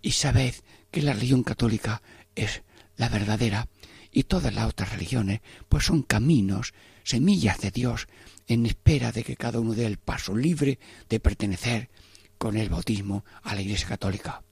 y 0.00 0.12
sabed 0.12 0.54
que 0.90 1.02
la 1.02 1.12
religión 1.12 1.42
católica 1.42 2.02
es 2.34 2.62
la 2.96 3.08
verdadera 3.08 3.68
y 4.12 4.24
todas 4.24 4.54
las 4.54 4.66
otras 4.66 4.92
religiones 4.92 5.40
pues 5.68 5.84
son 5.84 6.02
caminos, 6.02 6.72
semillas 7.02 7.60
de 7.60 7.70
Dios 7.70 8.06
en 8.46 8.66
espera 8.66 9.12
de 9.12 9.24
que 9.24 9.36
cada 9.36 9.60
uno 9.60 9.74
dé 9.74 9.86
el 9.86 9.98
paso 9.98 10.36
libre 10.36 10.78
de 11.08 11.20
pertenecer 11.20 11.90
con 12.38 12.56
el 12.56 12.68
bautismo 12.68 13.24
a 13.42 13.54
la 13.54 13.62
Iglesia 13.62 13.88
Católica. 13.88 14.42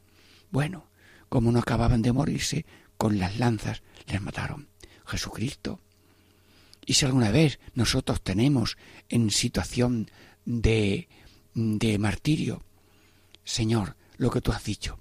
Bueno, 0.50 0.88
como 1.28 1.52
no 1.52 1.58
acababan 1.58 2.02
de 2.02 2.12
morirse, 2.12 2.64
con 2.96 3.18
las 3.18 3.38
lanzas 3.38 3.82
les 4.06 4.20
mataron. 4.20 4.68
Jesucristo, 5.06 5.80
Y 6.84 6.94
si 6.94 7.04
alguna 7.04 7.30
vez 7.30 7.60
nosotros 7.74 8.22
tenemos 8.22 8.76
en 9.08 9.30
situación 9.30 10.10
de, 10.44 11.08
de 11.54 11.98
martirio, 11.98 12.62
Señor, 13.44 13.96
lo 14.16 14.30
que 14.30 14.40
tú 14.40 14.52
has 14.52 14.64
dicho, 14.64 14.98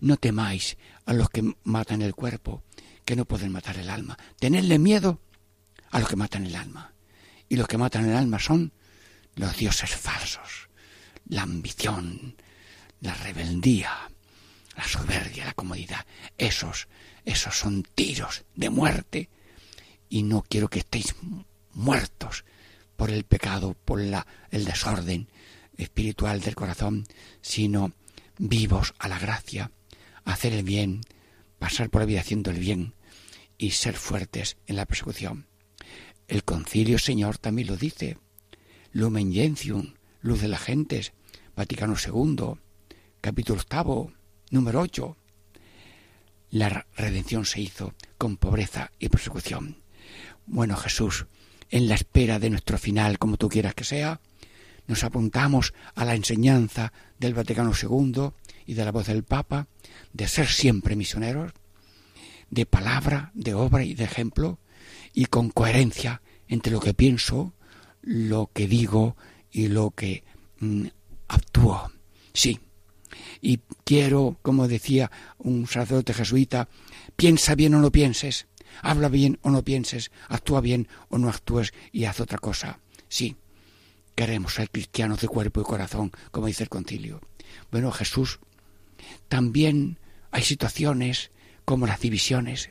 no 0.00 0.16
temáis 0.16 0.76
a 1.04 1.12
los 1.12 1.30
que 1.30 1.54
matan 1.64 2.02
el 2.02 2.14
cuerpo, 2.14 2.62
que 3.04 3.16
no 3.16 3.24
pueden 3.24 3.52
matar 3.52 3.76
el 3.78 3.90
alma. 3.90 4.18
Tenedle 4.38 4.78
miedo 4.78 5.20
a 5.90 6.00
los 6.00 6.08
que 6.08 6.16
matan 6.16 6.46
el 6.46 6.56
alma. 6.56 6.91
Y 7.52 7.56
los 7.56 7.68
que 7.68 7.76
matan 7.76 8.08
el 8.08 8.16
alma 8.16 8.38
son 8.38 8.72
los 9.34 9.54
dioses 9.58 9.90
falsos, 9.94 10.70
la 11.26 11.42
ambición, 11.42 12.34
la 13.02 13.12
rebeldía, 13.12 14.10
la 14.74 14.88
soberbia, 14.88 15.44
la 15.44 15.52
comodidad. 15.52 16.06
Esos, 16.38 16.88
esos 17.26 17.54
son 17.54 17.82
tiros 17.94 18.46
de 18.54 18.70
muerte. 18.70 19.28
Y 20.08 20.22
no 20.22 20.40
quiero 20.48 20.68
que 20.68 20.78
estéis 20.78 21.14
muertos 21.74 22.46
por 22.96 23.10
el 23.10 23.24
pecado, 23.24 23.76
por 23.84 24.00
la, 24.00 24.26
el 24.50 24.64
desorden 24.64 25.28
espiritual 25.76 26.40
del 26.40 26.54
corazón, 26.54 27.06
sino 27.42 27.92
vivos 28.38 28.94
a 28.98 29.08
la 29.08 29.18
gracia, 29.18 29.70
hacer 30.24 30.54
el 30.54 30.62
bien, 30.62 31.02
pasar 31.58 31.90
por 31.90 32.00
la 32.00 32.06
vida 32.06 32.20
haciendo 32.20 32.50
el 32.50 32.60
bien 32.60 32.94
y 33.58 33.72
ser 33.72 33.94
fuertes 33.94 34.56
en 34.66 34.76
la 34.76 34.86
persecución. 34.86 35.51
El 36.32 36.44
concilio 36.44 36.98
Señor 36.98 37.36
también 37.36 37.68
lo 37.68 37.76
dice. 37.76 38.16
Lumen 38.92 39.34
Gentium, 39.34 39.92
luz 40.22 40.40
de 40.40 40.48
las 40.48 40.62
gentes, 40.62 41.12
Vaticano 41.54 41.94
II, 41.94 42.54
capítulo 43.20 43.60
octavo, 43.60 44.14
número 44.48 44.80
8. 44.80 45.14
La 46.52 46.86
redención 46.96 47.44
se 47.44 47.60
hizo 47.60 47.92
con 48.16 48.38
pobreza 48.38 48.92
y 48.98 49.10
persecución. 49.10 49.82
Bueno, 50.46 50.74
Jesús, 50.78 51.26
en 51.68 51.86
la 51.86 51.96
espera 51.96 52.38
de 52.38 52.48
nuestro 52.48 52.78
final, 52.78 53.18
como 53.18 53.36
tú 53.36 53.50
quieras 53.50 53.74
que 53.74 53.84
sea, 53.84 54.22
nos 54.86 55.04
apuntamos 55.04 55.74
a 55.94 56.06
la 56.06 56.14
enseñanza 56.14 56.94
del 57.18 57.34
Vaticano 57.34 57.72
II 57.74 58.30
y 58.64 58.72
de 58.72 58.84
la 58.86 58.90
voz 58.90 59.08
del 59.08 59.22
Papa 59.22 59.68
de 60.14 60.26
ser 60.28 60.48
siempre 60.48 60.96
misioneros, 60.96 61.52
de 62.48 62.64
palabra, 62.64 63.32
de 63.34 63.52
obra 63.52 63.84
y 63.84 63.92
de 63.92 64.04
ejemplo, 64.04 64.58
y 65.12 65.26
con 65.26 65.50
coherencia 65.50 66.22
entre 66.48 66.72
lo 66.72 66.80
que 66.80 66.94
pienso, 66.94 67.54
lo 68.02 68.50
que 68.52 68.66
digo 68.66 69.16
y 69.50 69.68
lo 69.68 69.90
que 69.90 70.24
mm, 70.58 70.86
actúo. 71.28 71.90
Sí. 72.32 72.60
Y 73.40 73.60
quiero, 73.84 74.38
como 74.42 74.68
decía 74.68 75.10
un 75.38 75.66
sacerdote 75.66 76.14
jesuita, 76.14 76.68
piensa 77.16 77.54
bien 77.54 77.74
o 77.74 77.80
no 77.80 77.90
pienses, 77.90 78.46
habla 78.80 79.08
bien 79.08 79.38
o 79.42 79.50
no 79.50 79.62
pienses, 79.62 80.10
actúa 80.28 80.60
bien 80.60 80.88
o 81.08 81.18
no 81.18 81.28
actúes 81.28 81.72
y 81.90 82.04
haz 82.04 82.20
otra 82.20 82.38
cosa. 82.38 82.80
Sí, 83.08 83.36
queremos 84.14 84.54
ser 84.54 84.70
cristianos 84.70 85.20
de 85.20 85.28
cuerpo 85.28 85.60
y 85.60 85.64
corazón, 85.64 86.12
como 86.30 86.46
dice 86.46 86.62
el 86.62 86.68
concilio. 86.68 87.20
Bueno, 87.70 87.90
Jesús, 87.92 88.40
también 89.28 89.98
hay 90.30 90.42
situaciones 90.42 91.30
como 91.64 91.86
las 91.86 92.00
divisiones 92.00 92.70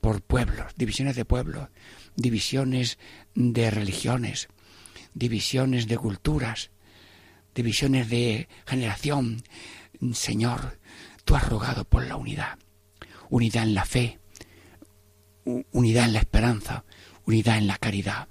por 0.00 0.22
pueblos, 0.22 0.72
divisiones 0.76 1.16
de 1.16 1.24
pueblos, 1.24 1.68
divisiones 2.14 2.98
de 3.34 3.70
religiones, 3.70 4.48
divisiones 5.14 5.86
de 5.86 5.96
culturas, 5.96 6.70
divisiones 7.54 8.08
de 8.08 8.48
generación. 8.66 9.42
Señor, 10.12 10.78
tú 11.24 11.36
has 11.36 11.48
rogado 11.48 11.84
por 11.84 12.04
la 12.04 12.16
unidad, 12.16 12.58
unidad 13.30 13.64
en 13.64 13.74
la 13.74 13.84
fe, 13.84 14.18
unidad 15.72 16.04
en 16.04 16.12
la 16.12 16.20
esperanza, 16.20 16.84
unidad 17.24 17.58
en 17.58 17.66
la 17.66 17.78
caridad. 17.78 18.28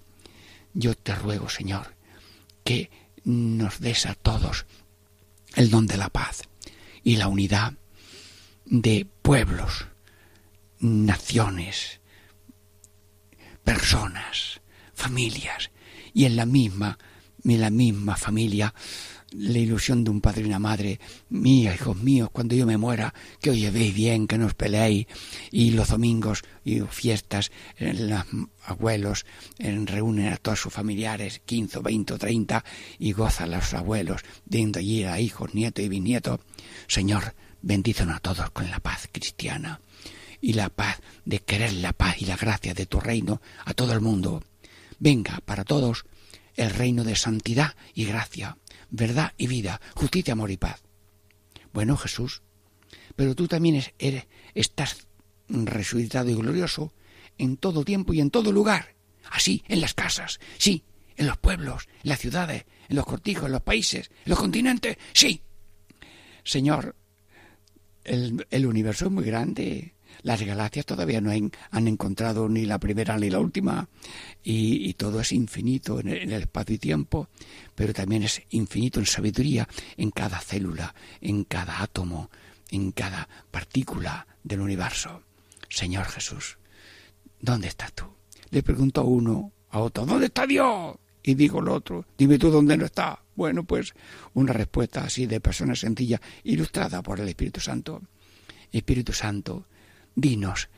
Yo 0.73 0.95
te 0.95 1.15
ruego, 1.15 1.49
Señor, 1.49 1.95
que 2.63 2.91
nos 3.23 3.79
des 3.79 4.05
a 4.05 4.13
todos 4.13 4.65
el 5.55 5.69
don 5.69 5.87
de 5.87 5.97
la 5.97 6.09
paz 6.09 6.43
y 7.03 7.15
la 7.15 7.27
unidad 7.27 7.73
de 8.65 9.07
pueblos, 9.21 9.87
naciones, 10.79 11.99
personas, 13.63 14.61
familias, 14.93 15.71
y 16.13 16.25
en 16.25 16.35
la 16.35 16.45
misma, 16.45 16.97
en 17.43 17.61
la 17.61 17.69
misma 17.69 18.15
familia 18.15 18.73
la 19.37 19.59
ilusión 19.59 20.03
de 20.03 20.11
un 20.11 20.21
padre 20.21 20.43
y 20.43 20.45
una 20.45 20.59
madre, 20.59 20.99
mía, 21.29 21.73
hijos 21.73 21.97
míos, 21.97 22.29
cuando 22.31 22.55
yo 22.55 22.65
me 22.65 22.77
muera, 22.77 23.13
que 23.41 23.49
os 23.49 23.57
llevéis 23.57 23.93
bien, 23.93 24.27
que 24.27 24.37
no 24.37 24.45
os 24.45 24.53
peleéis, 24.53 25.07
y 25.51 25.71
los 25.71 25.89
domingos 25.89 26.43
y 26.63 26.79
fiestas, 26.81 27.51
los 27.77 28.23
abuelos 28.65 29.25
reúnen 29.57 30.31
a 30.31 30.37
todos 30.37 30.61
sus 30.61 30.73
familiares, 30.73 31.41
quince, 31.45 31.79
veinte 31.79 32.13
o 32.13 32.17
treinta, 32.17 32.63
y 32.97 33.11
gozan 33.11 33.51
los 33.51 33.73
abuelos, 33.73 34.21
viendo 34.45 34.79
allí 34.79 35.03
a 35.03 35.19
hijos, 35.19 35.53
nietos 35.53 35.83
y 35.83 35.89
bisnietos. 35.89 36.39
Señor, 36.87 37.35
bendícenos 37.61 38.17
a 38.17 38.19
todos 38.19 38.49
con 38.51 38.69
la 38.69 38.79
paz 38.79 39.09
cristiana 39.11 39.81
y 40.45 40.53
la 40.53 40.69
paz 40.69 41.01
de 41.25 41.39
querer 41.39 41.73
la 41.73 41.91
paz 41.91 42.21
y 42.21 42.25
la 42.25 42.37
gracia 42.37 42.75
de 42.75 42.85
tu 42.85 42.99
reino 42.99 43.41
a 43.65 43.73
todo 43.73 43.93
el 43.93 43.99
mundo. 43.99 44.43
Venga 44.99 45.41
para 45.43 45.63
todos 45.63 46.05
el 46.53 46.69
reino 46.69 47.03
de 47.03 47.15
santidad 47.15 47.75
y 47.95 48.05
gracia 48.05 48.55
verdad 48.91 49.33
y 49.37 49.47
vida, 49.47 49.81
justicia, 49.95 50.33
amor 50.33 50.51
y 50.51 50.57
paz. 50.57 50.83
Bueno, 51.73 51.97
Jesús, 51.97 52.43
pero 53.15 53.33
tú 53.33 53.47
también 53.47 53.83
eres, 53.97 54.27
estás 54.53 55.07
resucitado 55.49 56.29
y 56.29 56.35
glorioso 56.35 56.93
en 57.39 57.57
todo 57.57 57.83
tiempo 57.83 58.13
y 58.13 58.21
en 58.21 58.29
todo 58.29 58.51
lugar. 58.51 58.93
Así, 59.31 59.63
en 59.67 59.81
las 59.81 59.95
casas, 59.95 60.39
sí, 60.59 60.83
en 61.17 61.25
los 61.25 61.37
pueblos, 61.37 61.87
en 62.03 62.09
las 62.09 62.19
ciudades, 62.19 62.65
en 62.87 62.97
los 62.97 63.05
cortijos, 63.05 63.47
en 63.47 63.53
los 63.53 63.63
países, 63.63 64.11
en 64.23 64.29
los 64.29 64.37
continentes, 64.37 64.95
sí. 65.11 65.41
Señor, 66.43 66.95
el, 68.03 68.45
el 68.51 68.65
universo 68.67 69.05
es 69.05 69.11
muy 69.11 69.23
grande 69.23 69.94
las 70.21 70.41
galaxias 70.41 70.85
todavía 70.85 71.21
no 71.21 71.31
han, 71.31 71.87
encontrado 71.87 72.49
ni 72.49 72.65
la 72.65 72.79
primera 72.79 73.17
ni 73.17 73.29
la 73.29 73.39
última 73.39 73.87
y, 74.43 74.93
todo 74.93 75.19
es 75.19 75.31
infinito 75.31 75.99
en 75.99 76.09
el, 76.09 76.33
espacio 76.33 76.75
y 76.75 76.79
tiempo, 76.79 77.29
pero 77.75 77.93
también 77.93 78.23
es 78.23 78.41
infinito 78.49 78.99
en 78.99 79.05
sabiduría 79.05 79.67
en 79.97 80.11
cada 80.11 80.39
célula, 80.39 80.95
en 81.21 81.43
cada 81.43 81.81
átomo, 81.81 82.29
en 82.71 82.91
cada 82.91 83.27
partícula 83.51 84.27
del 84.43 84.61
universo. 84.61 85.21
Señor 85.69 86.05
Jesús, 86.05 86.57
¿dónde 87.39 87.67
estás 87.67 87.93
tú? 87.93 88.05
Le 88.51 88.63
pregunto 88.63 89.01
a 89.01 89.05
uno 89.05 89.51
a 89.69 89.79
otro, 89.79 90.05
¿dónde 90.05 90.27
está 90.27 90.45
Dios? 90.45 90.95
Y 91.23 91.33
digo 91.33 91.59
el 91.59 91.69
otro, 91.69 92.05
dime 92.17 92.37
tú 92.37 92.51
dónde 92.51 92.77
no 92.77 92.85
está. 92.85 93.19
Bueno, 93.35 93.63
pues 93.63 93.93
una 94.33 94.53
respuesta 94.53 95.03
así 95.03 95.25
de 95.25 95.41
persona 95.41 95.75
sencilla, 95.75 96.21
ilustrada 96.43 97.01
por 97.01 97.19
el 97.19 97.27
Espíritu 97.27 97.59
Santo. 97.59 98.01
Espíritu 98.71 99.11
Santo, 99.11 99.65
Dinos 100.15 100.69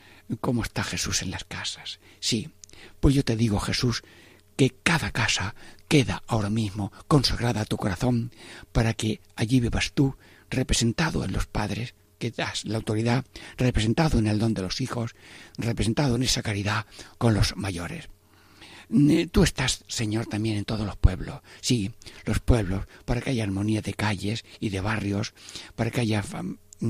cómo 0.42 0.64
está 0.64 0.84
Jesús 0.84 1.22
en 1.22 1.32
las 1.32 1.46
casas. 1.46 2.00
Sí, 2.20 2.50
pues 3.00 3.16
yo 3.16 3.24
te 3.24 3.36
digo, 3.36 3.60
Jesús, 3.60 4.04
que 4.56 4.72
cada 4.72 5.12
casa 5.12 5.56
queda 5.88 6.24
ahora 6.28 6.50
mismo 6.50 6.92
consagrada 7.08 7.62
a 7.62 7.66
tu 7.66 7.78
corazón 7.78 8.32
para 8.72 8.94
que 8.94 9.22
allí 9.36 9.60
vivas 9.60 9.94
tú, 9.94 10.18
representado 10.50 11.24
en 11.24 11.32
los 11.32 11.46
padres, 11.46 11.96
que 12.18 12.32
das 12.32 12.66
la 12.66 12.78
autoridad, 12.78 13.26
representado 13.58 14.18
en 14.18 14.28
el 14.28 14.40
don 14.40 14.54
de 14.54 14.64
los 14.64 14.82
hijos, 14.82 15.16
representado 15.58 16.16
en 16.16 16.24
esa 16.24 16.42
caridad 16.42 16.86
con 17.18 17.34
los 17.34 17.56
mayores. 17.56 18.10
Eh, 18.90 19.28
tú 19.30 19.44
estás, 19.44 19.84
Señor, 19.88 20.28
también 20.28 20.58
en 20.58 20.66
todos 20.66 20.86
los 20.86 20.98
pueblos. 20.98 21.42
Sí, 21.62 21.92
los 22.26 22.40
pueblos, 22.40 22.88
para 23.06 23.22
que 23.22 23.32
haya 23.32 23.44
armonía 23.44 23.82
de 23.82 23.94
calles 23.94 24.46
y 24.60 24.70
de 24.70 24.82
barrios, 24.82 25.34
para 25.76 25.92
que 25.92 26.02
haya 26.02 26.24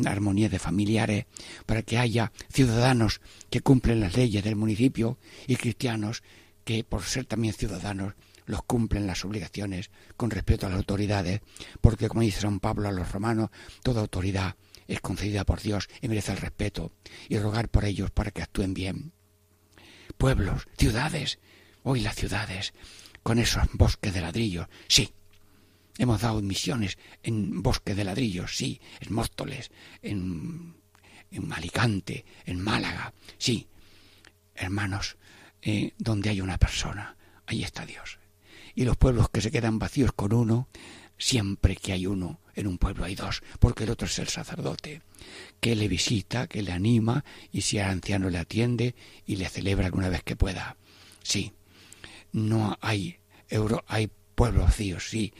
armonía 0.05 0.49
de 0.49 0.59
familiares, 0.59 1.25
para 1.65 1.81
que 1.81 1.97
haya 1.97 2.31
ciudadanos 2.51 3.21
que 3.49 3.61
cumplen 3.61 3.99
las 3.99 4.15
leyes 4.15 4.43
del 4.43 4.55
municipio 4.55 5.17
y 5.47 5.55
cristianos 5.55 6.23
que, 6.63 6.83
por 6.83 7.03
ser 7.03 7.25
también 7.25 7.53
ciudadanos, 7.53 8.13
los 8.45 8.63
cumplen 8.63 9.07
las 9.07 9.23
obligaciones 9.25 9.91
con 10.15 10.31
respeto 10.31 10.65
a 10.65 10.69
las 10.69 10.79
autoridades, 10.79 11.41
porque 11.81 12.07
como 12.07 12.21
dice 12.21 12.41
San 12.41 12.59
Pablo 12.59 12.87
a 12.87 12.91
los 12.91 13.11
romanos, 13.11 13.49
toda 13.83 14.01
autoridad 14.01 14.55
es 14.87 15.01
concedida 15.01 15.43
por 15.43 15.61
Dios 15.61 15.89
y 16.01 16.07
merece 16.07 16.31
el 16.31 16.37
respeto, 16.37 16.91
y 17.29 17.37
rogar 17.37 17.69
por 17.69 17.85
ellos 17.85 18.09
para 18.11 18.31
que 18.31 18.41
actúen 18.41 18.73
bien. 18.73 19.11
Pueblos, 20.17 20.67
ciudades, 20.77 21.39
hoy 21.83 22.01
las 22.01 22.15
ciudades, 22.15 22.73
con 23.21 23.37
esos 23.37 23.63
bosques 23.73 24.13
de 24.13 24.21
ladrillos, 24.21 24.67
sí, 24.87 25.13
Hemos 25.97 26.21
dado 26.21 26.41
misiones 26.41 26.97
en 27.23 27.61
Bosque 27.63 27.95
de 27.95 28.03
Ladrillos, 28.03 28.55
sí, 28.55 28.79
en 28.99 29.13
Móstoles, 29.13 29.71
en, 30.01 30.75
en 31.31 31.53
Alicante, 31.53 32.25
en 32.45 32.61
Málaga, 32.61 33.13
sí. 33.37 33.67
Hermanos, 34.55 35.17
eh, 35.61 35.93
donde 35.97 36.29
hay 36.29 36.41
una 36.41 36.57
persona, 36.57 37.15
ahí 37.45 37.63
está 37.63 37.85
Dios. 37.85 38.19
Y 38.75 38.85
los 38.85 38.97
pueblos 38.97 39.29
que 39.29 39.41
se 39.41 39.51
quedan 39.51 39.79
vacíos 39.79 40.11
con 40.13 40.33
uno, 40.33 40.67
siempre 41.17 41.75
que 41.75 41.93
hay 41.93 42.05
uno, 42.05 42.39
en 42.55 42.67
un 42.67 42.77
pueblo 42.77 43.05
hay 43.05 43.15
dos, 43.15 43.41
porque 43.59 43.83
el 43.83 43.91
otro 43.91 44.07
es 44.07 44.19
el 44.19 44.27
sacerdote, 44.27 45.01
que 45.59 45.75
le 45.75 45.87
visita, 45.87 46.47
que 46.47 46.61
le 46.61 46.71
anima, 46.71 47.23
y 47.51 47.61
si 47.61 47.77
es 47.79 47.85
anciano 47.85 48.29
le 48.29 48.37
atiende 48.37 48.95
y 49.25 49.37
le 49.37 49.49
celebra 49.49 49.87
alguna 49.87 50.09
vez 50.09 50.23
que 50.23 50.35
pueda. 50.35 50.77
Sí, 51.23 51.53
no 52.31 52.77
hay 52.81 53.17
euro, 53.49 53.83
hay 53.87 54.09
pueblos 54.37 54.65
vacíos, 54.65 55.09
sí, 55.09 55.33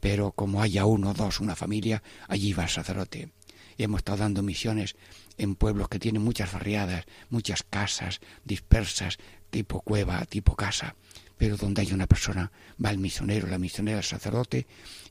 pero 0.00 0.32
como 0.32 0.60
haya 0.60 0.84
uno, 0.84 1.14
dos, 1.14 1.40
una 1.40 1.56
familia, 1.56 2.02
allí 2.28 2.52
va 2.52 2.64
el 2.64 2.68
sacerdote. 2.68 3.32
Y 3.78 3.84
hemos 3.84 4.00
estado 4.00 4.18
dando 4.18 4.42
misiones 4.42 4.96
en 5.38 5.54
pueblos 5.54 5.88
que 5.88 5.98
tienen 5.98 6.20
muchas 6.20 6.52
barriadas, 6.52 7.06
muchas 7.30 7.62
casas 7.62 8.20
dispersas, 8.44 9.16
tipo 9.48 9.80
cueva, 9.80 10.26
tipo 10.26 10.56
casa, 10.56 10.94
pero 11.38 11.56
donde 11.56 11.80
hay 11.80 11.94
una 11.94 12.06
persona, 12.06 12.52
va 12.84 12.90
el 12.90 12.98
misionero, 12.98 13.48
la 13.48 13.58
misionera, 13.58 13.96
el 13.96 14.04
sacerdote, 14.04 14.66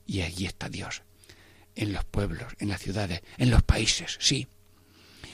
y 0.06 0.20
allí 0.20 0.46
está 0.46 0.68
Dios. 0.68 1.02
En 1.74 1.92
los 1.92 2.04
pueblos, 2.04 2.52
en 2.60 2.68
las 2.68 2.82
ciudades, 2.82 3.22
en 3.36 3.50
los 3.50 3.64
países, 3.64 4.16
sí. 4.20 4.46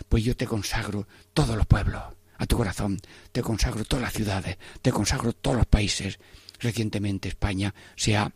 Pues 0.09 0.25
yo 0.25 0.35
te 0.35 0.47
consagro 0.47 1.07
todos 1.35 1.55
los 1.55 1.67
pueblos 1.67 2.03
a 2.39 2.47
tu 2.47 2.57
corazón, 2.57 2.99
te 3.31 3.43
consagro 3.43 3.85
todas 3.85 4.05
las 4.05 4.15
ciudades, 4.15 4.57
te 4.81 4.91
consagro 4.91 5.35
todos 5.35 5.59
los 5.59 5.67
países. 5.67 6.19
Recientemente 6.61 7.29
España 7.29 7.75
se 7.97 8.17
ha 8.17 8.33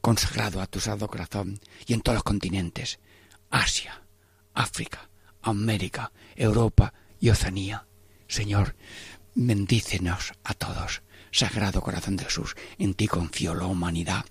consagrado 0.00 0.60
a 0.60 0.66
tu 0.66 0.80
sagrado 0.80 1.08
corazón 1.08 1.58
y 1.86 1.94
en 1.94 2.00
todos 2.00 2.16
los 2.16 2.22
continentes, 2.22 2.98
Asia, 3.50 4.02
África, 4.52 5.08
América, 5.42 6.12
Europa 6.36 6.92
y 7.20 7.30
Oceanía. 7.30 7.86
Señor, 8.28 8.76
bendícenos 9.34 10.32
a 10.44 10.54
todos. 10.54 11.02
Sagrado 11.30 11.80
corazón 11.80 12.16
de 12.16 12.24
Jesús, 12.24 12.54
en 12.78 12.94
ti 12.94 13.08
confío 13.08 13.54
la 13.54 13.66
humanidad, 13.66 14.24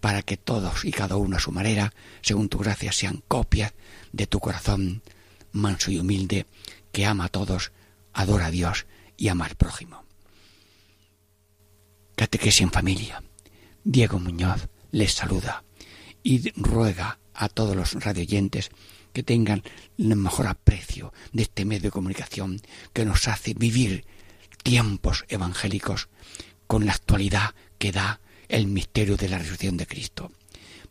para 0.00 0.22
que 0.22 0.36
todos 0.36 0.84
y 0.84 0.90
cada 0.90 1.16
uno 1.16 1.36
a 1.36 1.40
su 1.40 1.52
manera, 1.52 1.92
según 2.22 2.48
tu 2.48 2.58
gracia, 2.58 2.90
sean 2.90 3.22
copias 3.28 3.72
de 4.12 4.26
tu 4.26 4.40
corazón 4.40 5.02
manso 5.52 5.90
y 5.90 5.98
humilde, 5.98 6.46
que 6.92 7.06
ama 7.06 7.26
a 7.26 7.28
todos, 7.28 7.72
adora 8.12 8.46
a 8.46 8.50
Dios 8.50 8.86
y 9.16 9.28
ama 9.28 9.46
al 9.46 9.54
prójimo. 9.54 10.04
Catequesis 12.20 12.60
en 12.60 12.70
familia. 12.70 13.22
Diego 13.82 14.18
Muñoz 14.18 14.68
les 14.90 15.14
saluda 15.14 15.64
y 16.22 16.50
ruega 16.50 17.18
a 17.32 17.48
todos 17.48 17.74
los 17.74 17.94
radioyentes 17.94 18.68
que 19.14 19.22
tengan 19.22 19.62
el 19.96 20.16
mejor 20.16 20.46
aprecio 20.46 21.14
de 21.32 21.44
este 21.44 21.64
medio 21.64 21.84
de 21.84 21.90
comunicación 21.90 22.60
que 22.92 23.06
nos 23.06 23.26
hace 23.26 23.54
vivir 23.54 24.04
tiempos 24.62 25.24
evangélicos 25.30 26.10
con 26.66 26.84
la 26.84 26.92
actualidad 26.92 27.54
que 27.78 27.90
da 27.90 28.20
el 28.50 28.66
misterio 28.66 29.16
de 29.16 29.30
la 29.30 29.38
resurrección 29.38 29.78
de 29.78 29.86
Cristo. 29.86 30.30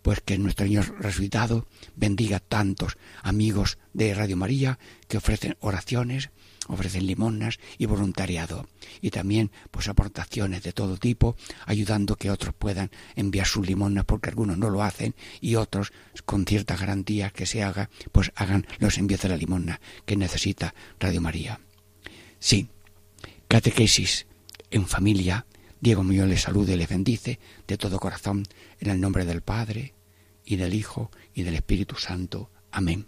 Pues 0.02 0.22
que 0.22 0.40
nuestro 0.40 0.66
Señor 0.66 0.96
resucitado 1.00 1.68
bendiga 1.96 2.38
a 2.38 2.40
tantos 2.40 2.98
amigos 3.22 3.78
de 3.94 4.16
Radio 4.16 4.36
María 4.36 4.80
que 5.08 5.18
ofrecen 5.18 5.58
oraciones, 5.60 6.32
ofrecen 6.70 7.06
limonas 7.06 7.60
y 7.78 7.86
voluntariado 7.86 8.68
y 9.02 9.10
también 9.10 9.52
pues 9.72 9.88
aportaciones 9.88 10.64
de 10.64 10.72
todo 10.72 10.98
tipo 10.98 11.36
ayudando 11.66 12.16
que 12.16 12.32
otros 12.32 12.54
puedan 12.58 12.92
enviar 13.16 13.48
sus 13.48 13.68
limonas 13.68 14.06
porque 14.06 14.30
algunos 14.30 14.58
no 14.58 14.70
lo 14.70 14.84
hacen 14.84 15.16
y 15.42 15.56
otros 15.56 15.92
con 16.26 16.46
cierta 16.46 16.78
garantía 16.78 17.32
que 17.32 17.46
se 17.46 17.64
haga 17.64 17.90
pues 18.12 18.32
hagan 18.36 18.66
los 18.78 18.98
envíos 18.98 19.22
de 19.22 19.30
la 19.30 19.38
limona 19.38 19.82
que 20.06 20.16
necesita 20.16 20.74
Radio 21.00 21.22
María. 21.22 21.60
Sí, 22.40 22.70
catequesis 23.48 24.28
en 24.72 24.88
familia. 24.88 25.46
Diego 25.82 26.04
mío 26.04 26.26
les 26.26 26.42
salude 26.42 26.74
y 26.74 26.78
les 26.78 26.90
bendice 26.90 27.40
de 27.68 27.78
todo 27.78 28.00
corazón 28.00 28.46
en 28.80 28.90
el 28.90 29.00
nombre 29.00 29.26
del 29.26 29.42
Padre 29.42 29.94
y 30.46 30.58
del 30.58 30.74
Hijo 30.74 31.10
y 31.34 31.44
del 31.44 31.56
Espíritu 31.56 31.96
Santo. 31.96 32.50
Amén. 32.72 33.08